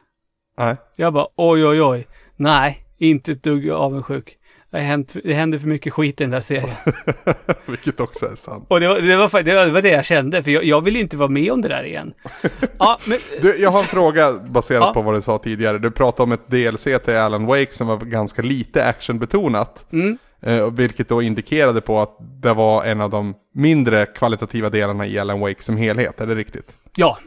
[0.59, 0.77] Nej.
[0.97, 2.07] Jag bara, oj, oj, oj.
[2.36, 4.36] Nej, inte ett dugg avundsjuk.
[4.77, 6.77] Det, har hänt, det händer för mycket skit i den där serien.
[7.66, 8.65] Vilket också är sant.
[8.69, 10.85] Och det var det, var, det, var, det, var det jag kände, för jag, jag
[10.85, 12.15] vill inte vara med om det där igen.
[12.78, 13.19] Ja, men...
[13.43, 14.93] Du, jag har en fråga baserat Ja.
[14.94, 15.78] på vad du sa tidigare.
[15.78, 19.86] Du pratade om ett DLC till Alan Wake som var ganska lite actionbetonat.
[19.93, 20.19] Mm.
[20.43, 25.19] Eh, vilket då indikerade på att det var en av de mindre kvalitativa delarna i
[25.19, 26.20] Alan Wake som helhet.
[26.20, 26.73] Är det riktigt?
[26.97, 27.19] Ja,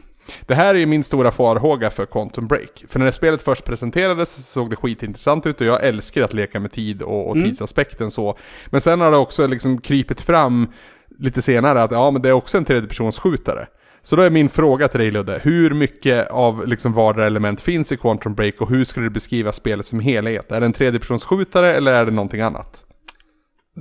[0.46, 2.84] Det här är ju min stora farhåga för Quantum Break.
[2.88, 6.60] För när spelet först presenterades så såg det skitintressant ut och jag älskar att leka
[6.60, 7.48] med tid och, och Mm.
[7.48, 8.38] tidsaspekten så.
[8.66, 10.72] Men sen har det också liksom krypit fram
[11.18, 13.66] lite senare att ja men det är också en tredjepersonsskjutare.
[14.02, 17.92] Så då är min fråga till dig Ludde, hur mycket av liksom vardera element finns
[17.92, 20.52] i Quantum Break och hur skulle du beskriva spelet som helhet?
[20.52, 22.84] Är det en tredjepersonsskjutare eller är det någonting annat?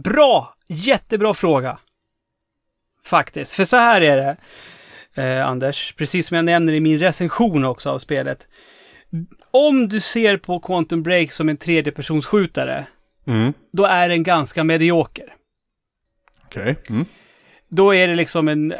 [0.03, 0.55] Bra!
[0.67, 1.77] Jättebra fråga.
[3.05, 3.53] Faktiskt.
[3.53, 4.37] För så här är det,
[5.15, 5.93] eh, Anders.
[5.97, 8.47] Precis som jag nämner i min recension också av spelet.
[9.51, 12.85] Om du ser på Quantum Break som en tredjepersonsskjutare,
[13.27, 13.53] Mm.
[13.73, 15.33] då är den ganska medioker.
[16.45, 16.75] Okej.
[16.89, 17.05] Mm.
[17.69, 18.79] Då är det liksom en eh,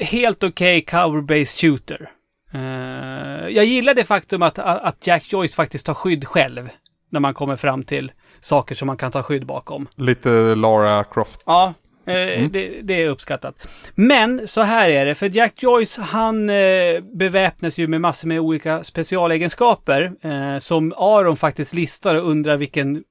[0.00, 2.10] helt okej cover-based shooter.
[2.54, 6.68] Eh, jag gillar det faktum att, att Jack Joyce faktiskt tar skydd själv.
[7.10, 9.86] När man kommer fram till saker som man kan ta skydd bakom.
[9.96, 11.42] Lite Lara Croft.
[11.46, 11.74] Ja,
[12.06, 13.54] eh, det, det är uppskattat.
[13.94, 18.40] Men så här är det, för Jack Joyce han eh, beväpnas ju med massor med
[18.40, 23.02] olika specialegenskaper eh, som Aron faktiskt listar och undrar vilken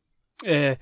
[0.45, 0.77] eh,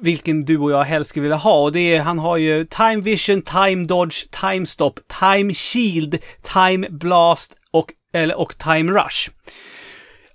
[0.00, 1.62] vilken du och jag helst skulle vilja ha.
[1.62, 6.88] Och det är, han har ju Time Vision, Time Dodge, Time Stop, Time Shield, Time
[6.90, 9.30] Blast och, eller, och Time Rush.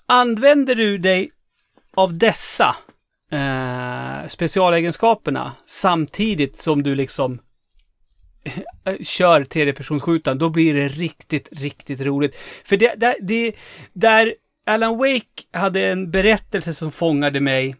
[0.05, 1.31] Använder du dig
[1.95, 2.75] av dessa
[3.31, 7.39] eh, specialegenskaperna samtidigt som du liksom
[8.43, 12.35] eh, eh, kör tredjepersonsskjutaren, då blir det riktigt, riktigt roligt.
[12.65, 13.55] För det, det, det,
[13.93, 14.35] där
[14.65, 17.75] Alan Wake hade en berättelse som fångade mig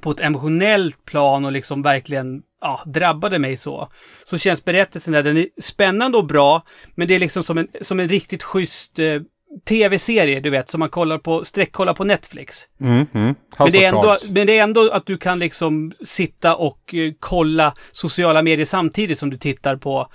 [0.00, 3.88] på ett emotionellt plan och liksom verkligen ja, drabbade mig så.
[4.24, 6.62] Så känns berättelsen där, den är spännande och bra,
[6.94, 9.20] men det är liksom som en, som en riktigt schysst eh,
[9.68, 12.68] tv-serie, du vet, som man kollar på, sträckkollar på Netflix.
[12.80, 13.34] Mm, mm.
[13.58, 17.74] Men det, ändå, men det är ändå att du kan liksom sitta och eh, kolla
[17.92, 20.08] sociala medier samtidigt som du tittar på,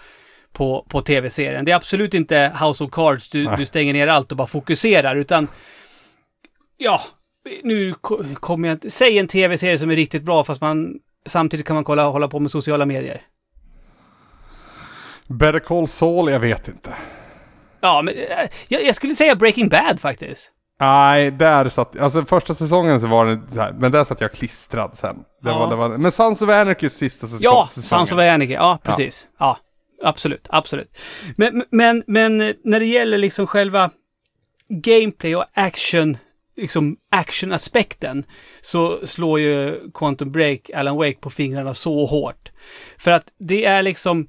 [0.51, 1.65] på, på tv-serien.
[1.65, 5.15] Det är absolut inte House of Cards, du, du stänger ner allt och bara fokuserar,
[5.15, 5.47] utan
[6.77, 7.01] ja,
[7.63, 8.91] nu ko- kommer jag inte...
[8.91, 12.39] Säg en tv-serie som är riktigt bra fast man samtidigt kan man kolla, hålla på
[12.39, 13.21] med sociala medier.
[15.27, 16.93] Better Call Saul, jag vet inte.
[17.83, 20.49] Ja, men eh, jag, jag skulle säga Breaking Bad faktiskt.
[20.79, 24.31] Nej, där satt, alltså första säsongen så var det så här, men där satt jag
[24.31, 25.15] klistrad sen.
[25.41, 25.59] Det Ja.
[25.59, 28.05] var, det var, men Sons of Anarchys sista säsong, Ja, säsongen.
[28.07, 28.53] Sons of Anarchy.
[28.53, 29.27] Ja, precis.
[29.39, 29.57] Ja.
[30.03, 30.97] absolut, absolut.
[31.37, 33.89] Men, men, men när det gäller liksom själva
[34.69, 36.17] gameplay och action,
[36.57, 38.23] liksom actionaspekten,
[38.61, 42.51] så slår ju Quantum Break Alan Wake på fingrarna så hårt.
[42.97, 44.27] För att det är liksom,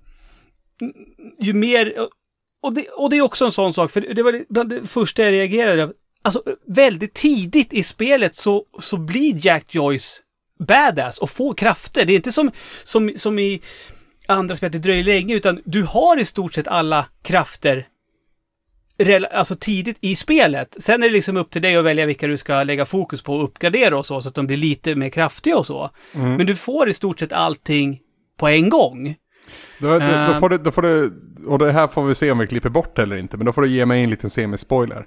[1.41, 1.95] ju mer,
[2.65, 5.23] och det, och det är också en sån sak, för det var bland det första
[5.23, 5.93] jag reagerade
[6.27, 10.21] Alltså väldigt tidigt i spelet så, så blir Jack Joyce
[10.59, 12.05] badass och får krafter.
[12.05, 12.51] Det är inte som,
[12.85, 13.63] som, som i
[14.27, 17.87] andra spel, att det dröjer länge, utan du har i stort sett alla krafter
[19.31, 20.77] alltså tidigt i spelet.
[20.79, 23.35] Sen är det liksom upp till dig att välja vilka du ska lägga fokus på
[23.35, 25.91] och uppgradera och så, så att de blir lite mer kraftiga och så.
[26.37, 28.01] Men du får i stort sett allting
[28.37, 29.17] på en gång.
[29.79, 30.41] Då, då, då, Ehm.
[30.41, 31.13] får du, då får du,
[31.47, 33.63] och det här får vi se om vi klipper bort eller inte, men då får
[33.63, 35.07] du ge mig en liten semispoiler.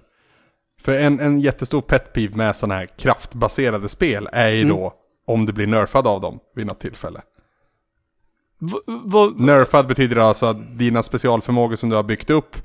[0.81, 4.75] För en, en jättestor pet med sådana här kraftbaserade spel är ju Mm.
[4.77, 4.93] då
[5.27, 7.21] om du blir nerfad av dem vid något tillfälle.
[8.59, 12.55] V- Nerfad betyder alltså att dina specialförmågor som du har byggt upp,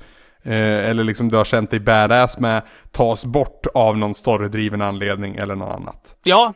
[0.43, 0.53] eh,
[0.89, 5.55] eller liksom du har känt dig badass med, tas bort av någon storydriven anledning eller
[5.55, 6.17] något annat.
[6.23, 6.53] ja.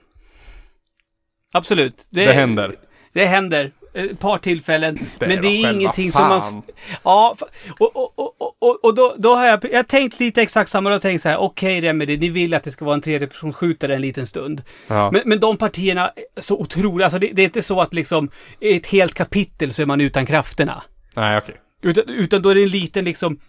[1.53, 2.07] Absolut.
[2.11, 2.75] Det händer.
[3.13, 3.71] Det händer.
[3.97, 4.99] Ett par tillfällen.
[5.19, 6.41] Det men det är ingenting som man...
[6.41, 6.63] fan.
[7.03, 7.37] Ja,
[7.79, 10.89] och, och, och, och, då, då har jag, jag har tänkt lite exakt samma.
[10.89, 14.01] Då tänkt så här, okej Remedy, ni vill att det ska vara en tredjepersonsskjutare en
[14.01, 14.63] liten stund.
[14.87, 15.11] Ja.
[15.11, 17.05] Men, men de partierna så otroliga.
[17.05, 18.29] Alltså det, det är inte så att liksom
[18.59, 20.83] i ett helt kapitel så är man utan krafterna.
[21.15, 21.55] Nej, okej.
[21.81, 23.39] Utan, utan då är det en liten liksom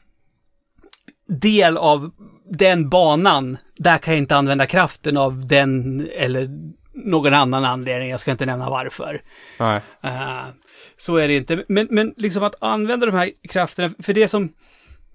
[1.29, 2.11] del av
[2.51, 3.59] den banan.
[3.77, 6.49] Där kan jag inte använda kraften av den eller
[7.05, 8.11] någon annan anledning.
[8.11, 9.23] Jag ska inte nämna varför.
[9.59, 9.81] Nej.
[10.03, 10.47] Eh,
[10.97, 11.65] så är det inte.
[11.69, 14.53] Men, men liksom att använda de här krafterna, för det som...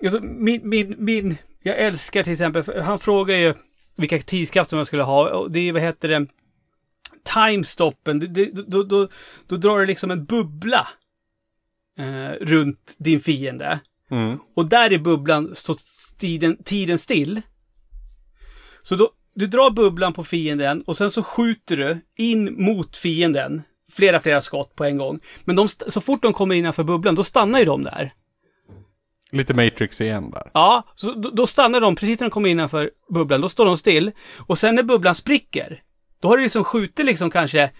[0.04, 1.38] Alltså min, min, min...
[1.64, 3.54] Jag älskar till exempel, han frågar ju
[3.96, 5.30] vilka tidskrafter man skulle ha.
[5.30, 6.28] Och det är, vad heter det?
[7.34, 8.20] Timestoppen.
[8.20, 9.08] Det, det, då, då,
[9.48, 10.88] då drar det liksom en bubbla
[12.00, 13.80] eh, runt din fiende.
[14.12, 14.40] Mm.
[14.56, 15.78] Och där i bubblan står
[16.18, 17.42] tiden, tiden still.
[18.82, 23.62] Så då, du drar bubblan på fienden och sen så skjuter du in mot fienden.
[23.92, 25.20] Flera, flera skott på en gång.
[25.44, 28.14] Men de, så fort de kommer innanför bubblan, då stannar ju de där.
[29.32, 30.52] Lite Matrix igen där.
[30.54, 33.42] Ja, så då, då stannar de precis när de kommer innanför bubblan.
[33.42, 34.12] Då står de still.
[34.38, 35.82] Och sen när bubblan spricker,
[36.22, 37.72] då har du liksom skjutit liksom kanske,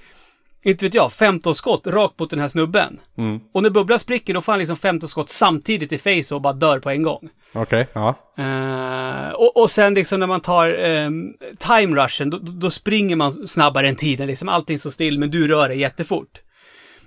[0.64, 3.00] inte vet jag, 15 skott rakt mot den här snubben.
[3.18, 3.40] Mm.
[3.54, 6.54] Och när bubblan spricker, då får han liksom 15 skott samtidigt i face och bara
[6.54, 7.30] dör på en gång.
[7.54, 8.16] Okej, ja.
[8.40, 13.48] Uh, och, och sen liksom när man tar um, time rushen, då, då springer man
[13.48, 14.28] snabbare än tiden.
[14.28, 16.42] Liksom allting står still, men du rör dig jättefort.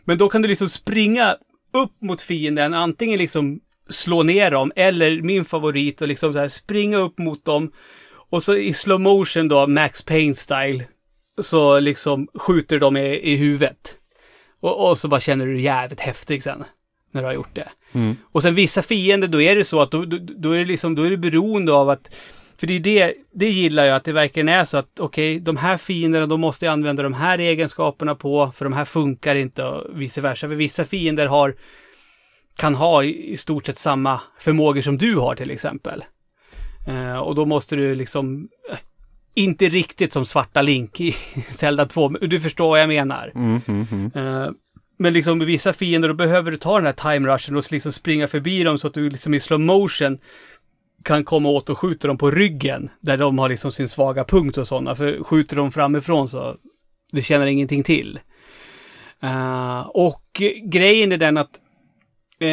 [0.05, 1.37] Men då kan du liksom springa
[1.73, 6.49] upp mot fienden, antingen liksom slå ner dem, eller min favorit, och liksom så här
[6.49, 7.73] springa upp mot dem.
[8.31, 10.85] Och så i slow motion då, Max Payne style,
[11.43, 13.97] så liksom skjuter de i, i huvudet.
[14.61, 16.65] Och, och så bara känner du dig jävligt häftig sen,
[17.13, 17.69] när du har gjort det.
[17.97, 18.17] Mm.
[18.33, 20.95] Och sen vissa fiender, då är det så att då, då, då är det liksom,
[20.95, 22.11] då är det beroende av att
[22.59, 25.57] för det är det, det gillar jag, att det verkligen är så att okej, de
[25.57, 29.65] här fienderna, de måste jag använda de här egenskaperna på, för de här funkar inte
[29.65, 30.49] och vice versa.
[30.49, 31.55] För vissa fiender har,
[32.57, 36.05] kan ha i, i stort sett samma förmågor som du har till exempel.
[36.89, 38.79] Eh, och då måste du liksom, eh,
[39.35, 41.17] inte riktigt som svarta Link i
[41.51, 43.33] Zelda 2, men du förstår vad jag menar.
[43.35, 44.11] Mm, mm, mm.
[44.15, 44.51] Eh,
[44.97, 47.93] men liksom med vissa fiender, då behöver du ta den här time rushen och liksom
[47.93, 50.19] springa förbi dem så att du liksom i slow motion
[51.03, 52.91] kan komma åt och skjuta dem på ryggen.
[53.01, 54.95] Där de har liksom sin svaga punkt och sådana.
[54.95, 56.57] För skjuter de framifrån så
[57.13, 58.19] det känner ingenting till.
[59.25, 61.61] Uh, och grejen är den att
[62.43, 62.49] uh,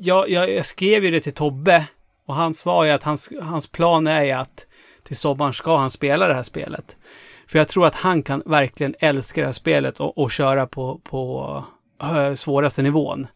[0.00, 1.86] jag, jag, jag skrev ju det till Tobbe
[2.26, 4.66] och han sa ju att hans, hans plan är ju att
[5.02, 6.96] till sommaren ska han spela det här spelet.
[7.52, 11.00] För jag tror att han kan verkligen älska det här spelet och, och köra på,
[11.04, 11.64] på
[11.98, 13.26] hö, svåraste nivån.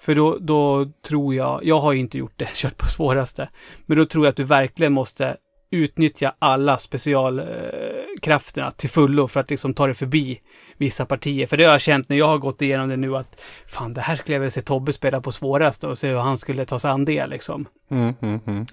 [0.00, 3.48] För då, då tror jag, jag har ju inte gjort det, kört på svåraste.
[3.86, 5.36] Men då tror jag att du verkligen måste
[5.70, 10.40] utnyttja alla specialkrafterna till fullo för att liksom ta dig förbi
[10.76, 11.46] vissa partier.
[11.46, 14.00] För det har jag känt när jag har gått igenom det nu att fan, det
[14.00, 16.78] här skulle jag vilja se Tobbe spela på svåraste och se hur han skulle ta
[16.78, 17.66] sig an det liksom.
[17.90, 18.66] Mm, mm, mm.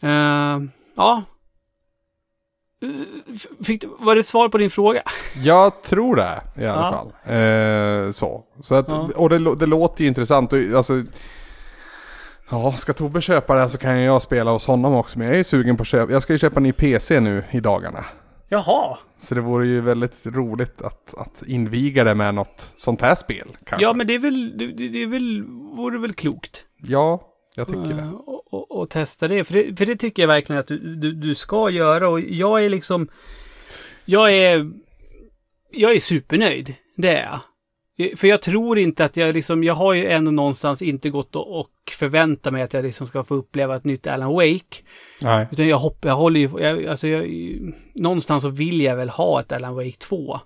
[0.00, 1.22] Eh, ja.
[3.64, 5.02] Fick du, var det ett svar på din fråga?
[5.42, 6.90] Jag tror det i alla Ja.
[7.24, 7.34] fall.
[7.36, 8.44] Eh, så.
[8.62, 9.08] så att, Ja.
[9.16, 10.52] Och det, det låter ju intressant.
[10.76, 11.02] Alltså,
[12.50, 15.18] ja, ska Tobbe köpa det så kan jag spela hos honom också.
[15.18, 16.12] Men jag är sugen på att köpa.
[16.12, 18.04] Jag ska ju köpa en ny PC nu i dagarna.
[18.48, 18.98] Jaha.
[19.18, 23.48] Så det vore ju väldigt roligt att, att inviga det med något sånt här spel.
[23.64, 23.82] Kanske.
[23.86, 25.44] Ja, men det är väl, det, det är väl,
[25.76, 26.64] vore väl klokt.
[26.82, 27.20] ja
[27.56, 28.12] jag tycker det.
[28.54, 29.44] Eh, och, och, och testa det.
[29.44, 29.76] För, det.
[29.76, 32.08] för det tycker jag verkligen att du, du, du ska göra.
[32.08, 33.08] Och jag är liksom...
[34.04, 34.70] Jag är...
[35.70, 36.74] Jag är supernöjd.
[36.96, 37.40] Det är jag.
[38.18, 41.60] För jag tror inte att jag liksom, jag har ju ändå någonstans inte gått och,
[41.60, 44.82] och förväntat mig att jag liksom ska få uppleva ett nytt Alan Wake.
[45.20, 45.46] Nej.
[45.52, 47.26] Utan jag hoppar, jag håller ju, jag, alltså jag,
[47.94, 50.40] någonstans så vill jag väl ha ett Alan Wake 2.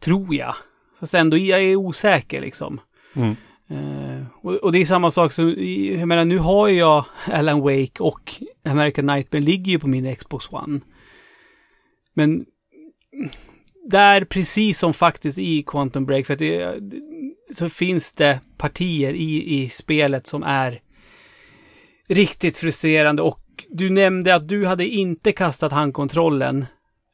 [0.00, 0.54] Tror jag.
[1.00, 2.80] Fast ändå, jag är osäker liksom.
[3.16, 3.36] Mm.
[3.70, 5.48] Uh, och, och, det är samma sak som,
[5.98, 8.34] jag menar nu har jag Alan Wake och
[8.64, 10.80] American Nightmare ligger ju på min Xbox One.
[12.14, 12.46] Men
[13.90, 16.74] där, precis som faktiskt i Quantum Break, för att det,
[17.54, 20.80] så finns det partier i, i spelet som är
[22.08, 26.66] riktigt frustrerande och du nämnde att du hade inte kastat handkontrollen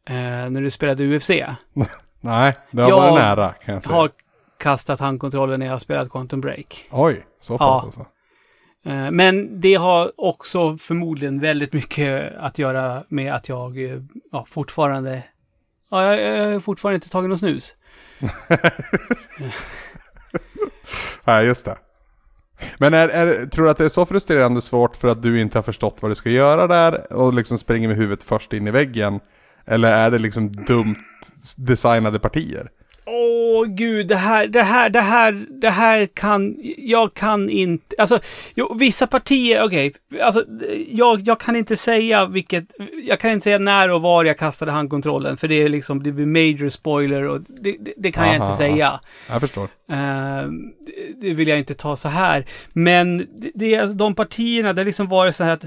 [0.08, 1.30] eh, när du spelade UFC.
[2.20, 3.96] Nej, det har jag varit nära kan jag säga.
[3.96, 4.10] har
[4.58, 6.88] kastat handkontrollen när jag spelat Quantum Break.
[6.90, 7.82] Oj, så pass Ja.
[7.84, 8.00] alltså.
[8.90, 14.00] Eh, Men det har också förmodligen väldigt mycket att göra med att jag eh,
[14.32, 15.22] ja, fortfarande...
[15.90, 17.74] Ja, jag jag har fortfarande inte tagit någon snus.
[21.24, 21.76] Nej, just det.
[22.78, 25.58] Men är, är, tror du att det är så frustrerande svårt för att du inte
[25.58, 28.70] har förstått vad du ska göra där och liksom springer med huvudet först in i
[28.70, 29.20] väggen?
[29.64, 30.96] Eller är det liksom dumt
[31.56, 32.70] designade partier?
[33.08, 38.20] Åh gud, det här, det här, det här, det här kan, jag kan inte, alltså,
[38.54, 40.44] jo, vissa partier, okej, alltså,
[40.90, 42.64] jag, jag kan inte säga vilket,
[43.08, 46.12] jag kan inte säga när och var jag kastade handkontrollen, för det är liksom, det
[46.12, 49.00] blir major spoiler och det, det, det kan jag Aha, inte säga.
[49.28, 49.68] Jag förstår.
[49.90, 50.48] Eh,
[51.20, 52.46] det- vill jag inte ta så här.
[52.72, 55.64] Men det, det alltså de partierna, det har liksom varit så här att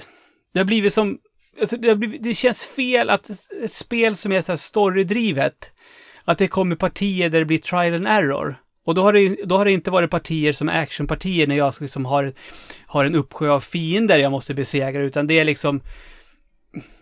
[0.53, 1.17] det har blivit som,
[1.61, 3.29] alltså det, har blivit, det känns fel att
[3.63, 5.53] ett spel som är så här storydrivet,
[6.29, 8.55] att det kommer partier där det blir trial and error.
[8.85, 11.73] Och då har det, då har det inte varit partier som är actionpartier när jag
[11.79, 12.33] liksom har,
[12.85, 15.81] har en uppsjö av fiender jag måste besegra, utan det är liksom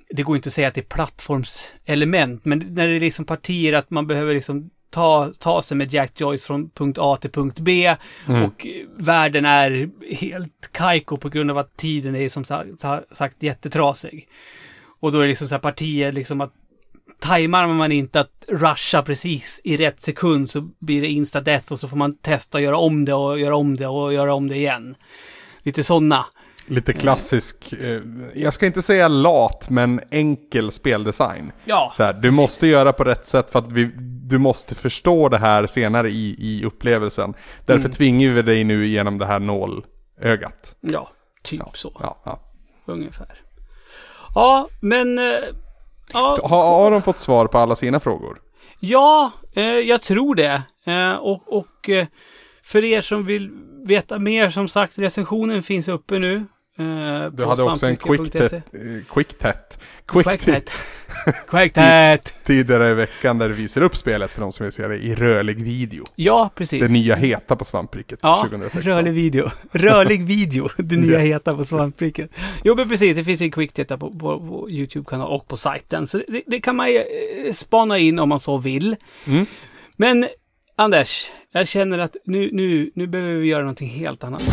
[0.10, 3.74] det går inte att säga att det är plattformselement, men när det är liksom partier
[3.74, 7.60] att man behöver liksom ta, ta sig med Jack Joyce från punkt A till punkt
[7.60, 7.95] B
[8.28, 8.44] Mm.
[8.44, 8.68] och
[8.98, 12.68] världen är helt kajko på grund av att tiden är som sagt,
[13.12, 14.28] sagt jättetrasig.
[14.99, 16.54] Och då är det liksom så här partier liksom att
[17.19, 21.88] tajmar man inte att rusha precis i rätt sekund så blir det insta-death och så
[21.88, 24.56] får man testa att göra om det och göra om det och göra om det
[24.56, 24.95] igen.
[25.64, 26.26] Lite sådana.
[26.69, 28.02] Lite klassisk, eh,
[28.35, 31.52] jag ska inte säga lat, men enkel speldesign.
[31.65, 33.91] Ja, Så här, du måste göra på rätt sätt för att vi,
[34.30, 37.34] du måste förstå det här senare i, i upplevelsen.
[37.65, 37.91] Därför Mm.
[37.91, 40.76] tvingar vi dig nu genom det här nålögat.
[40.81, 41.10] ja,
[41.44, 41.72] typ Ja.
[41.73, 41.98] så.
[42.03, 42.39] Ja, ja.
[42.85, 43.41] Ungefär.
[44.35, 45.18] Ja, men...
[45.19, 45.23] eh,
[46.14, 48.42] Ja, Har, har de fått svar på alla sina frågor?
[48.80, 50.62] ja eh, jag tror det.
[50.86, 52.08] Eh, och och eh,
[52.64, 53.50] för er som vill
[53.86, 56.46] veta mer, som sagt, recensionen finns uppe nu.
[56.80, 58.49] Eh, Du hade också en quick svampnyckeln.se.
[58.49, 60.70] tet, eh, quick tet, quick tet Quacktat.
[61.48, 62.34] Quacktat.
[62.45, 65.16] tidigare i veckan där du visar upp spelet för de som vill se det i
[65.16, 66.04] rörlig video.
[66.16, 66.82] Ja, precis.
[66.82, 68.82] Det nya heta på svampriket Ja, 2016.
[68.82, 69.49] rörlig video.
[69.72, 70.70] Rörlig video.
[70.78, 71.34] Det nya Yes.
[71.36, 72.30] heta på svampriket.
[72.64, 73.16] Jo, men precis.
[73.18, 76.08] Det finns en quick data på, på, på YouTube-kanal och på sajten.
[76.08, 78.95] Så det, det kan man ju eh, spana in om man så vill.
[79.26, 79.45] Mm.
[79.98, 80.28] Men
[80.76, 84.44] Anders, jag känner att nu, nu, nu behöver vi göra någonting helt annat.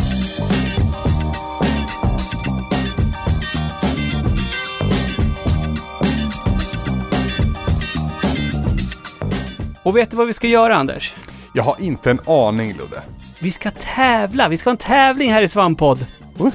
[9.84, 11.14] Och vet du vad vi ska göra, Anders?
[11.54, 13.02] Jag har inte en aning Ludde.
[13.38, 14.48] Vi ska tävla.
[14.48, 16.06] Vi ska ha en tävling här i Svamppodd.
[16.36, 16.50] Woho!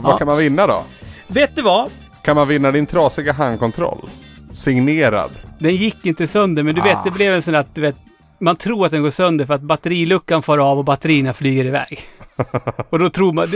[0.00, 0.18] Vad Ja.
[0.18, 0.82] kan man vinna då?
[1.26, 1.90] Vet du vad?
[2.22, 4.08] Kan man vinna din trasiga handkontroll?
[4.52, 5.30] Signerad.
[5.60, 6.84] Den gick inte sönder, men du Ah.
[6.84, 7.96] vet, det blev en sån att, du vet,
[8.40, 12.00] man tror att den går sönder för att batteriluckan far av och batterierna flyger iväg.
[12.90, 13.48] och då tror man,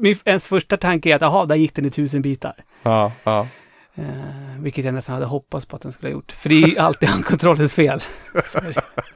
[0.00, 2.54] min, ens första tanke är att, jaha, där gick den i tusen bitar.
[2.82, 3.46] Ja, ja.
[3.96, 4.04] Eh,
[4.60, 6.32] vilket jag nästan hade hoppats på att den skulle ha gjort.
[6.32, 8.02] För det är ju alltid handkontrollens fel.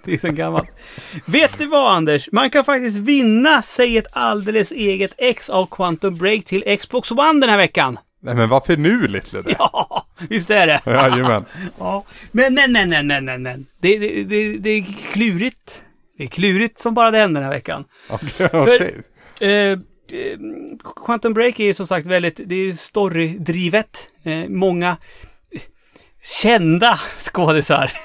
[0.05, 0.68] Det, är så gammalt.
[1.26, 2.28] Vet du vad Anders?
[2.32, 7.40] Man kan faktiskt vinna sig ett alldeles eget ex av Quantum Break till Xbox One
[7.40, 7.98] den här veckan.
[8.22, 9.56] Nej men vad finurligt Ludde.
[9.59, 10.80] Ja, visst är det?
[10.86, 11.44] Jajamän.
[11.78, 13.66] Ja, men, men, men, men, men, men, men.
[13.80, 15.82] Det, det, det, det är klurigt.
[16.18, 17.84] Det är klurigt som bara den den här veckan.
[18.09, 18.48] Okej.
[18.52, 19.02] okej.
[19.40, 19.78] Eh, eh,
[21.06, 24.09] Quantum Break är ju som sagt väldigt, det är storydrivet.
[24.22, 24.97] Eh, många
[25.52, 25.60] eh,
[26.43, 27.93] kända skådisar.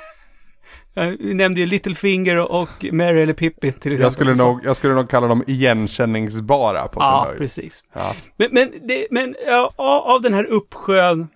[0.96, 4.00] Eh, Vi nämnde ju Littlefinger och Mary eller Pippin till exempel.
[4.02, 7.38] Jag skulle, nog, jag skulle nog kalla dem igenkänningsbara på sin Ja, höjd.
[7.38, 7.84] precis.
[7.94, 8.16] Ja.
[8.38, 11.28] Men, men, det, men ja, av av den här uppsjön,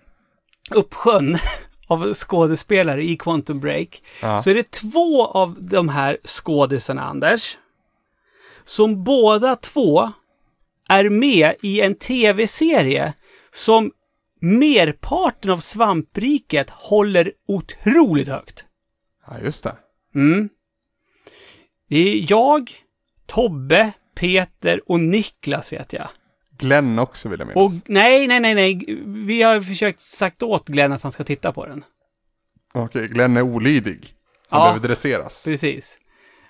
[0.70, 1.38] uppsjön
[1.86, 4.40] av skådespelare i Quantum Break Ja.
[4.42, 7.58] så är det två av de här skådisarna, Anders,
[8.64, 10.12] som båda två
[10.88, 13.12] är med i en tv-serie
[13.52, 13.92] som
[14.40, 18.64] merparten av svampriket håller otroligt högt.
[19.26, 19.76] Ja, just det.
[20.14, 20.48] Mm.
[21.88, 22.70] Det är jag,
[23.26, 26.08] Tobbe, Peter och Niklas vet jag.
[26.58, 27.64] Glenn också vill jag minnas.
[27.82, 28.84] Och nej, nej, nej, nej.
[29.26, 31.84] Vi har försökt sagt åt Glenn att han ska titta på den.
[32.74, 34.06] Okej, Glenn är olydig.
[34.48, 34.66] Han Ja.
[34.66, 35.44] behöver dresseras.
[35.44, 35.98] Precis.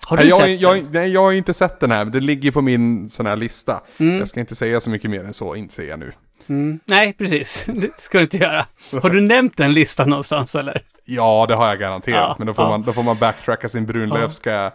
[0.07, 0.91] Har du Nej, jag, sett jag, den?
[0.91, 3.81] nej, jag har inte sett den här, men den ligger på min sån här lista.
[3.97, 4.17] Mm.
[4.17, 6.11] Jag ska inte säga så mycket mer än så, inser jag nu.
[6.49, 6.79] Mm.
[6.85, 7.65] Nej, precis.
[7.75, 8.65] Det ska du inte göra.
[9.01, 10.81] Har du nämnt den listan någonstans eller?
[11.05, 12.69] Ja, det har jag garanterat, Ja, men då får, ja.
[12.69, 14.71] man, då får man backtracka sin brunlövska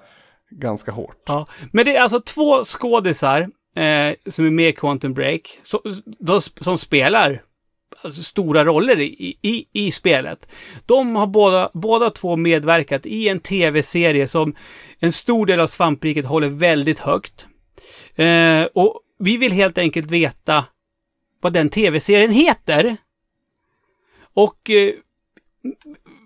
[0.50, 1.16] ganska hårt.
[1.26, 1.46] Ja.
[1.72, 3.40] Men det är alltså två skådisar
[3.76, 5.40] eh, som är med i Quantum Break,
[6.18, 7.42] de, som spelar
[8.04, 10.46] Alltså, stora roller i, i, i spelet.
[10.86, 14.54] De har båda, båda två medverkat i en tv-serie som
[14.98, 17.46] en stor del av svampriket håller väldigt högt.
[18.16, 20.64] Eh, och vi vill helt enkelt veta
[21.40, 22.96] vad den tv-serien heter.
[24.34, 24.92] Och eh,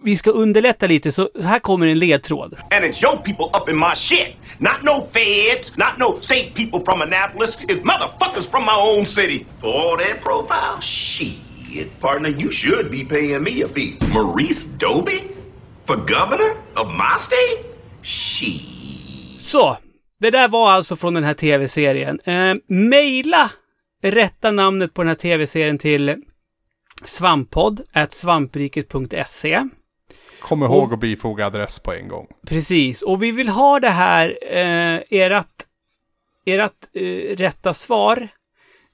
[0.05, 2.57] vi ska underlätta lite, så här kommer en ledtråd.
[2.71, 4.37] and it's your people up in my shit.
[4.59, 7.57] Not no feds, not no safe people from Annapolis.
[7.69, 9.47] It's motherfuckers from my own city.
[9.61, 11.39] For all that profile, shit,
[12.01, 13.97] partner, you should be paying me a fee.
[14.13, 15.23] Maurice Doby?
[15.85, 17.65] For governor of my state?
[18.03, 18.63] Shit.
[19.39, 19.77] Så,
[20.21, 22.21] det där var alltså från den här tv-serien.
[22.25, 23.51] Eh, maila
[24.03, 26.17] rätta namnet på den här tv-serien till
[27.05, 27.81] svamppodd
[28.11, 29.65] svampriket.se.
[30.41, 32.27] Kom ihåg att bifoga adress på en gång.
[32.47, 35.47] Precis, och vi vill ha det här, eh, ert,
[36.47, 38.29] ert eh, rätta svar.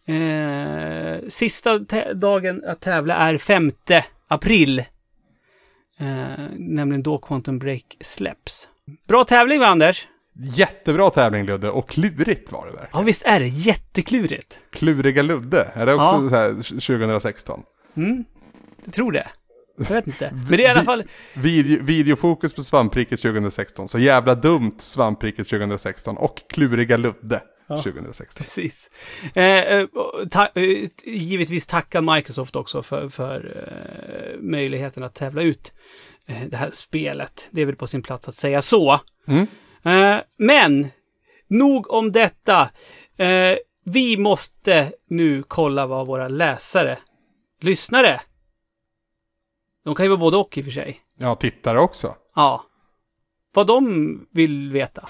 [0.07, 1.79] Eh, sista
[2.15, 3.73] dagen att tävla är 5
[4.29, 4.79] april.
[6.01, 6.07] Eh,
[6.57, 8.69] nämligen då Quantum Break släpps.
[9.09, 10.09] Bra tävling va, Anders?
[10.43, 12.89] Jättebra tävling Ludde, och klurigt var det där.
[12.93, 14.59] Ja, visst är det jätteklurigt.
[14.73, 16.29] Kluriga Ludde, är det också Ja.
[16.31, 16.51] så här
[16.81, 17.63] 2016?
[18.85, 19.27] Jag tror det.
[19.79, 20.31] Jag vet inte.
[20.35, 21.03] Men det är i alla fall...
[21.35, 28.43] Video, videofokus på svampriket 2016, så jävla dumt svampriket 2016 och kluriga Ludde 2016.
[28.45, 28.91] Precis.
[29.35, 29.87] Eh, eh,
[30.31, 35.73] ta, eh, givetvis tacka Microsoft också för, för eh, möjligheten att tävla ut
[36.27, 37.49] eh, det här spelet.
[37.51, 39.01] Det är väl på sin plats att säga så.
[39.27, 39.47] Mm.
[40.37, 40.89] Men,
[41.49, 42.71] nog om detta.
[43.85, 46.99] Vi måste nu kolla vad våra läsare,
[47.61, 48.21] lyssnare,
[49.85, 51.01] de kan ju vara både och i och för sig.
[51.19, 52.15] Ja, tittare också.
[52.35, 52.65] Ja.
[53.53, 55.09] Vad de vill veta.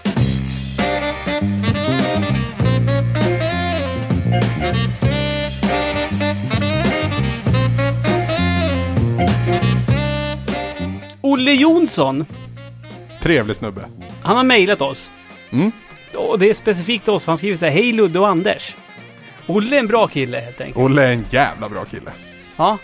[11.21, 12.27] Olle Jonsson,
[13.23, 13.85] Trevlig snubbe.
[14.23, 15.11] han har mejlat oss.
[15.53, 15.73] Mm.
[16.17, 18.77] Och det är specifikt oss, för han skriver så här, Hej Ludde och Anders.
[19.47, 20.85] Olle är en bra kille helt enkelt.
[20.85, 22.11] Olle är en jävla bra kille.
[22.57, 22.79] Ja,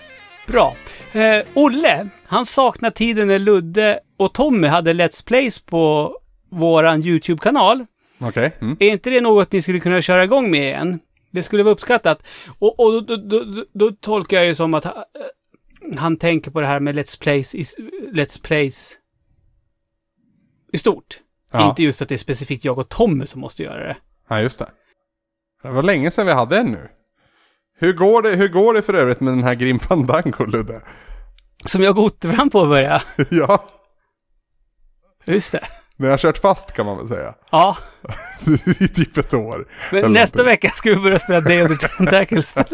[0.46, 0.76] bra.
[1.12, 6.14] Eh, Olle, han saknar tiden när Ludde och Tommy hade Let's Plays på
[6.50, 7.86] våran YouTube-kanal.
[8.18, 8.56] Okej.
[8.60, 8.76] Mm.
[8.80, 11.00] Är inte det något ni skulle kunna köra igång med igen?
[11.30, 12.22] Det skulle vara uppskattat.
[12.58, 15.04] Och, och då, då, då, då tolkar jag det som att ha-
[15.98, 17.62] han tänker på det här med Let's Plays i,
[18.12, 18.98] Let's Plays
[20.72, 21.20] i stort.
[21.52, 21.68] Ja.
[21.68, 23.96] Inte just att det är specifikt jag och Tommy som måste göra det.
[24.28, 24.70] Ja, just det.
[25.62, 26.88] Det var länge sedan vi hade en nu.
[27.78, 30.82] Hur går det, hur går det för övrigt med den här Grim Fandango, Ludde?
[31.64, 33.02] Som jag och Otterbrand påbörjade.
[33.30, 33.70] ja,
[35.24, 35.66] Just det.
[36.00, 37.34] Men jag har kört fast kan man väl säga.
[37.50, 37.76] Ja,
[38.80, 39.66] I typ ett år.
[39.92, 40.44] men nästa någonting.
[40.44, 42.54] vecka ska vi börja spela Day of the Tentacles.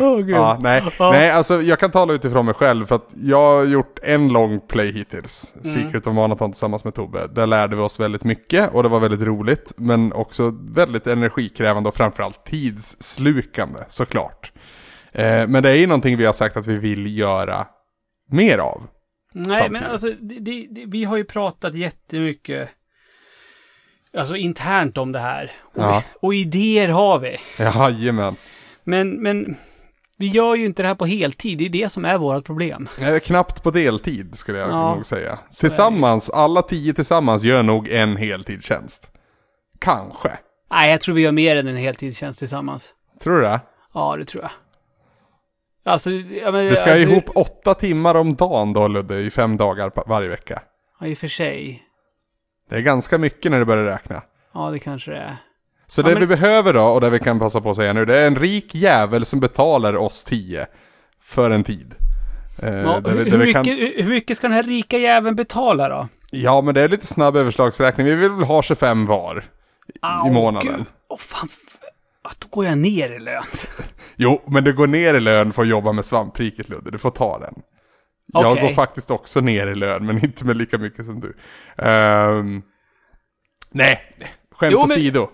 [0.00, 0.36] Åh gud.
[0.36, 0.82] Ja, nej.
[0.98, 1.10] Ja.
[1.12, 4.60] nej, alltså jag kan tala utifrån mig själv för att jag har gjort en lång
[4.60, 5.54] play hittills.
[5.64, 5.74] Mm.
[5.74, 7.26] Secret of Manaton tillsammans med Tobbe.
[7.26, 9.72] Där lärde vi oss väldigt mycket och det var väldigt roligt.
[9.76, 14.52] Men också väldigt energikrävande och framförallt tidsslukande såklart.
[15.12, 17.66] Eh, men det är ju någonting vi har sagt att vi vill göra
[18.30, 18.82] mer av.
[19.32, 19.88] Nej, men samtidigt.
[19.88, 22.68] alltså, det, det, vi har ju pratat jättemycket
[24.16, 25.52] Alltså internt om det här.
[25.62, 26.02] Och, Ja.
[26.20, 27.36] och idéer har vi.
[27.58, 28.36] Jajamän.
[28.84, 29.56] Men, men
[30.18, 31.58] vi gör ju inte det här på heltid.
[31.58, 32.88] Det är det som är vårt problem.
[33.00, 35.38] Eh, Knappt på deltid skulle jag Ja, nog säga.
[35.60, 39.10] Tillsammans, alla tio tillsammans gör nog en heltidstjänst.
[39.78, 40.38] Kanske.
[40.70, 42.90] Nej, jag tror vi gör mer än en heltidstjänst tillsammans.
[43.22, 43.60] Tror du det?
[43.94, 44.52] Ja, det tror jag.
[45.84, 49.56] Alltså, ja, men, Det ska alltså, ihop åtta timmar om dagen då Ludde, i fem
[49.56, 50.62] dagar varje vecka.
[51.00, 51.82] Ja, i och för sig.
[52.70, 54.22] Det är ganska mycket när du börjar räkna.
[54.54, 55.36] Ja, det kanske det är.
[55.86, 57.92] Så Ja, det men- vi behöver då, och det vi kan passa på att säga
[57.92, 60.66] nu, det är en rik jävel som betalar oss tio
[61.22, 61.94] för en tid.
[62.62, 64.98] Eh, Ja, där vi, hur, där vi mycket, kan, hur mycket ska den här rika
[64.98, 66.08] jäveln betala då?
[66.30, 68.06] ja, men det är lite snabb överslagsräkning.
[68.06, 69.44] Vi vill väl ha 25 var
[70.00, 70.76] Au, månaden.
[70.76, 70.86] gud.
[71.08, 71.48] Åh fan.
[72.24, 73.42] Ah, Då går jag ner i lön.
[74.16, 77.10] Jo, men det går ner i lön för att jobba med svampriket Ludde, du får
[77.10, 77.54] ta den.
[78.32, 81.36] Jag går faktiskt också ner i lön, men inte med lika mycket som du.
[81.84, 82.62] Ehm,
[83.70, 84.00] nej,
[84.54, 85.28] skämt Jo, men- åsido.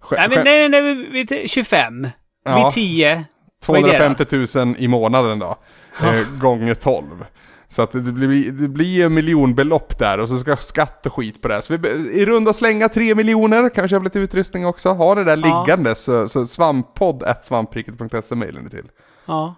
[0.00, 2.08] Skä, Nej, men nej, nej, nej, vi tar 25.
[2.44, 2.64] Ja.
[2.64, 3.24] Vid 10.
[3.66, 4.14] Vad är det då?
[4.14, 5.58] 250 000 i månaden då.
[6.02, 7.24] Eh, gånger 12.
[7.72, 11.42] Så att det blir, det blir en miljonbelopp där och så ska skatt och skit
[11.42, 11.62] på det.
[11.62, 14.88] Så vi, i runda slänga 3 miljoner, kan vi köpa lite utrustning också.
[14.92, 15.64] Ha det där Ja.
[15.64, 18.84] liggande så, så svamppodd svampriket.se mejlen till.
[19.26, 19.54] Ja.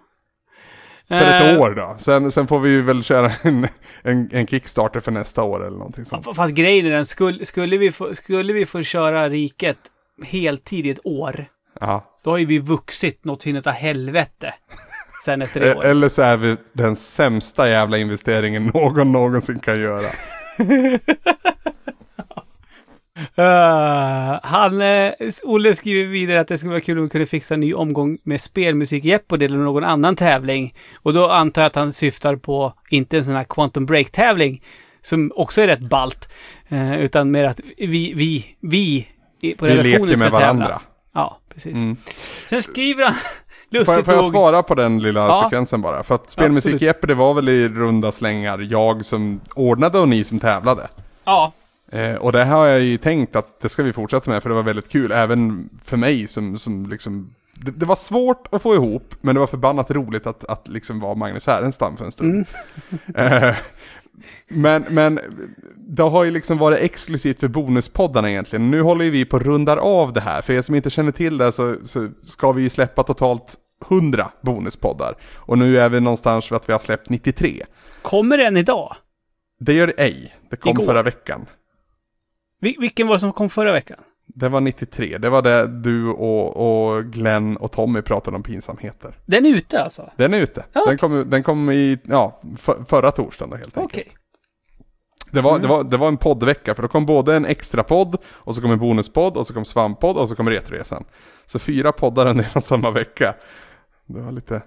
[1.07, 1.95] För ett Eh, år då.
[1.99, 3.67] Sen, sen får vi ju väl köra en,
[4.03, 6.35] en, en Kickstarter för nästa år eller någonting sånt.
[6.35, 9.77] Fast grejen är den, skulle, skulle, vi få, skulle vi få köra riket
[10.23, 11.45] heltid i ett år,
[11.79, 12.05] Ja.
[12.23, 14.53] då har ju vi vuxit något in av helvete.
[15.25, 15.85] Sen efter det E- året.
[15.91, 20.05] Eller så är vi den sämsta jävla investeringen någon någonsin kan göra.
[23.39, 25.11] Uh, han, uh,
[25.43, 28.17] Olle skriver vidare att det skulle vara kul om vi kunde fixa en ny omgång
[28.23, 30.73] med spelmusik Jeopardy eller någon annan tävling.
[30.95, 34.63] Och då antar jag att han syftar på, inte en sån här Quantum Break-tävling,
[35.01, 36.29] som också är rätt balt,
[36.69, 39.07] eh, utan mer att vi, vi, vi
[39.57, 40.39] på Vi redaktionen leker med ska tävla.
[40.39, 40.81] varandra.
[41.13, 41.73] Ja, precis.
[41.75, 41.97] Mm.
[42.49, 43.15] Sen skriver han,
[43.71, 45.41] Får får jag svara på den lilla Ja.
[45.43, 46.03] sekvensen bara?
[46.03, 46.81] För att spelmusik absolut.
[46.81, 50.87] Jeppe, det var väl i runda slängar jag som ordnade och ni som tävlade.
[51.25, 51.51] ja,
[51.91, 54.55] Eh, och det har jag ju tänkt att det ska vi fortsätta med för det
[54.55, 55.11] var väldigt kul.
[55.11, 57.33] Även för mig som, som liksom...
[57.53, 60.99] Det, det var svårt att få ihop, men det var förbannat roligt att, att liksom
[60.99, 62.45] vara Magnus Härenstam för en stund.
[63.15, 63.55] Eh,
[64.47, 65.19] men, men
[65.77, 68.71] det har ju liksom varit exklusivt för bonuspoddarna egentligen.
[68.71, 70.41] Nu håller ju vi på att rundar av det här.
[70.41, 73.55] För er som inte känner till det så, så ska vi ju släppa totalt
[73.89, 75.15] 100 bonuspoddar.
[75.35, 77.65] Och nu är vi någonstans för att vi har släppt 93.
[78.01, 78.95] kommer den idag?
[79.59, 80.35] Det gör det ej.
[80.49, 80.85] Det kom Igår.
[80.85, 81.45] förra veckan.
[82.61, 83.97] Vil- vilken var det som kom förra veckan?
[84.27, 85.17] Det var 93.
[85.17, 89.17] Det var det du och, och Glenn och Tommy pratade om pinsamheter.
[89.25, 90.09] Den är ute alltså?
[90.15, 90.65] Den är ute.
[90.73, 90.83] Ja.
[90.87, 94.03] Den, kom, den kom i, ja, för, förra torsdagen då helt Okej.
[94.03, 94.21] enkelt.
[95.31, 98.17] Det var, det, var, det var en poddvecka för då kom både en extra podd
[98.27, 101.05] och så kom en bonuspodd och så kom svamppodd och så kom Retroresan.
[101.45, 103.35] Så fyra poddar under samma vecka.
[104.05, 104.61] Det var lite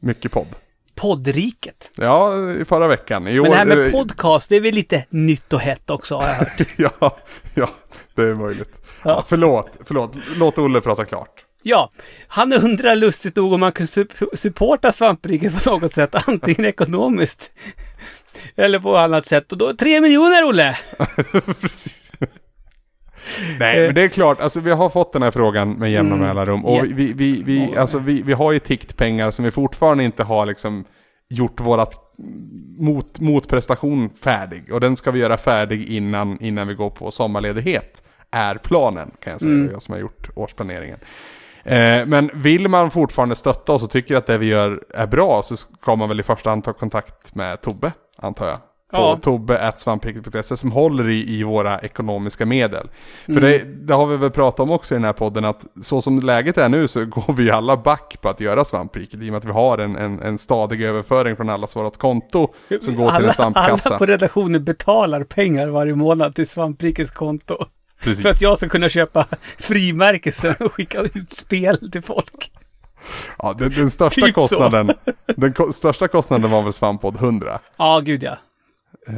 [0.00, 0.46] mycket podd.
[0.94, 1.90] Poddriket.
[1.96, 3.28] Ja, i förra veckan.
[3.28, 5.90] I år, Men det här med eh, podcast, det är väl lite nytt och hett
[5.90, 6.60] också har jag hört.
[6.76, 7.16] ja,
[7.54, 7.70] ja,
[8.14, 8.68] det är möjligt.
[9.04, 9.10] Ja.
[9.10, 9.24] Ja.
[9.28, 10.12] förlåt, förlåt.
[10.36, 11.44] Låt Olle prata klart.
[11.62, 11.90] Ja,
[12.28, 17.52] han undrar lustigt nog om man kan sup- supporta svampriket på något sätt, antingen ekonomiskt
[18.56, 19.52] eller på annat sätt.
[19.52, 20.78] Och då, tre miljoner Olle!
[23.58, 23.86] Nej, Eh.
[23.86, 26.26] men det är klart, alltså vi har fått den här frågan med jämna Mm.
[26.26, 26.64] mellanrum.
[26.64, 26.84] Och Ja.
[26.94, 30.84] vi, vi, vi, alltså, vi, vi har ju tiktpengar som vi fortfarande inte har liksom
[31.28, 31.94] gjort vårat
[32.78, 34.72] mot, motprestation färdig.
[34.72, 38.02] Och den ska vi göra färdig innan, innan vi går på sommarledighet.
[38.30, 39.52] Är planen, kan jag säga.
[39.54, 39.68] Mm.
[39.72, 40.96] Jag som har gjort årsplaneringen.
[41.64, 45.42] Eh, men vill man fortfarande stötta oss och tycker att det vi gör är bra
[45.42, 48.58] så ska man väl i första hand ta kontakt med Tobbe, antar jag.
[48.90, 49.18] På Ja.
[49.22, 52.88] tobbe.svampriket.se som håller i, i våra ekonomiska medel.
[53.26, 53.42] För Mm.
[53.44, 56.18] det, det har vi väl pratat om också i den här podden att så som
[56.20, 59.36] läget är nu så går vi alla back på att göra svampriket i och med
[59.36, 62.48] att vi har en, en, en stadig överföring från allas vårt konto
[62.82, 63.88] som går till en alla, svampkassa.
[63.88, 67.56] alla på redaktionen betalar pengar varje månad till svamprikets konto.
[68.02, 68.22] Precis.
[68.22, 69.26] För att jag ska kunna köpa
[69.58, 72.52] frimärkelsen och skicka ut spel till folk.
[73.38, 74.40] Ja, den, den största Typ så.
[74.40, 74.90] kostnaden,
[75.36, 77.58] den ko- största kostnaden var väl svamppodd 100.
[77.76, 78.36] Ja, gud ja.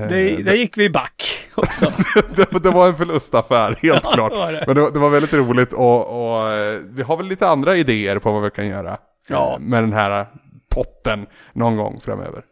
[0.01, 1.23] Eh, Det, där gick vi back
[1.55, 1.93] också.
[2.37, 4.33] det, det var en förlustaffär, helt Ja, klart.
[4.33, 4.65] det det.
[4.67, 8.33] Men det var, väldigt roligt och, och eh, vi har väl lite andra idéer på
[8.33, 8.99] vad vi kan göra
[9.29, 9.53] Ja.
[9.53, 10.27] eh, med den här
[10.69, 12.43] potten någon gång framöver.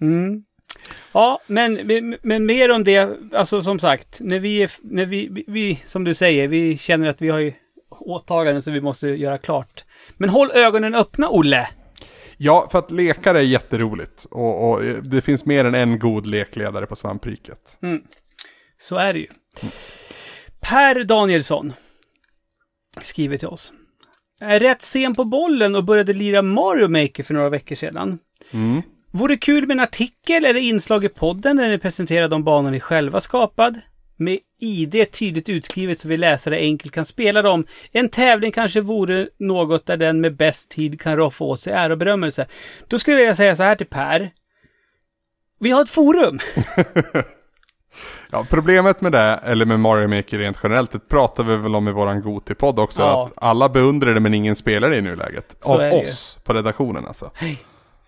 [0.00, 0.42] Mm.
[1.12, 1.74] Ja, men,
[2.22, 6.14] men, mer om det, alltså som sagt, när vi, är, när vi, vi, som du
[6.14, 7.52] säger, vi känner att vi har ju
[7.90, 9.84] åtaganden som vi måste göra klart.
[10.16, 11.68] Men håll ögonen öppna, Olle!
[12.44, 16.26] Ja, för att lekar är jätteroligt och, och eh, det finns mer än en god
[16.26, 17.78] lekledare på svampriket.
[18.80, 19.26] Så är det ju.
[20.60, 21.72] Per Danielsson
[23.02, 23.72] skriver till oss.
[24.40, 28.18] Är rätt sen på bollen och började lira Mario Maker för några veckor sedan.
[28.50, 28.82] Mm.
[29.10, 32.80] Vore kul med en artikel eller inslag i podden där ni presenterar de banor ni
[32.80, 33.80] själva skapad.
[34.16, 37.66] Med ID tydligt utskrivet så vi läsare enkelt kan spela dem.
[37.92, 41.92] En tävling kanske vore något där den med bäst tid kan roffa åt sig ära
[41.92, 42.46] och berömmelse.
[42.88, 44.30] Då skulle jag säga så här till Per.
[45.60, 46.40] Vi har ett forum.
[48.30, 51.88] Ja, problemet med det, eller med Mario Maker rent generellt, det pratar vi väl om
[51.88, 53.02] i våran Goti-podd också.
[53.02, 53.24] Ja.
[53.24, 55.56] Att alla beundrar det men ingen spelar det i nuläget.
[55.60, 57.30] Så Av oss på redaktionen alltså.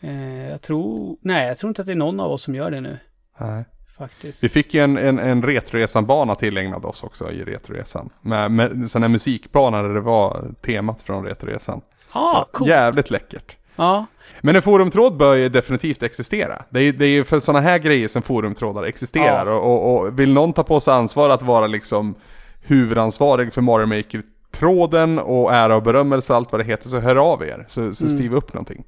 [0.00, 1.16] Eh, jag tror...
[1.20, 2.98] Nej, jag tror inte att det är någon av oss som gör det nu.
[3.40, 3.64] Nej.
[3.98, 4.44] Faktiskt.
[4.44, 8.10] Vi fick ju en, en, en Retroresan-bana tillägnad oss också i Retroresan.
[8.20, 11.80] Med, med sån här musikbana där det var temat från Retroresan.
[12.14, 12.70] Ja, coolt.
[12.70, 13.56] Jävligt läckert.
[13.76, 14.06] Ja.
[14.40, 16.64] Men en forumtråd bör ju definitivt existera.
[16.70, 19.46] Det är, det är ju för sådana här grejer som forumtrådar existerar.
[19.46, 19.52] Ja.
[19.52, 22.14] Och, och, och vill någon ta på sig ansvar att vara liksom
[22.62, 27.16] huvudansvarig för Mario Maker-tråden och ära och berömmelse och allt vad det heter så hör
[27.16, 27.66] av er.
[27.68, 28.34] Så, så Mm.
[28.34, 28.84] upp någonting.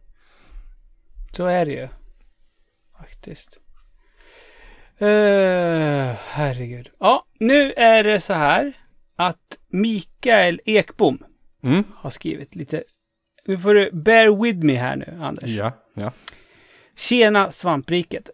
[1.33, 1.89] Så är det ju.
[2.99, 3.59] Faktiskt.
[5.03, 6.91] Uh, herregud.
[7.01, 8.73] Ja, nu är det så här
[9.17, 11.19] att Mikael Ekbom
[11.63, 11.85] Mm.
[11.95, 12.83] har skrivit lite.
[13.47, 15.45] Nu får du bear with me här nu, Anders.
[15.51, 16.13] Ja, ja.
[16.97, 18.31] Tjena svampriket.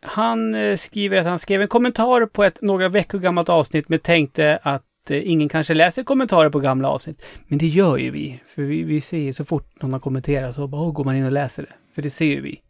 [0.00, 3.98] Han eh, skriver att han skrev en kommentar på ett några veckor gammalt avsnitt men
[3.98, 7.22] tänkte att eh, ingen kanske läser kommentarer på gamla avsnitt.
[7.46, 8.40] Men det gör ju vi.
[8.54, 11.16] För vi, vi ser ju så fort någon har kommenterat så bara, oh, går man
[11.16, 11.72] in och läser det.
[11.94, 12.60] För det ser ju vi.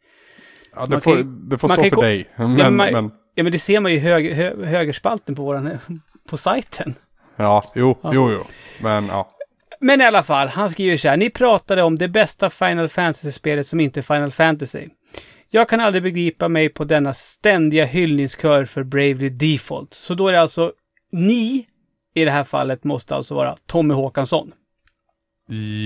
[0.79, 2.29] Ja man det, kan får, ju- det får man stå kan för ko- dig.
[2.37, 5.35] Men, Ja, men, men, man, ja, men det ser man ju i hög, hö, högerspalten
[5.35, 5.79] på våran,
[6.29, 6.95] på sajten.
[7.37, 8.11] ja, jo, Ja.
[8.15, 8.45] jo, jo.
[8.83, 9.29] Men ja.
[9.81, 11.17] Men i alla fall, han skriver så här.
[11.17, 14.89] Ni pratade om det bästa Final Fantasy-spelet som inte är Final Fantasy.
[15.51, 19.95] Jag kan aldrig begripa mig på denna ständiga hyllningskör för Bravely Default.
[19.95, 20.73] Så då är det alltså
[21.13, 21.67] ni,
[22.15, 24.53] i det här fallet, måste alltså vara Tommy Håkansson.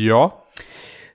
[0.07, 0.45] Ja.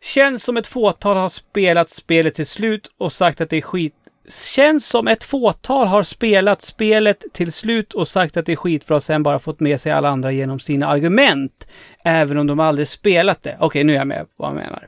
[0.01, 3.93] Känns som ett fåtal har spelat spelet till slut och sagt att det är skit.
[4.29, 8.95] Känns som ett fåtal har spelat spelet till slut och sagt att det är skitbra
[8.95, 11.67] och sen bara fått med sig alla andra genom sina argument.
[12.03, 13.57] Även om de aldrig spelat det.
[13.59, 14.87] Okej, nu är jag med på vad jag menar.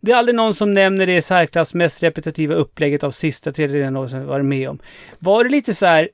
[0.00, 4.10] Det är aldrig någon som nämner det i särklass mest repetitiva upplägget av sista tredjedelen
[4.10, 4.78] som varit med om.
[5.18, 6.08] Var det lite så här...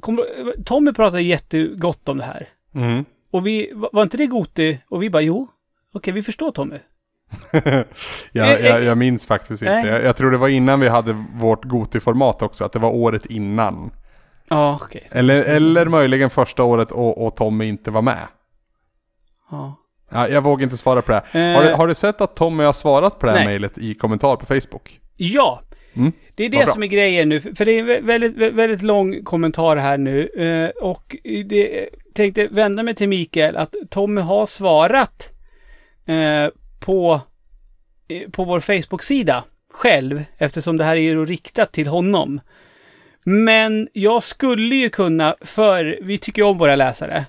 [0.00, 0.24] Kom,
[0.64, 2.48] Tommy pratade jättegott om det här.
[2.74, 3.04] Mm.
[3.30, 4.78] Och vi, var inte det Goti?
[4.88, 5.48] Och vi bara, jo.
[5.94, 6.76] Okej, vi förstår Tommy.
[8.32, 9.72] jag, jag, jag minns faktiskt inte.
[9.88, 13.26] Jag, jag tror det var innan vi hade vårt Goti-format också, att det var året
[13.26, 13.90] innan.
[14.48, 15.08] Ja, okej.
[15.10, 18.26] Eller, eller möjligen första året och, och Tommy inte var med.
[19.50, 19.74] Ja.
[20.10, 21.22] Ja, jag vågar inte svara på det.
[21.40, 21.56] Eh.
[21.56, 24.36] Har, du, har du sett att Tommy har svarat på det här mejlet i kommentar
[24.36, 25.00] på Facebook?
[25.16, 25.62] Ja,
[25.96, 26.12] Mm.
[26.34, 27.40] det är det som är grejen nu.
[27.40, 30.28] För det är en vä- väldigt, vä- väldigt lång kommentar här nu.
[30.28, 31.16] Eh, och
[31.46, 35.28] det, tänkte vända mig till Mikael att Tommy har svarat
[36.08, 36.48] eh,
[36.80, 37.20] på,
[38.08, 40.24] eh, på vår Facebook-sida själv.
[40.38, 42.40] Eftersom det här är ju riktat till honom.
[43.24, 47.26] Men jag skulle ju kunna, för vi tycker ju om våra läsare.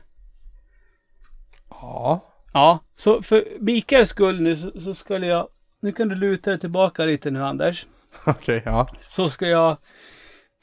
[1.70, 2.26] Ja.
[2.54, 5.48] Ja, så för Mikaels skull nu så, så skulle jag...
[5.82, 7.86] Nu kan du luta dig tillbaka lite nu Anders.
[8.26, 8.88] Okej, ja.
[9.02, 9.78] Så ska jag...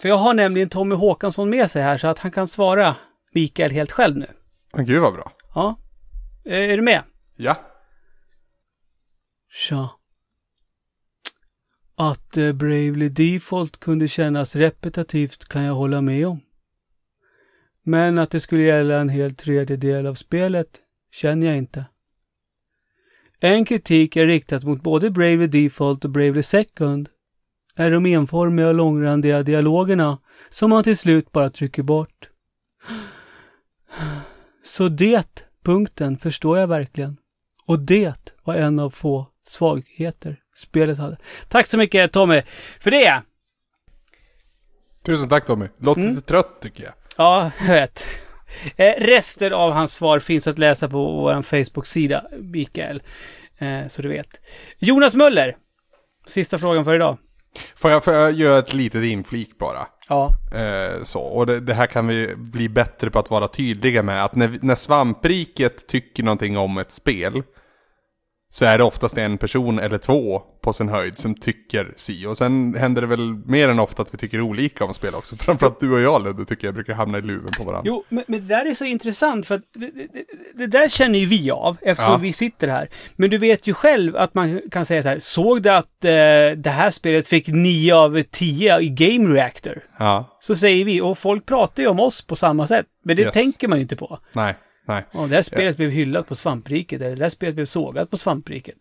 [0.01, 2.97] För jag har nämligen Tommy Håkansson med sig här så att han kan svara
[3.33, 4.27] Mikael helt själv nu.
[4.73, 5.33] Gud vad bra.
[5.55, 5.77] Ja.
[6.45, 7.03] Är du med?
[7.37, 7.57] Ja.
[9.59, 9.91] Tja.
[11.95, 16.41] Att eh, Bravely Default kunde kännas repetitivt kan jag hålla med om.
[17.83, 20.81] Men att det skulle gälla en hel tredjedel av spelet
[21.13, 21.85] känner jag inte.
[23.41, 27.09] En kritik är riktat mot både Bravely Default och Bravely Second
[27.75, 30.19] är de enformiga och långrandiga dialogerna
[30.51, 32.31] som man till slut bara trycker bort.
[34.65, 37.17] Så det, punkten, förstår jag verkligen.
[37.67, 41.17] Och det var en av få svagheter spelet hade.
[41.49, 42.43] Tack så mycket Tommy
[42.81, 43.23] för det!
[45.05, 45.67] Tusen tack Tommy.
[45.79, 46.15] Låter Mm.
[46.15, 46.93] lite trött tycker jag.
[47.17, 48.05] Ja, jag vet.
[48.77, 53.03] Eh, resten av hans svar finns att läsa på vår Facebook-sida, Mikael.
[53.59, 54.41] Eh, så du vet.
[54.79, 55.57] Jonas Möller.
[56.27, 57.19] Sista frågan för idag.
[57.77, 59.87] Får jag, får jag göra ett litet inflik bara?
[60.09, 60.31] Ja.
[60.55, 64.25] Eh, så, och det, det här kan vi bli bättre på att vara tydliga med.
[64.25, 67.43] Att när, när svampriket tycker någonting om ett spel.
[68.59, 72.27] Så är det oftast en person eller två på sin höjd som tycker si.
[72.27, 75.37] Och sen händer det väl mer än ofta att vi tycker olika om spel också.
[75.41, 77.83] Framförallt du och jag Ludde tycker jag brukar hamna i luven på varandra.
[77.87, 80.09] Jo, men, men det där är så intressant för att det, det,
[80.55, 82.19] det, där känner ju vi av eftersom Ja.
[82.19, 82.89] vi sitter här.
[83.17, 86.11] Men du vet ju själv att man kan säga så här, såg du att eh,
[86.57, 89.79] det här spelet fick 9 av 10 i Game Reactor?
[89.99, 92.87] Ja, Så säger vi, och folk pratar ju om oss på samma sätt.
[93.05, 93.33] Men det Yes.
[93.35, 94.19] tänker man ju inte på.
[94.33, 94.57] nej,
[94.87, 95.05] nej.
[95.11, 98.17] Ja, det här spelet blev hyllat på svampriket, eller det här spelet blev sågat på
[98.17, 98.77] svampriket.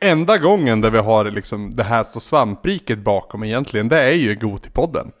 [0.00, 4.34] Enda gången där vi har liksom det här står svampriket bakom egentligen, det är ju
[4.34, 5.12] Gotipodden.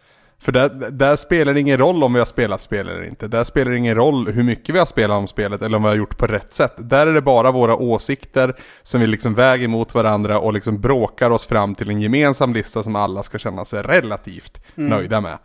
[0.42, 3.28] För där, där spelar det ingen roll om vi har spelat spel eller inte.
[3.28, 5.88] Där spelar det ingen roll hur mycket vi har spelat om spelet eller om vi
[5.88, 6.74] har gjort på rätt sätt.
[6.76, 11.30] Där är det bara våra åsikter som vi liksom väger mot varandra och liksom bråkar
[11.30, 15.38] oss fram till en gemensam lista som alla ska känna sig relativt nöjda med.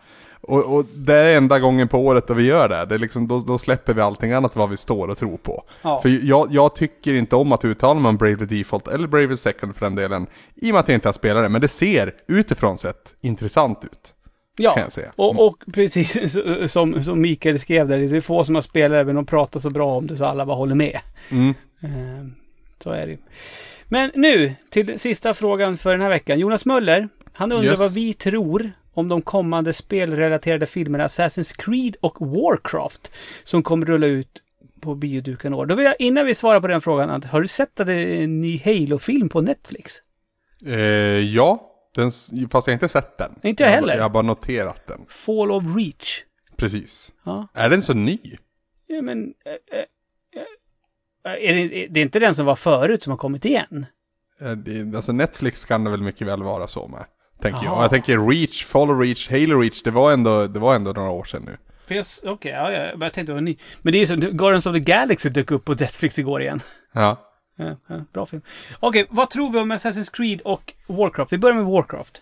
[0.48, 2.86] Och, och det är enda gången på året då vi gör det.
[2.86, 5.64] det är liksom, då, då släpper vi allting annat vad vi står och tror på.
[5.82, 6.00] Ja.
[6.02, 9.76] För jag, jag tycker inte om att uttala mig om Bravely Default eller Bravely Second
[9.76, 10.28] för den delen.
[10.56, 11.50] I och med att jag inte har spelat det.
[11.50, 14.14] Men det ser utifrån sett intressant ut.
[14.60, 15.12] Ja, jag säga.
[15.16, 16.38] och, och precis
[16.74, 19.70] som, som Mikael skrev där, det är få som har spelat men de pratar så
[19.70, 21.00] bra om det så alla bara håller med.
[21.30, 21.54] Mm.
[21.84, 22.26] Eh,
[22.84, 23.18] Så är det.
[23.86, 26.40] Men nu till sista frågan för den här veckan.
[26.40, 27.80] Jonas Möller, han undrar Yes.
[27.80, 33.12] vad vi tror om de kommande spelrelaterade filmerna Assassin's Creed och Warcraft
[33.44, 34.44] som kommer rulla ut
[34.82, 35.66] på bioduken år.
[35.66, 37.94] Då vill jag, innan vi svarar på den frågan, att har du sett att det
[37.94, 39.94] är en ny Halo-film på Netflix?
[40.66, 40.76] Eh,
[41.36, 43.40] ja, den, fast jag har inte sett den.
[43.44, 43.96] Inte jag heller.
[43.96, 45.06] Jag har bara noterat den.
[45.10, 46.24] Fall of Reach.
[46.56, 47.14] Precis.
[47.24, 48.20] Ja, Är den så ny?
[48.88, 49.34] ja men...
[49.46, 49.80] Äh,
[51.34, 53.86] äh, är det, det är inte den som var förut som har kommit igen?
[54.96, 57.06] Alltså Netflix kan det väl mycket väl vara så med.
[57.42, 57.66] Tänker jag.
[57.66, 57.78] Jaha.
[57.78, 61.10] Och jag tänker Reach, Follow Reach, Halo Reach, det var ändå, det var ändå några
[61.10, 61.58] år sedan nu.
[61.96, 63.58] Jag Okej, ja, ja, jag tänkte det var ny.
[63.82, 66.62] Men det är ju så, Guardians of the Galaxy dök upp på Netflix igår igen.
[66.94, 67.24] Ja.
[67.58, 68.42] Ja, ja, bra film.
[68.80, 71.34] Okej, vad tror vi om Assassin's Creed och Warcraft?
[71.34, 72.22] Vi börjar med Warcraft.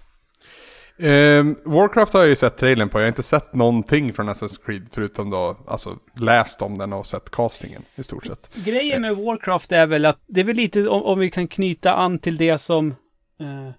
[1.00, 4.66] Ehm, Warcraft har jag ju sett trailern på, jag har inte sett någonting från Assassin's
[4.66, 8.50] Creed förutom då, alltså läst om den och sett castingen i stort sett.
[8.54, 11.94] Grejen med Warcraft är väl att det är väl lite om, om vi kan knyta
[11.94, 12.96] an till det som
[13.40, 13.72] eh,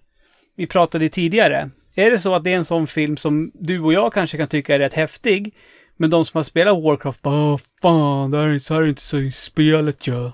[0.56, 1.70] vi pratade tidigare.
[1.94, 4.48] Är det så att det är en sån film som du och jag kanske kan
[4.48, 5.54] tycka är rätt häftig,
[5.96, 8.88] men de som har spelat Warcraft bara "Åh, fan, det här är, så här är
[8.88, 10.32] inte så i spelet ja.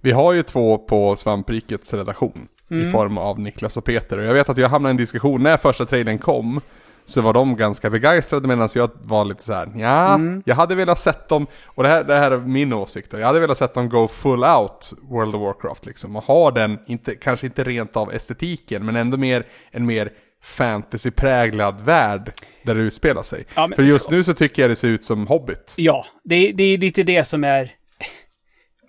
[0.00, 4.18] Vi har ju två på Svamprikets redaktion i form av Niklas och Peter.
[4.18, 6.60] Och jag vet att jag hamnade i en diskussion när första trailern kom.
[7.04, 11.00] Så var de ganska begeistrade medan jag var lite så här, ja, jag hade velat
[11.00, 13.74] sett dem, och det här, det här är min åsikt då, jag hade velat sett
[13.74, 16.16] dem gå full out World of Warcraft liksom.
[16.16, 20.12] Och ha den, inte, kanske inte rent av estetiken, men ändå mer en mer
[20.42, 23.46] fantasypräglad värld där det utspelar sig.
[23.54, 25.74] Ja, För just nu så tycker jag det ser ut som Hobbit.
[25.76, 27.74] Ja, det, det är lite det som är...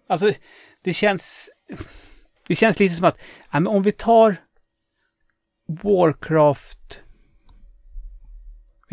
[0.09, 0.31] Alltså,
[0.83, 1.49] det känns...
[2.47, 3.17] Det känns lite som att,
[3.67, 4.35] om vi tar
[5.83, 7.02] Warcraft...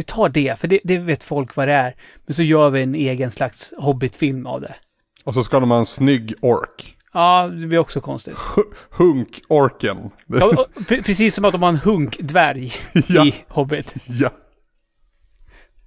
[0.01, 1.95] Vi tar det, för det, det vet folk vad det är.
[2.27, 4.75] Men så gör vi en egen slags Hobbit-film av det.
[5.25, 6.97] Och så ska de ha en snygg ork.
[7.13, 8.37] Ja, det blir också konstigt.
[8.91, 10.11] Hunk-orken.
[10.27, 12.73] Ja, precis som att de har en hunk-dvärg
[13.09, 13.27] Ja.
[13.27, 13.95] i Hobbit.
[14.07, 14.31] ja.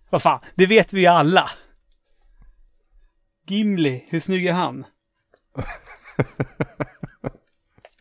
[0.09, 1.51] Vad fan, det vet vi ju alla.
[3.47, 4.85] Gimli, hur snygg är han?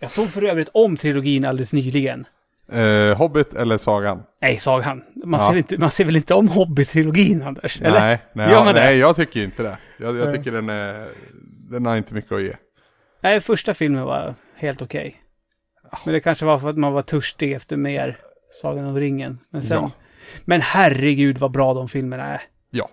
[0.01, 2.27] Jag såg för övrigt om trilogin alldeles nyligen.
[2.69, 4.23] Eh, Hobbit eller Sagan?
[4.41, 5.03] Nej, sagan.
[5.25, 5.49] Man, Ja.
[5.49, 7.81] ser, inte, man ser väl inte om Hobbit-trilogin, Anders?
[7.83, 8.01] Eller?
[8.01, 9.79] Nej, ja, nej, jag tycker inte det.
[9.99, 11.09] Jag, jag tycker den är,
[11.71, 12.53] den har inte mycket att ge.
[13.21, 15.17] Nej, första filmen var helt okej.
[16.05, 18.17] Men det kanske var för att man var törstig efter mer
[18.63, 19.39] Sagan om ringen.
[19.51, 19.91] Men sen...
[20.45, 22.43] Men herregud vad bra de filmerna är.
[22.71, 22.91] Ja.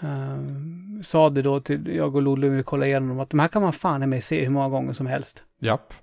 [0.00, 3.38] Ehm, sa det då till jag och Lolle när vi kollade igenom dem att de
[3.40, 5.44] här kan man fan med se hur många gånger som helst.
[5.60, 5.94] Japp.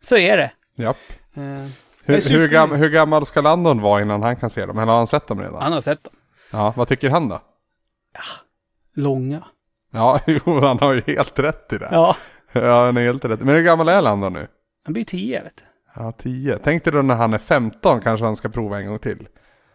[0.00, 0.52] Så är det.
[0.76, 0.96] Japp.
[1.34, 1.70] Ehm,
[2.04, 4.78] Hur, hur, gam, hur gammal ska Landon vara innan han kan se dem?
[4.78, 5.62] Eller har han sett dem redan?
[5.62, 6.14] han har sett dem.
[6.50, 7.42] Ja, vad tycker han då?
[8.94, 9.44] Långa.
[9.92, 11.88] Ja, jo, han har ju helt rätt i det.
[11.90, 12.16] Ja.
[12.52, 13.40] Ja, han är helt rätt.
[13.40, 14.46] Men hur gammal är Landon nu?
[14.84, 15.64] Han blir tio, vet du.
[15.94, 16.58] Ja, 10.
[16.58, 19.28] Tänk dig då när han är 15 kanske han ska prova en gång till.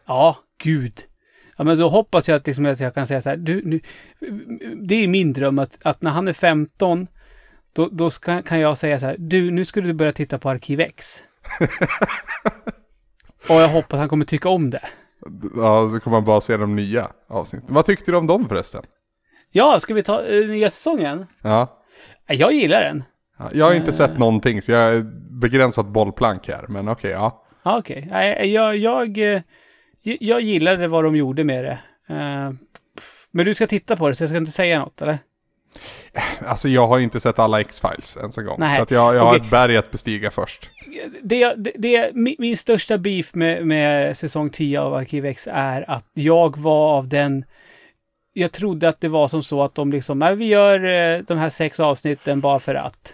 [0.07, 0.93] Ja, gud.
[1.57, 3.37] Ja, men då hoppas jag att, liksom, att jag kan säga så här.
[3.37, 3.79] Du, nu,
[4.87, 7.07] det är min dröm att, att när han är 15,
[7.73, 9.15] då, då ska, kan jag säga så här.
[9.19, 11.23] Du, nu skulle du börja titta på Arkiv X.
[13.49, 14.81] Och jag hoppas han kommer tycka om det.
[15.55, 17.73] Ja, så kommer man bara se de nya avsnitten.
[17.73, 18.83] Vad tyckte du om dem förresten?
[19.51, 21.25] Ja, ska vi ta eh, nya säsongen?
[21.41, 21.83] Ja.
[22.27, 23.03] Ja, Jag gillar den.
[23.39, 23.93] ja jag har inte Eh.
[23.95, 25.01] sett någonting, så jag är
[25.41, 26.65] begränsat bollplank här.
[26.67, 27.43] Men okej, ja.
[27.63, 28.07] Ja, okej.
[28.11, 29.41] Nej, Jag, jag, eh,
[30.01, 31.79] jag gillade vad de gjorde med det.
[32.15, 32.51] Eh,
[33.31, 35.17] Men du ska titta på det, så jag ska inte säga något, eller?
[36.45, 38.55] Alltså jag har inte sett alla X-Files ens en gång.
[38.59, 40.69] Nej, Så att jag, jag har ett berg att bestiga först.
[41.23, 46.09] det, det, det, min, största beef med, med säsong 10 av Arkiv X är att
[46.13, 47.45] jag var av den...
[48.33, 51.37] Jag trodde att det var som så att de liksom, nej, vi gör eh, de
[51.37, 53.13] här sex avsnitten bara för att.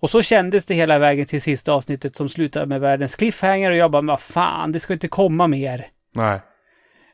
[0.00, 3.76] Och så kändes det hela vägen till sista avsnittet som slutade med världens cliffhanger och
[3.76, 5.86] jag bara, vad fan, det ska inte komma mer.
[6.14, 6.40] Nej.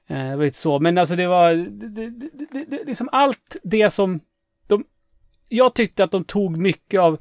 [0.09, 3.91] Eh, Det var lite så, men alltså det var, det, det, det, liksom allt det
[3.91, 4.21] som
[4.67, 4.85] de,
[5.49, 7.19] jag tyckte att de tog mycket av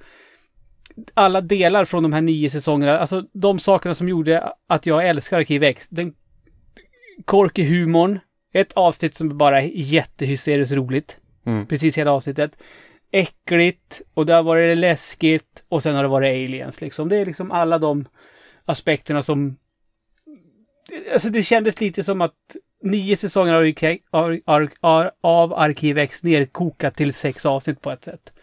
[1.14, 5.38] alla delar från de här nio säsongerna, alltså de sakerna som gjorde att jag älskar
[5.38, 5.88] Arkiv X.
[5.90, 6.14] Den
[7.26, 8.20] korky humorn,
[8.54, 11.18] ett avsnitt som bara är jättehysteriskt roligt.
[11.46, 11.66] Mm.
[11.66, 12.52] Precis hela avsnittet.
[13.12, 17.10] Äckligt, och där var det läskigt, och sen har det varit aliens liksom.
[17.10, 18.08] Det är liksom alla de
[18.66, 19.58] aspekterna som
[21.14, 23.64] Alltså det kändes lite som att nio säsonger av,
[24.12, 28.34] ar, ar, ar, av Arkiv X nerkokat till sex avsnitt på ett sätt.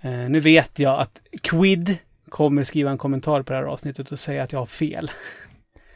[0.00, 4.18] Eh, nu vet jag att Quid kommer skriva en kommentar på det här avsnittet och
[4.18, 5.10] säga att jag har fel.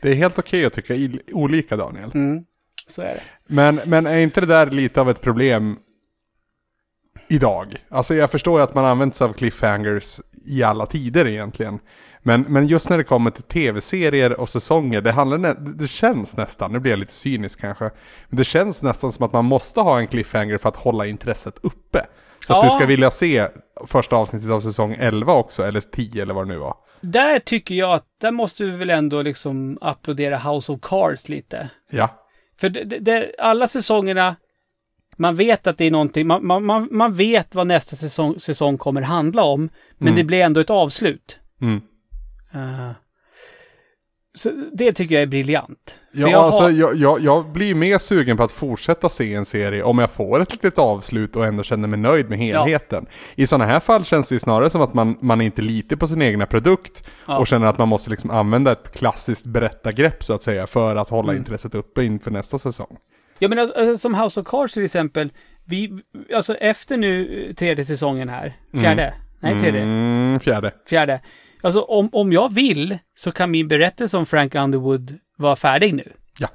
[0.02, 0.94] Det är helt okej att tycka
[1.32, 2.10] olika Daniel.
[2.14, 2.44] Mm.
[2.88, 3.22] Så är det.
[3.46, 5.78] Men, men är inte det där lite av ett problem
[7.28, 7.76] idag?
[7.88, 11.78] Alltså jag förstår ju att man använt sig av cliffhangers i alla tider egentligen.
[12.22, 16.72] Men, men just när det kommer till tv-serier och säsonger, det, handlar det känns nästan,
[16.72, 17.84] nu blir jag lite cynisk kanske,
[18.28, 21.58] men det känns nästan som att man måste ha en cliffhanger för att hålla intresset
[21.62, 22.06] uppe.
[22.46, 22.70] Så att Ja.
[22.70, 23.48] du ska vilja se
[23.86, 26.74] första avsnittet av säsong 11 också, eller 10 eller vad det nu var.
[27.00, 31.70] Där tycker jag att, där måste vi väl ändå liksom applådera House of Cards lite.
[31.90, 32.08] Ja,
[32.60, 34.36] För det, det, alla säsongerna,
[35.16, 38.78] man vet att det är någonting, man, man, man, man vet vad nästa säsong, säsong
[38.78, 39.60] kommer handla om,
[39.98, 40.16] men Mm.
[40.16, 41.38] det blir ändå ett avslut.
[41.62, 41.80] mm.
[42.54, 42.90] Eh,
[44.34, 45.96] så det tycker jag är briljant.
[46.12, 49.44] Ja, jag alltså har- jag, jag, jag blir mer sugen på att fortsätta se en
[49.44, 53.06] serie om jag får ett litet avslut och ändå känner mig nöjd med helheten.
[53.34, 56.22] I sådana här fall känns det snarare som att man, man inte litar på sin
[56.22, 57.38] egna produkt Ja.
[57.38, 61.08] och känner att man måste liksom använda ett klassiskt berättargrepp så att säga för att
[61.10, 61.40] hålla Mm.
[61.40, 62.96] intresset uppe inför nästa säsong.
[63.38, 65.32] Ja men alltså, alltså, som House of Cards till exempel,
[65.64, 66.02] vi,
[66.34, 70.72] alltså efter nu eh, tredje säsongen här, fjärde, nej tredje, Mm, fjärde.
[70.88, 71.20] fjärde.
[71.62, 76.12] Alltså om, om jag vill så kan min berättelse om Frank Underwood vara färdig nu.
[76.38, 76.48] Ja.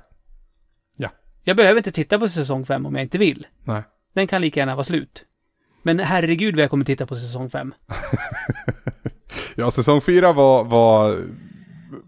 [0.97, 1.09] Ja.
[1.43, 3.47] Jag behöver inte titta på säsong fem om jag inte vill.
[3.63, 3.83] Nej.
[4.13, 5.25] Den kan lika gärna vara slut.
[5.83, 7.73] Men herregud vad jag kommer titta på säsong fem.
[9.55, 11.17] Ja, säsong fyra var, var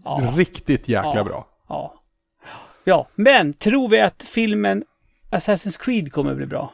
[0.04, 0.32] Ja.
[0.36, 1.24] riktigt jäkla Ja.
[1.24, 1.46] bra.
[1.68, 1.94] Ja.
[2.84, 4.84] Ja, men tror vi att filmen
[5.30, 6.72] Assassin's Creed kommer bli bra?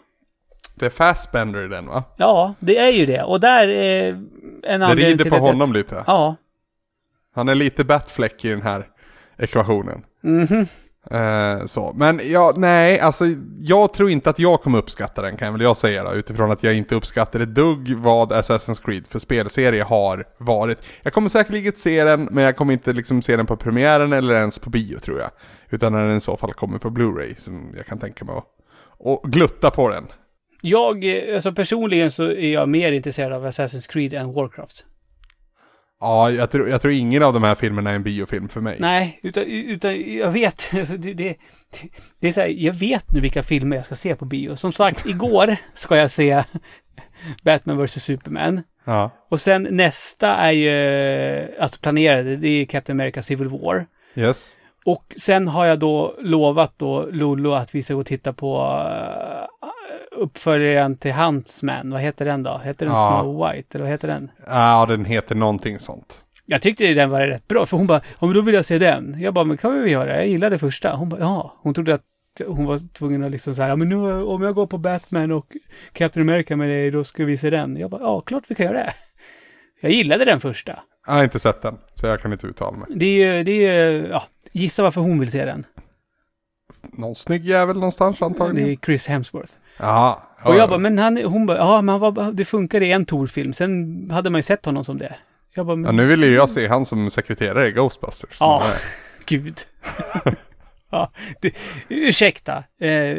[0.74, 2.04] Det är Fassbender i den va?
[2.16, 3.22] Ja, det är ju det.
[3.22, 4.24] Och där är en
[4.62, 6.04] Det anledning rider till på honom lite.
[6.06, 6.36] Ja.
[7.34, 8.88] Han är lite Batfleck i den här
[9.38, 10.02] ekvationen.
[10.20, 10.66] Mhm.
[11.10, 11.92] Eh, så.
[11.96, 13.24] Men ja, nej, alltså
[13.58, 16.62] jag tror inte att jag kommer uppskatta den kan väl jag säga då, utifrån att
[16.62, 20.78] jag inte uppskattar ett dugg vad Assassin's Creed för spelserie har varit.
[21.02, 24.34] Jag kommer säkerligen se den, men jag kommer inte liksom se den på premiären eller
[24.34, 25.30] ens på bio tror jag.
[25.70, 28.44] Utan när den i så fall kommer på Blu-ray, som jag kan tänka mig att
[28.98, 30.06] och glutta på den.
[30.66, 34.84] Jag, eh, alltså personligen så är jag mer intresserad av Assassin's Creed än Warcraft.
[36.00, 38.76] Ja, jag tror, jag tror ingen av de här filmerna är en biofilm för mig.
[38.80, 41.36] Nej, utan, utan jag vet, alltså det, det,
[42.20, 44.56] det är så här, jag vet nu vilka filmer jag ska se på bio.
[44.56, 46.44] Som sagt, igår ska jag se
[47.42, 48.02] Batman vs.
[48.02, 48.62] Superman.
[48.84, 49.10] Ja.
[49.30, 53.86] Och sen nästa är ju, alltså planerade, det är Captain America Civil War.
[54.14, 54.56] Yes.
[54.84, 58.56] Och sen har jag då lovat då Lollo att vi ska gå och titta på
[60.16, 61.90] uppföljaren till Huntsman.
[61.90, 62.58] Vad heter den då?
[62.64, 63.20] Heter den Ja.
[63.22, 63.68] Snow White?
[63.78, 64.30] Eller vad heter den?
[64.46, 66.20] Ja, den heter någonting sånt.
[66.46, 68.78] Jag tyckte den var rätt bra, för hon bara, ja men då vill jag se
[68.78, 69.16] den.
[69.20, 70.16] Jag bara, men kan vi göra?
[70.16, 70.96] Jag gillade första.
[70.96, 71.54] Hon bara, ja.
[71.62, 72.02] Hon trodde att
[72.46, 75.32] hon var tvungen att liksom så här, ja men nu om jag går på Batman
[75.32, 75.46] och
[75.92, 77.76] Captain America med dig, då ska vi se den.
[77.76, 78.94] Jag bara, ja klart vi kan göra det.
[79.80, 80.78] Jag gillade den första.
[81.06, 82.86] Jag har inte sett den, så jag kan inte uttala mig.
[82.90, 85.66] Det är ju, det är ju, ja, gissa varför hon vill se den.
[86.92, 88.70] Någon snygg jävel någonstans Det antagligen.
[88.70, 89.52] är Chris Hemsworth.
[89.78, 90.22] Ja.
[90.44, 93.06] Och jag bara, men han, hon bara, ja men han var, det funkar i en
[93.06, 93.52] Tor-film.
[93.52, 95.14] Sen hade man ju sett honom som det.
[95.54, 98.36] Jag bara, men, Ja, nu vill ju jag se han som sekreterare i Ghostbusters.
[98.40, 98.62] Ja.
[99.26, 99.58] Gud.
[100.90, 101.54] ja, det,
[101.88, 102.64] ursäkta.
[102.80, 103.18] Eh,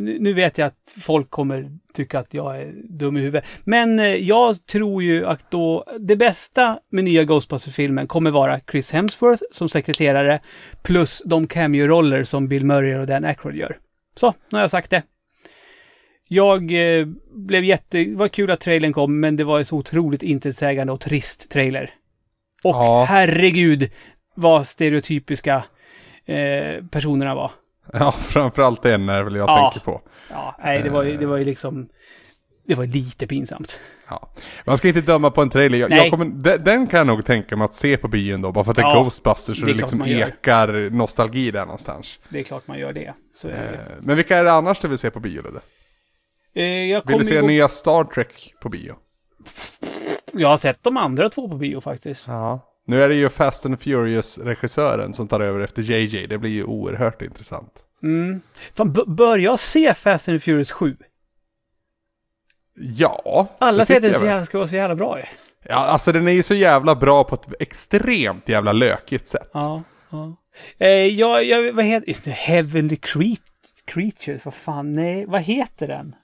[0.00, 3.44] nu vet jag att folk kommer tycka att jag är dum i huvudet.
[3.64, 8.90] Men eh, jag tror ju att då det bästa med nya Ghostbusters-filmen kommer vara Chris
[8.90, 10.40] Hemsworth som sekreterare
[10.82, 13.78] plus de cameo-roller som Bill Murray och Dan Aykroyd gör.
[14.16, 15.02] Så, nu har jag sagt det.
[16.32, 18.04] Jag eh, blev jätte...
[18.04, 21.50] Det var kul att trailern kom, men det var en så otroligt intetsägande och trist
[21.50, 21.90] trailer.
[22.62, 23.04] Och Ja.
[23.08, 23.90] herregud
[24.34, 25.64] vad stereotypiska
[26.26, 27.50] eh, personerna var.
[27.92, 29.70] Ja, framförallt den är väl jag Ja.
[29.72, 30.00] tänker på.
[30.30, 31.88] Ja, nej, det var ju, det var ju liksom...
[32.66, 33.80] Det var lite pinsamt.
[34.08, 34.30] Ja.
[34.64, 35.78] Man ska inte döma på en trailer.
[35.78, 38.52] Jag, jag kommer, den, den kan jag nog tänka mig att se på bion då,
[38.52, 42.18] bara för att det är Ja, Ghostbusters och det det, liksom ekar nostalgi där någonstans.
[42.28, 43.14] Det är klart man gör det.
[43.42, 43.48] Det.
[43.50, 45.60] Eh, Men vilka är det annars du vill se på bio Ludde?
[46.54, 47.46] Eh, Vill du se gå...
[47.46, 48.94] nya Star Trek på bio?
[50.32, 52.24] jag har sett de andra två på bio faktiskt.
[52.26, 52.66] Ja.
[52.86, 56.26] Nu är det ju Fast and Furious-regissören som tar över efter JJ.
[56.26, 57.84] Det blir ju oerhört intressant.
[58.02, 58.40] Mm.
[58.74, 60.96] Fan, bör jag se Fast and Furious 7?
[62.74, 65.18] Ja, Alla säger att den ska vara så jävla bra.
[65.68, 69.50] Ja, alltså den är ju så jävla bra på ett extremt jävla lökigt sätt.
[69.52, 70.36] Ja, ja.
[70.78, 72.30] Eh, jag, jag, vad heter...
[72.30, 73.40] Heavenly Cre-
[73.84, 76.14] Creatures, vad fan, nej, vad heter den?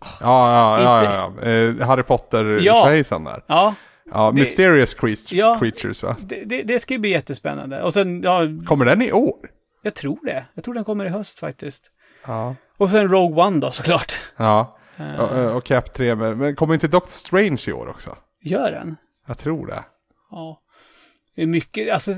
[0.00, 1.48] Ja, ja, ja, ja, ja.
[1.50, 2.84] Eh, Harry potter Ja.
[2.86, 3.42] tjejsan där.
[3.46, 3.74] Ja,
[4.12, 5.58] Ja, Det- Mysterious creature, Ja.
[5.60, 6.16] Creatures va?
[6.20, 7.82] det, det, det ska ju bli jättespännande.
[7.82, 9.36] Och sen, ja, Kommer den i år?
[9.82, 10.44] jag tror det.
[10.54, 11.90] Jag tror den kommer i höst faktiskt.
[12.26, 12.54] Ja.
[12.76, 14.20] Och sen Rogue One då såklart.
[14.36, 14.76] Ja.
[14.96, 18.16] Eh, Och, och Cap 3, men, men kommer inte Doctor Strange i år också?
[18.42, 18.96] Gör den?
[19.26, 19.84] Jag tror det.
[20.30, 20.60] Ja.
[21.36, 22.14] Mycket, alltså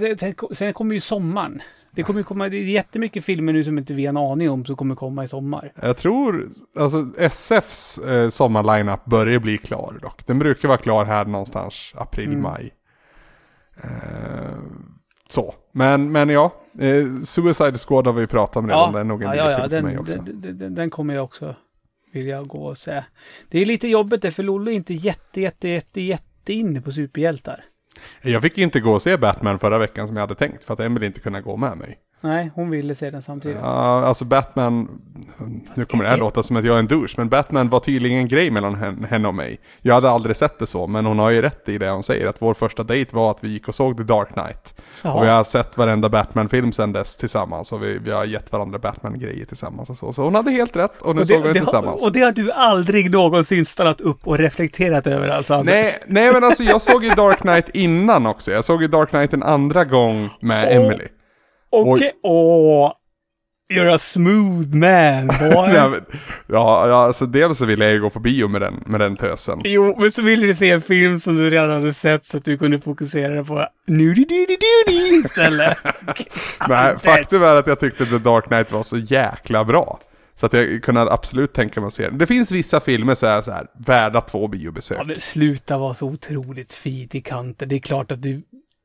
[0.53, 1.63] sen kommer ju sommaren.
[1.95, 4.51] Det kommer ju komma, det är jättemycket filmer nu som inte vi har en aning
[4.51, 5.73] om som kommer komma i sommar.
[5.83, 10.27] Jag tror, alltså SFs eh, sommarlineup börjar bli klar dock.
[10.27, 12.43] Den brukar vara klar här någonstans april, Mm.
[12.43, 12.75] maj.
[13.85, 14.59] Eh,
[15.29, 16.53] så, men, men ja.
[16.79, 18.93] Eh, Suicide Squad har vi pratat om redan.
[18.93, 20.17] det är nog en ja, ja, för den, mig också.
[20.17, 21.55] den, den, den, den kommer jag också
[22.13, 23.05] vilja gå och se.
[23.51, 26.93] Det är lite jobbigt det, för Lollo är inte jätte, jätte, jätte, jätte inne på
[26.93, 27.65] superhjältar.
[28.23, 30.65] Jag fick inte gå och se Batman förra veckan som jag hade tänkt.
[30.65, 31.99] För att Emily inte kunde gå med mig.
[32.25, 33.59] Nej, hon ville se den samtidigt.
[33.63, 34.89] Ja, alltså Batman,
[35.75, 38.19] nu kommer det här låta som att jag är en douche, men Batman var tydligen
[38.19, 39.61] en grej mellan hen- henne och mig.
[39.81, 42.27] Jag hade aldrig sett det så, men hon har ju rätt i det hon säger,
[42.27, 44.81] att vår första dejt var att vi gick och såg The Dark Knight.
[45.03, 45.13] Jaha.
[45.15, 48.79] Och vi har sett varenda Batman-film sedan dess tillsammans, och vi, vi har gett varandra
[48.79, 50.13] Batman-grejer tillsammans och så.
[50.13, 52.05] Så hon hade helt rätt, och nu Och såg vi det, det det, tillsammans.
[52.07, 55.75] och det har du aldrig någonsin stannat upp och reflekterat över alltså, Anders?
[55.75, 58.53] Nej, nej men alltså jag såg ju Dark Knight innan också.
[58.53, 60.77] Jag såg ju Dark Knight en andra gång med Åh.
[60.87, 61.05] Emily.
[61.73, 62.93] Okej, åh!
[63.73, 65.75] You're a smooth man, boy.
[65.75, 66.05] Ja, men,
[66.47, 69.17] ja, ja, alltså dels så ville jag ju gå på bio med den, med den
[69.17, 69.61] tösen.
[69.65, 72.45] Jo, men så ville du se en film som du redan hade sett så att
[72.45, 75.79] du kunde fokusera på dudie istället.
[76.69, 79.99] Nej, faktum är att jag tyckte The Dark Knight var så jäkla bra.
[80.35, 82.19] Så att jag kunde absolut tänka mig att se den.
[82.19, 84.99] Det finns vissa filmer så är så här, värda två biobesök.
[84.99, 87.69] Ja, men sluta vara så otroligt fint i kanten.
[87.69, 88.43] Det är klart att du...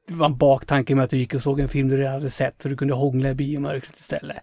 [0.07, 2.29] Det var en baktanke med att du gick och såg en film du redan hade
[2.29, 4.37] sett så du kunde hångla i biomörkret istället.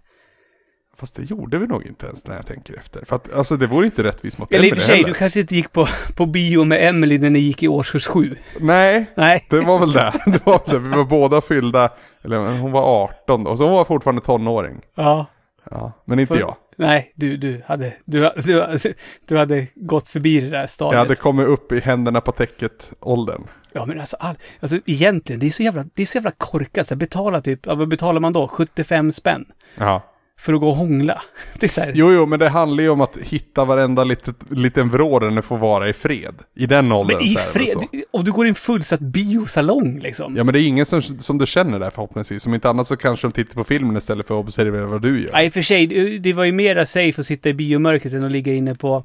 [0.96, 3.04] Fast det gjorde vi nog inte ens när jag tänker efter.
[3.04, 5.08] För att alltså det vore inte rättvist mot Eller i och för sig, heller.
[5.08, 8.36] du kanske inte gick på, på bio med Emily när ni gick i årskurs sju.
[8.60, 9.46] Nej, Nej.
[9.50, 10.12] det var väl det.
[10.26, 10.88] det, var väl det.
[10.88, 11.92] Vi var båda fyllda,
[12.22, 14.80] eller hon var 18 och så hon var fortfarande tonåring.
[14.94, 15.26] Ja.
[15.70, 16.56] Ja, men inte jag.
[16.76, 18.78] Nej, du, du hade, du, du,
[19.26, 20.92] du hade gått förbi det där stadiet.
[20.92, 23.42] Jag hade kommit upp i händerna på täcket-åldern.
[23.76, 26.88] Ja men alltså, all, alltså egentligen, det är så jävla, det är så jävla korkat.
[26.88, 28.48] Så betala typ, ja, vad betalar man då?
[28.48, 29.44] 75 spänn
[29.78, 30.04] Ja.
[30.40, 31.22] för att gå och hångla.
[31.60, 34.36] Det är så här, Jo, jo, men det handlar ju om att hitta varenda litet,
[34.50, 36.34] liten vrå där den får vara i fred.
[36.56, 37.84] I den åldern men i så fred, så.
[38.10, 40.36] om du går i en fullsatt biosalong liksom.
[40.36, 42.46] Ja, men det är ingen som, som du känner där förhoppningsvis.
[42.46, 45.20] Om inte annat så kanske de tittar på filmen istället för att observera vad du
[45.22, 45.30] gör.
[45.32, 48.30] Nej, för sig, det- det var ju mera safe att sitta i biomörkret än att
[48.32, 49.04] ligga inne på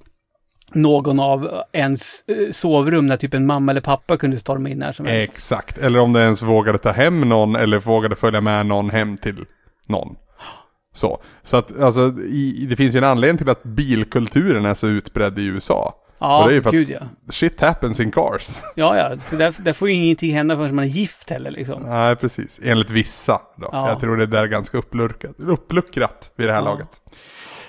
[0.76, 4.94] någon av ens eh, sovrum när typ en mamma eller pappa kunde storma in när
[4.94, 5.32] som helst.
[5.34, 5.78] Exakt.
[5.78, 9.46] Eller om du ens vågade ta hem någon eller vågade följa med någon hem till
[9.88, 10.16] någon.
[10.94, 11.22] Så.
[11.44, 15.40] Så att alltså, i, det finns ju en anledning till att bilkulturen är så utbredd
[15.40, 15.94] i USA.
[16.20, 17.00] Ja, Och det är ju för gud ja.
[17.30, 18.58] shit happens in cars.
[18.76, 19.38] Ja, ja.
[19.38, 21.84] Där, där får ju ingenting hända förrän man är gift heller liksom.
[21.84, 22.60] Nej, precis.
[22.64, 23.70] Enligt vissa då.
[23.72, 23.90] Ja.
[23.90, 26.66] Jag tror det där är ganska uppluckrat, uppluckrat vid det här Ja.
[26.66, 26.88] laget.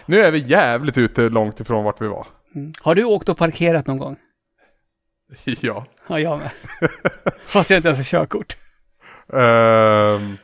[0.06, 2.26] Nu är vi jävligt ute långt ifrån vart vi var.
[2.54, 2.72] Mm.
[2.80, 4.16] Har du åkt och parkerat någon gång?
[5.44, 5.86] ja.
[6.08, 6.50] Ja, jag med.
[7.44, 8.56] Fast jag inte ens har körkort.
[9.32, 10.36] Ehm,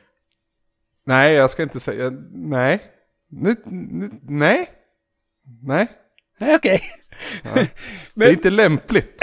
[1.07, 2.11] nej, jag ska inte säga...
[2.33, 2.83] Nej.
[3.31, 4.71] Nu, nu, nej.
[5.63, 5.89] Nej.
[6.39, 6.83] Nej, okej.
[7.55, 7.69] Det är
[8.15, 9.23] Men inte lämpligt.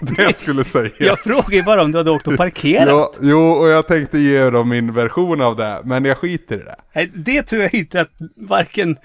[0.00, 0.90] det jag skulle säga.
[0.98, 2.88] jag frågar ju bara om du hade åkt och parkerat.
[2.88, 6.62] Ja, jo, och jag tänkte ge dem min version av det, men jag skiter i
[6.64, 6.76] det.
[6.94, 8.96] Nej, det tror jag inte att varken...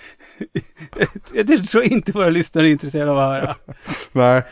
[1.45, 3.55] det tror jag inte våra lyssnare är intresserade av att höra.
[4.11, 4.43] Nej.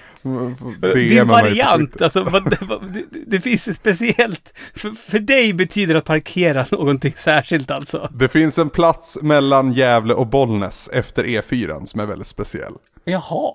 [0.94, 4.54] Din variant, alltså vad, vad, det, det finns ju speciellt...
[4.76, 8.10] För, för dig betyder att parkera någonting särskilt alltså.
[8.14, 12.74] Det finns en plats mellan Gävle och Bollnäs efter E4 som är väldigt speciell.
[13.04, 13.54] Jaha.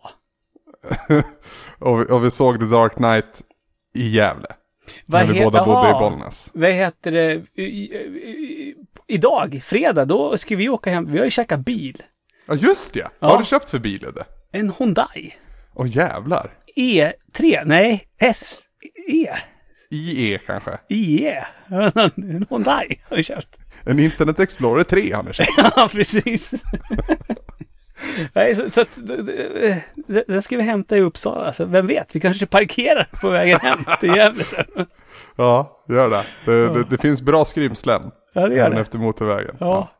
[1.78, 3.42] Och vi, och vi såg The Dark Knight
[3.94, 4.48] i Gävle.
[5.06, 5.92] Vad när vi båda bodde i.
[5.92, 6.50] Bollnäs.
[6.54, 7.32] Vad heter det?
[7.54, 8.74] I, i, i,
[9.06, 11.12] idag, fredag, då ska vi åka hem.
[11.12, 12.02] Vi har ju käkat bil.
[12.48, 13.00] Ja just det!
[13.00, 13.08] Ja.
[13.18, 14.24] Vad har du köpt för bil Udde?
[14.52, 15.34] En Hyundai.
[15.74, 16.50] Åh jävlar.
[16.76, 18.58] E3, nej, S,
[19.08, 19.28] E,
[19.90, 20.78] IE kanske?
[20.88, 21.44] IE.
[22.16, 23.56] En Hyundai har vi köpt.
[23.84, 25.48] En Internet Explorer 3 har ni köpt.
[25.76, 26.50] Ja, precis.
[28.32, 28.88] Nej, så, så att,
[30.26, 31.52] den ska vi hämta i Uppsala.
[31.52, 34.86] Så vem vet, vi kanske parkerar på vägen hem till Gävle sen.
[35.36, 36.24] Ja, gör det.
[36.44, 38.10] Det, det, det finns bra skrymslen.
[38.32, 38.80] Ja, det gör det.
[38.80, 39.56] efter motorvägen.
[39.60, 39.90] Ja.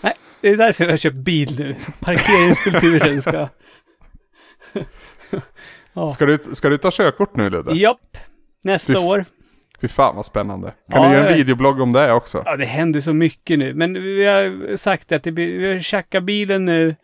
[0.00, 1.74] Nej, det är därför vi har köpt bil nu.
[2.00, 3.48] Parkeringskulturen ska...
[6.14, 7.72] Ska, du, ska du ta körkort nu Ludde?
[7.72, 8.16] Japp,
[8.64, 9.24] nästa Fy år.
[9.80, 10.72] Fy fan vad spännande.
[10.92, 12.42] Kan Ja, du göra jag en videoblogg om det också?
[12.46, 13.74] Ja, det händer så mycket nu.
[13.74, 16.96] Men vi har sagt att det blir, vi har tjackat bilen nu.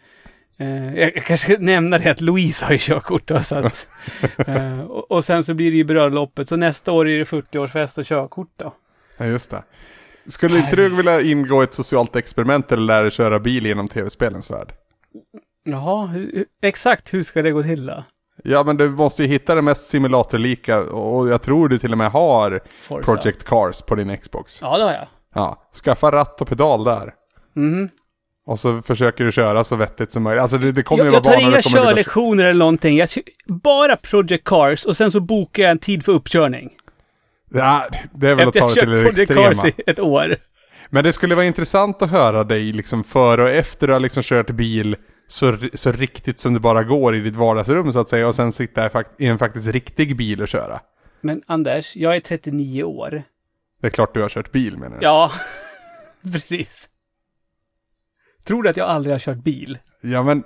[0.59, 3.89] Eh, jag jag kanske ska nämna det att Louise har ju körkort då, så att,
[4.47, 6.49] eh, och, och sen så blir det ju bröllopet.
[6.49, 8.75] Så nästa år är det 40-årsfest och körkort då.
[9.17, 9.63] Ja, just det.
[10.27, 13.89] Skulle inte du vilja ingå i ett socialt experiment eller lära dig köra bil genom
[13.89, 14.73] tv-spelens värld?
[15.65, 18.05] Jaha, hur, exakt hur ska det gå till då?
[18.45, 21.99] Ja men du måste ju hitta det mest simulatorlika och jag tror du till och
[21.99, 23.05] med har Forza.
[23.05, 24.59] Project Cars på din Xbox.
[24.63, 25.07] Ja, det har jag.
[25.35, 27.13] Ja, skaffa ratt och pedal där.
[27.55, 27.89] Mhm.
[28.47, 30.43] Och så försöker du köra så vettigt som möjligt.
[30.43, 32.97] Alltså det, det kommer Jag, ju jag vara tar banor, inga körlektioner eller någonting.
[32.97, 33.09] Jag,
[33.47, 36.71] bara Project Cars och sen så bokar jag en tid för uppkörning.
[37.57, 39.55] Ja, det är väl att Efter ta jag det till det extrema.
[39.55, 40.37] Cars i ett år.
[40.91, 44.23] Men det skulle vara intressant att höra dig liksom före och efter du har liksom
[44.23, 48.29] kört bil så, så riktigt som det bara går i ditt vardagsrum så att säga.
[48.29, 50.81] Och sen sitta i en faktiskt riktig bil och köra.
[51.21, 53.23] Men Anders, jag är 39 år.
[53.81, 55.05] Det är klart du har kört bil menar du?
[55.05, 55.33] Ja,
[56.33, 56.89] precis.
[58.45, 59.79] Tror du att jag aldrig har kört bil?
[60.01, 60.45] Ja men,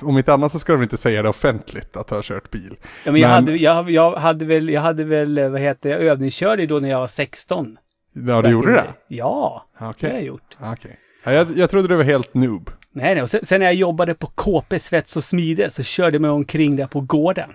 [0.00, 2.76] om inte annat så ska du inte säga det offentligt att du har kört bil.
[3.04, 5.88] Ja, men, jag, Men- hade, jag, jag hade väl, jag hade väl, eh, vad heter
[5.88, 7.78] det, jag övningskörde då när jag var 16.
[8.12, 8.84] Ja, du gjorde det?
[9.08, 10.56] Ja, det har jag gjort.
[10.60, 10.96] Okej.
[11.24, 12.70] Ja, jag, jag trodde du var helt noob.
[12.92, 13.22] Nej, nej.
[13.22, 16.30] Och sen, sen när jag jobbade på KP Svets och Smide så körde jag mig
[16.30, 17.50] omkring där på gården.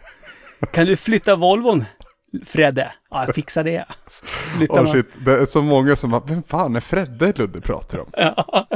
[0.72, 1.84] kan du flytta Volvon,
[2.46, 2.92] Fredde?
[3.10, 3.84] Ja, jag fixar det.
[4.56, 4.92] Flyttar Oh man.
[4.92, 8.06] shit, det är så många som bara, vem fan är Fredde Ludde pratar om?
[8.12, 8.66] Ja.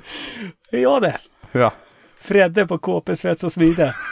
[0.70, 1.18] Är jag det.
[1.52, 1.72] Ja.
[2.20, 3.94] Fredde på KP Svets och Smide.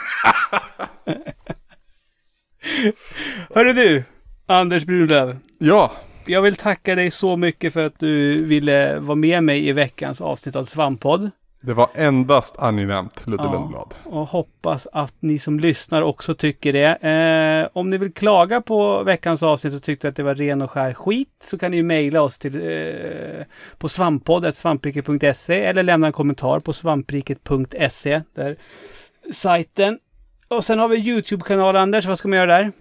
[3.55, 4.03] Hörru du,
[4.45, 5.37] Anders Brunlöv.
[5.59, 5.91] Ja,
[6.25, 10.21] Jag vill tacka dig så mycket för att du ville vara med mig i veckans
[10.21, 11.31] avsnitt av Svamppodd.
[11.65, 13.51] Det var endast angenämt Ludde Ja.
[13.51, 13.93] Lundblad.
[14.03, 16.95] Och hoppas att ni som lyssnar också tycker det.
[16.95, 20.71] Eh, om ni vill klaga på veckans avsnitt och tyckte att det var ren och
[20.71, 23.45] skär skit så kan ni ju mejla oss till eh,
[23.77, 28.21] på svamppodd.svampriket.se eller lämna en kommentar på svampriket.se.
[28.35, 28.57] Där
[29.33, 29.99] sajten.
[30.47, 32.71] Och sen har vi YouTube-kanal Anders, vad ska man göra där?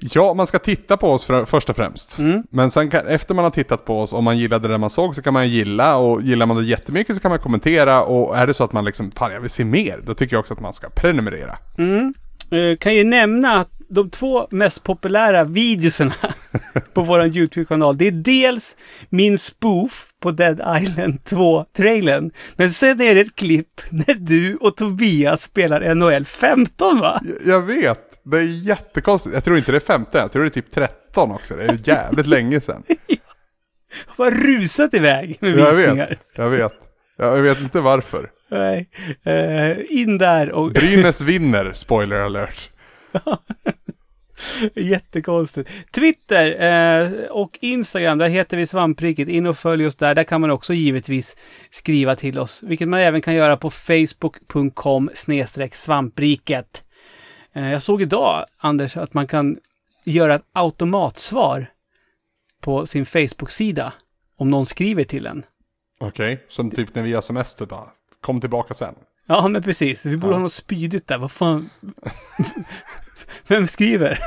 [0.00, 2.18] Ja, man ska titta på oss för, först och främst.
[2.18, 2.42] Mm.
[2.50, 5.14] Men sen kan, efter man har tittat på oss, om man gillade det man såg
[5.14, 8.46] så kan man gilla och gillar man det jättemycket så kan man kommentera och är
[8.46, 10.60] det så att man liksom, fan jag vill se mer, då tycker jag också att
[10.60, 11.58] man ska prenumerera.
[11.78, 12.14] Mm.
[12.50, 16.14] Eh, kan ju nämna att de två mest populära videorna
[16.94, 18.76] på vår YouTube-kanal, det är dels
[19.08, 22.30] min spoof på Dead Island 2-trailern.
[22.56, 27.20] Men sen är det ett klipp när du och Tobias spelar NHL 15 va?
[27.24, 29.34] Jag, jag vet, det är jättekonstigt.
[29.34, 31.56] Jag tror inte det är 15, jag tror det är typ 13 också.
[31.56, 32.82] Det är jävligt länge sedan.
[34.06, 36.08] Har rusat iväg med Jag visningar.
[36.08, 36.72] vet, jag vet.
[37.16, 38.30] Jag vet inte varför.
[38.50, 38.88] Nej.
[39.24, 40.72] Eh, in där och...
[40.72, 42.70] Brynäs vinner, spoiler alert.
[44.74, 45.70] Jättekonstigt.
[45.92, 49.28] Twitter eh, och Instagram, där heter vi Svampriket.
[49.28, 50.14] In och följ oss där.
[50.14, 51.36] Där kan man också givetvis
[51.70, 52.62] skriva till oss.
[52.62, 55.10] Vilket man även kan göra på facebook.com
[55.72, 56.82] svampriket.
[57.52, 59.58] Eh, jag såg idag, Anders, att man kan
[60.04, 61.66] göra ett automatsvar
[62.60, 63.92] på sin Facebook-sida.
[64.36, 65.42] Om någon skriver till en.
[66.00, 67.86] Okej, som typ när vi har semester bara.
[68.20, 68.94] Kom tillbaka sen.
[69.26, 70.06] Ja, men precis.
[70.06, 70.36] Vi borde Ja.
[70.36, 71.18] ha något spydigt där.
[71.18, 71.70] Vad fan?
[73.46, 74.18] Vem skriver?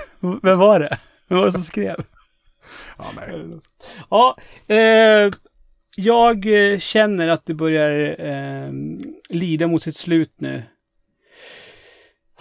[0.42, 1.00] Vem var det?
[1.28, 2.04] Vem var det som skrev?
[2.98, 3.60] Ja, nej.
[4.10, 4.36] Ja,
[4.76, 5.32] eh,
[5.96, 8.72] jag eh, känner att det börjar eh,
[9.30, 10.64] lida mot sitt slut nu.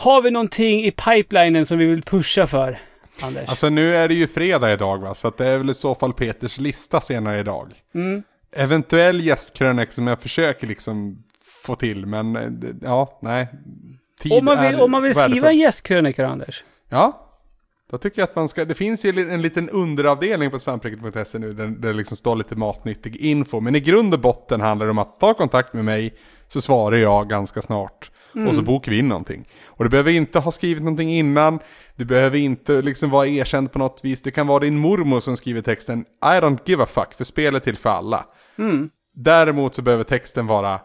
[0.02, 2.78] Har vi någonting i pipelinen som vi vill pusha för,
[3.20, 3.48] Anders?
[3.48, 5.94] Alltså nu är det ju fredag idag va, så att det är väl i så
[5.94, 7.72] fall Peters lista senare idag.
[7.94, 8.22] Mm.
[8.52, 11.22] Eventuell gästkrönika som jag försöker liksom
[11.64, 13.48] få till, men eh, ja, nej.
[14.20, 15.60] Tid Om man vill, om man vill skriva en värdefullt.
[15.60, 16.64] gästkrönika, Anders.
[16.88, 17.28] Ja.
[17.90, 21.52] Då tycker jag att man ska, det finns ju en liten underavdelning på svampriket.se nu
[21.52, 23.60] där, där det liksom står lite matnyttig info.
[23.60, 26.14] Men i grund och botten handlar det om att ta kontakt med mig
[26.48, 28.10] så svarar jag ganska snart.
[28.48, 29.48] Och så bokar vi in någonting.
[29.66, 31.58] Och du behöver inte ha skrivit någonting innan.
[31.96, 34.22] Du behöver inte liksom vara erkänd på något vis.
[34.22, 37.62] Det kan vara din mormor som skriver texten I don't give a fuck, för spelet
[37.62, 38.24] är till för alla.
[39.14, 40.80] Däremot så behöver texten vara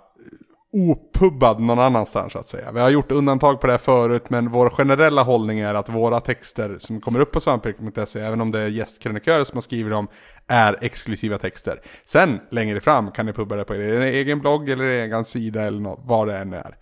[0.73, 2.71] opubbad någon annanstans så att säga.
[2.71, 6.19] Vi har gjort undantag på det här förut men vår generella hållning är att våra
[6.19, 10.07] texter som kommer upp på svampriket.se, även om det är gästkrönikörer som har skrivit dem,
[10.47, 11.81] är exklusiva texter.
[12.05, 15.61] Sen längre fram kan ni pubba det på er egen blogg eller er egen sida
[15.63, 16.75] eller nå- vad det än är.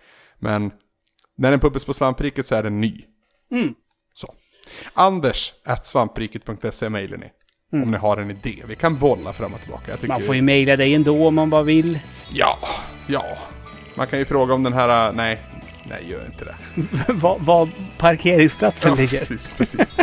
[0.45, 0.71] Men
[1.37, 3.01] när den pubbas på svampriket så är den ny.
[4.13, 4.33] Så.
[4.93, 7.31] Anders at svampriket.se mejlar ni.
[7.83, 8.63] Om ni har en idé.
[8.67, 9.97] Vi kan bolla fram och tillbaka.
[10.07, 11.99] Man får ju mejla dig ändå om man bara vill.
[12.31, 12.59] Ja,
[13.07, 13.37] ja.
[13.95, 15.39] Man kan ju fråga om den här, äh, nej,
[15.89, 16.55] nej gör inte det.
[17.13, 19.09] Var, var parkeringsplatsen Ja, ligger.
[19.17, 19.99] precis, precis.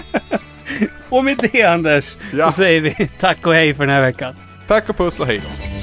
[1.09, 2.47] Och med det, Anders, Ja.
[2.47, 4.35] så säger vi tack och hej för den här veckan.
[4.69, 5.82] Tack och puss och hej då.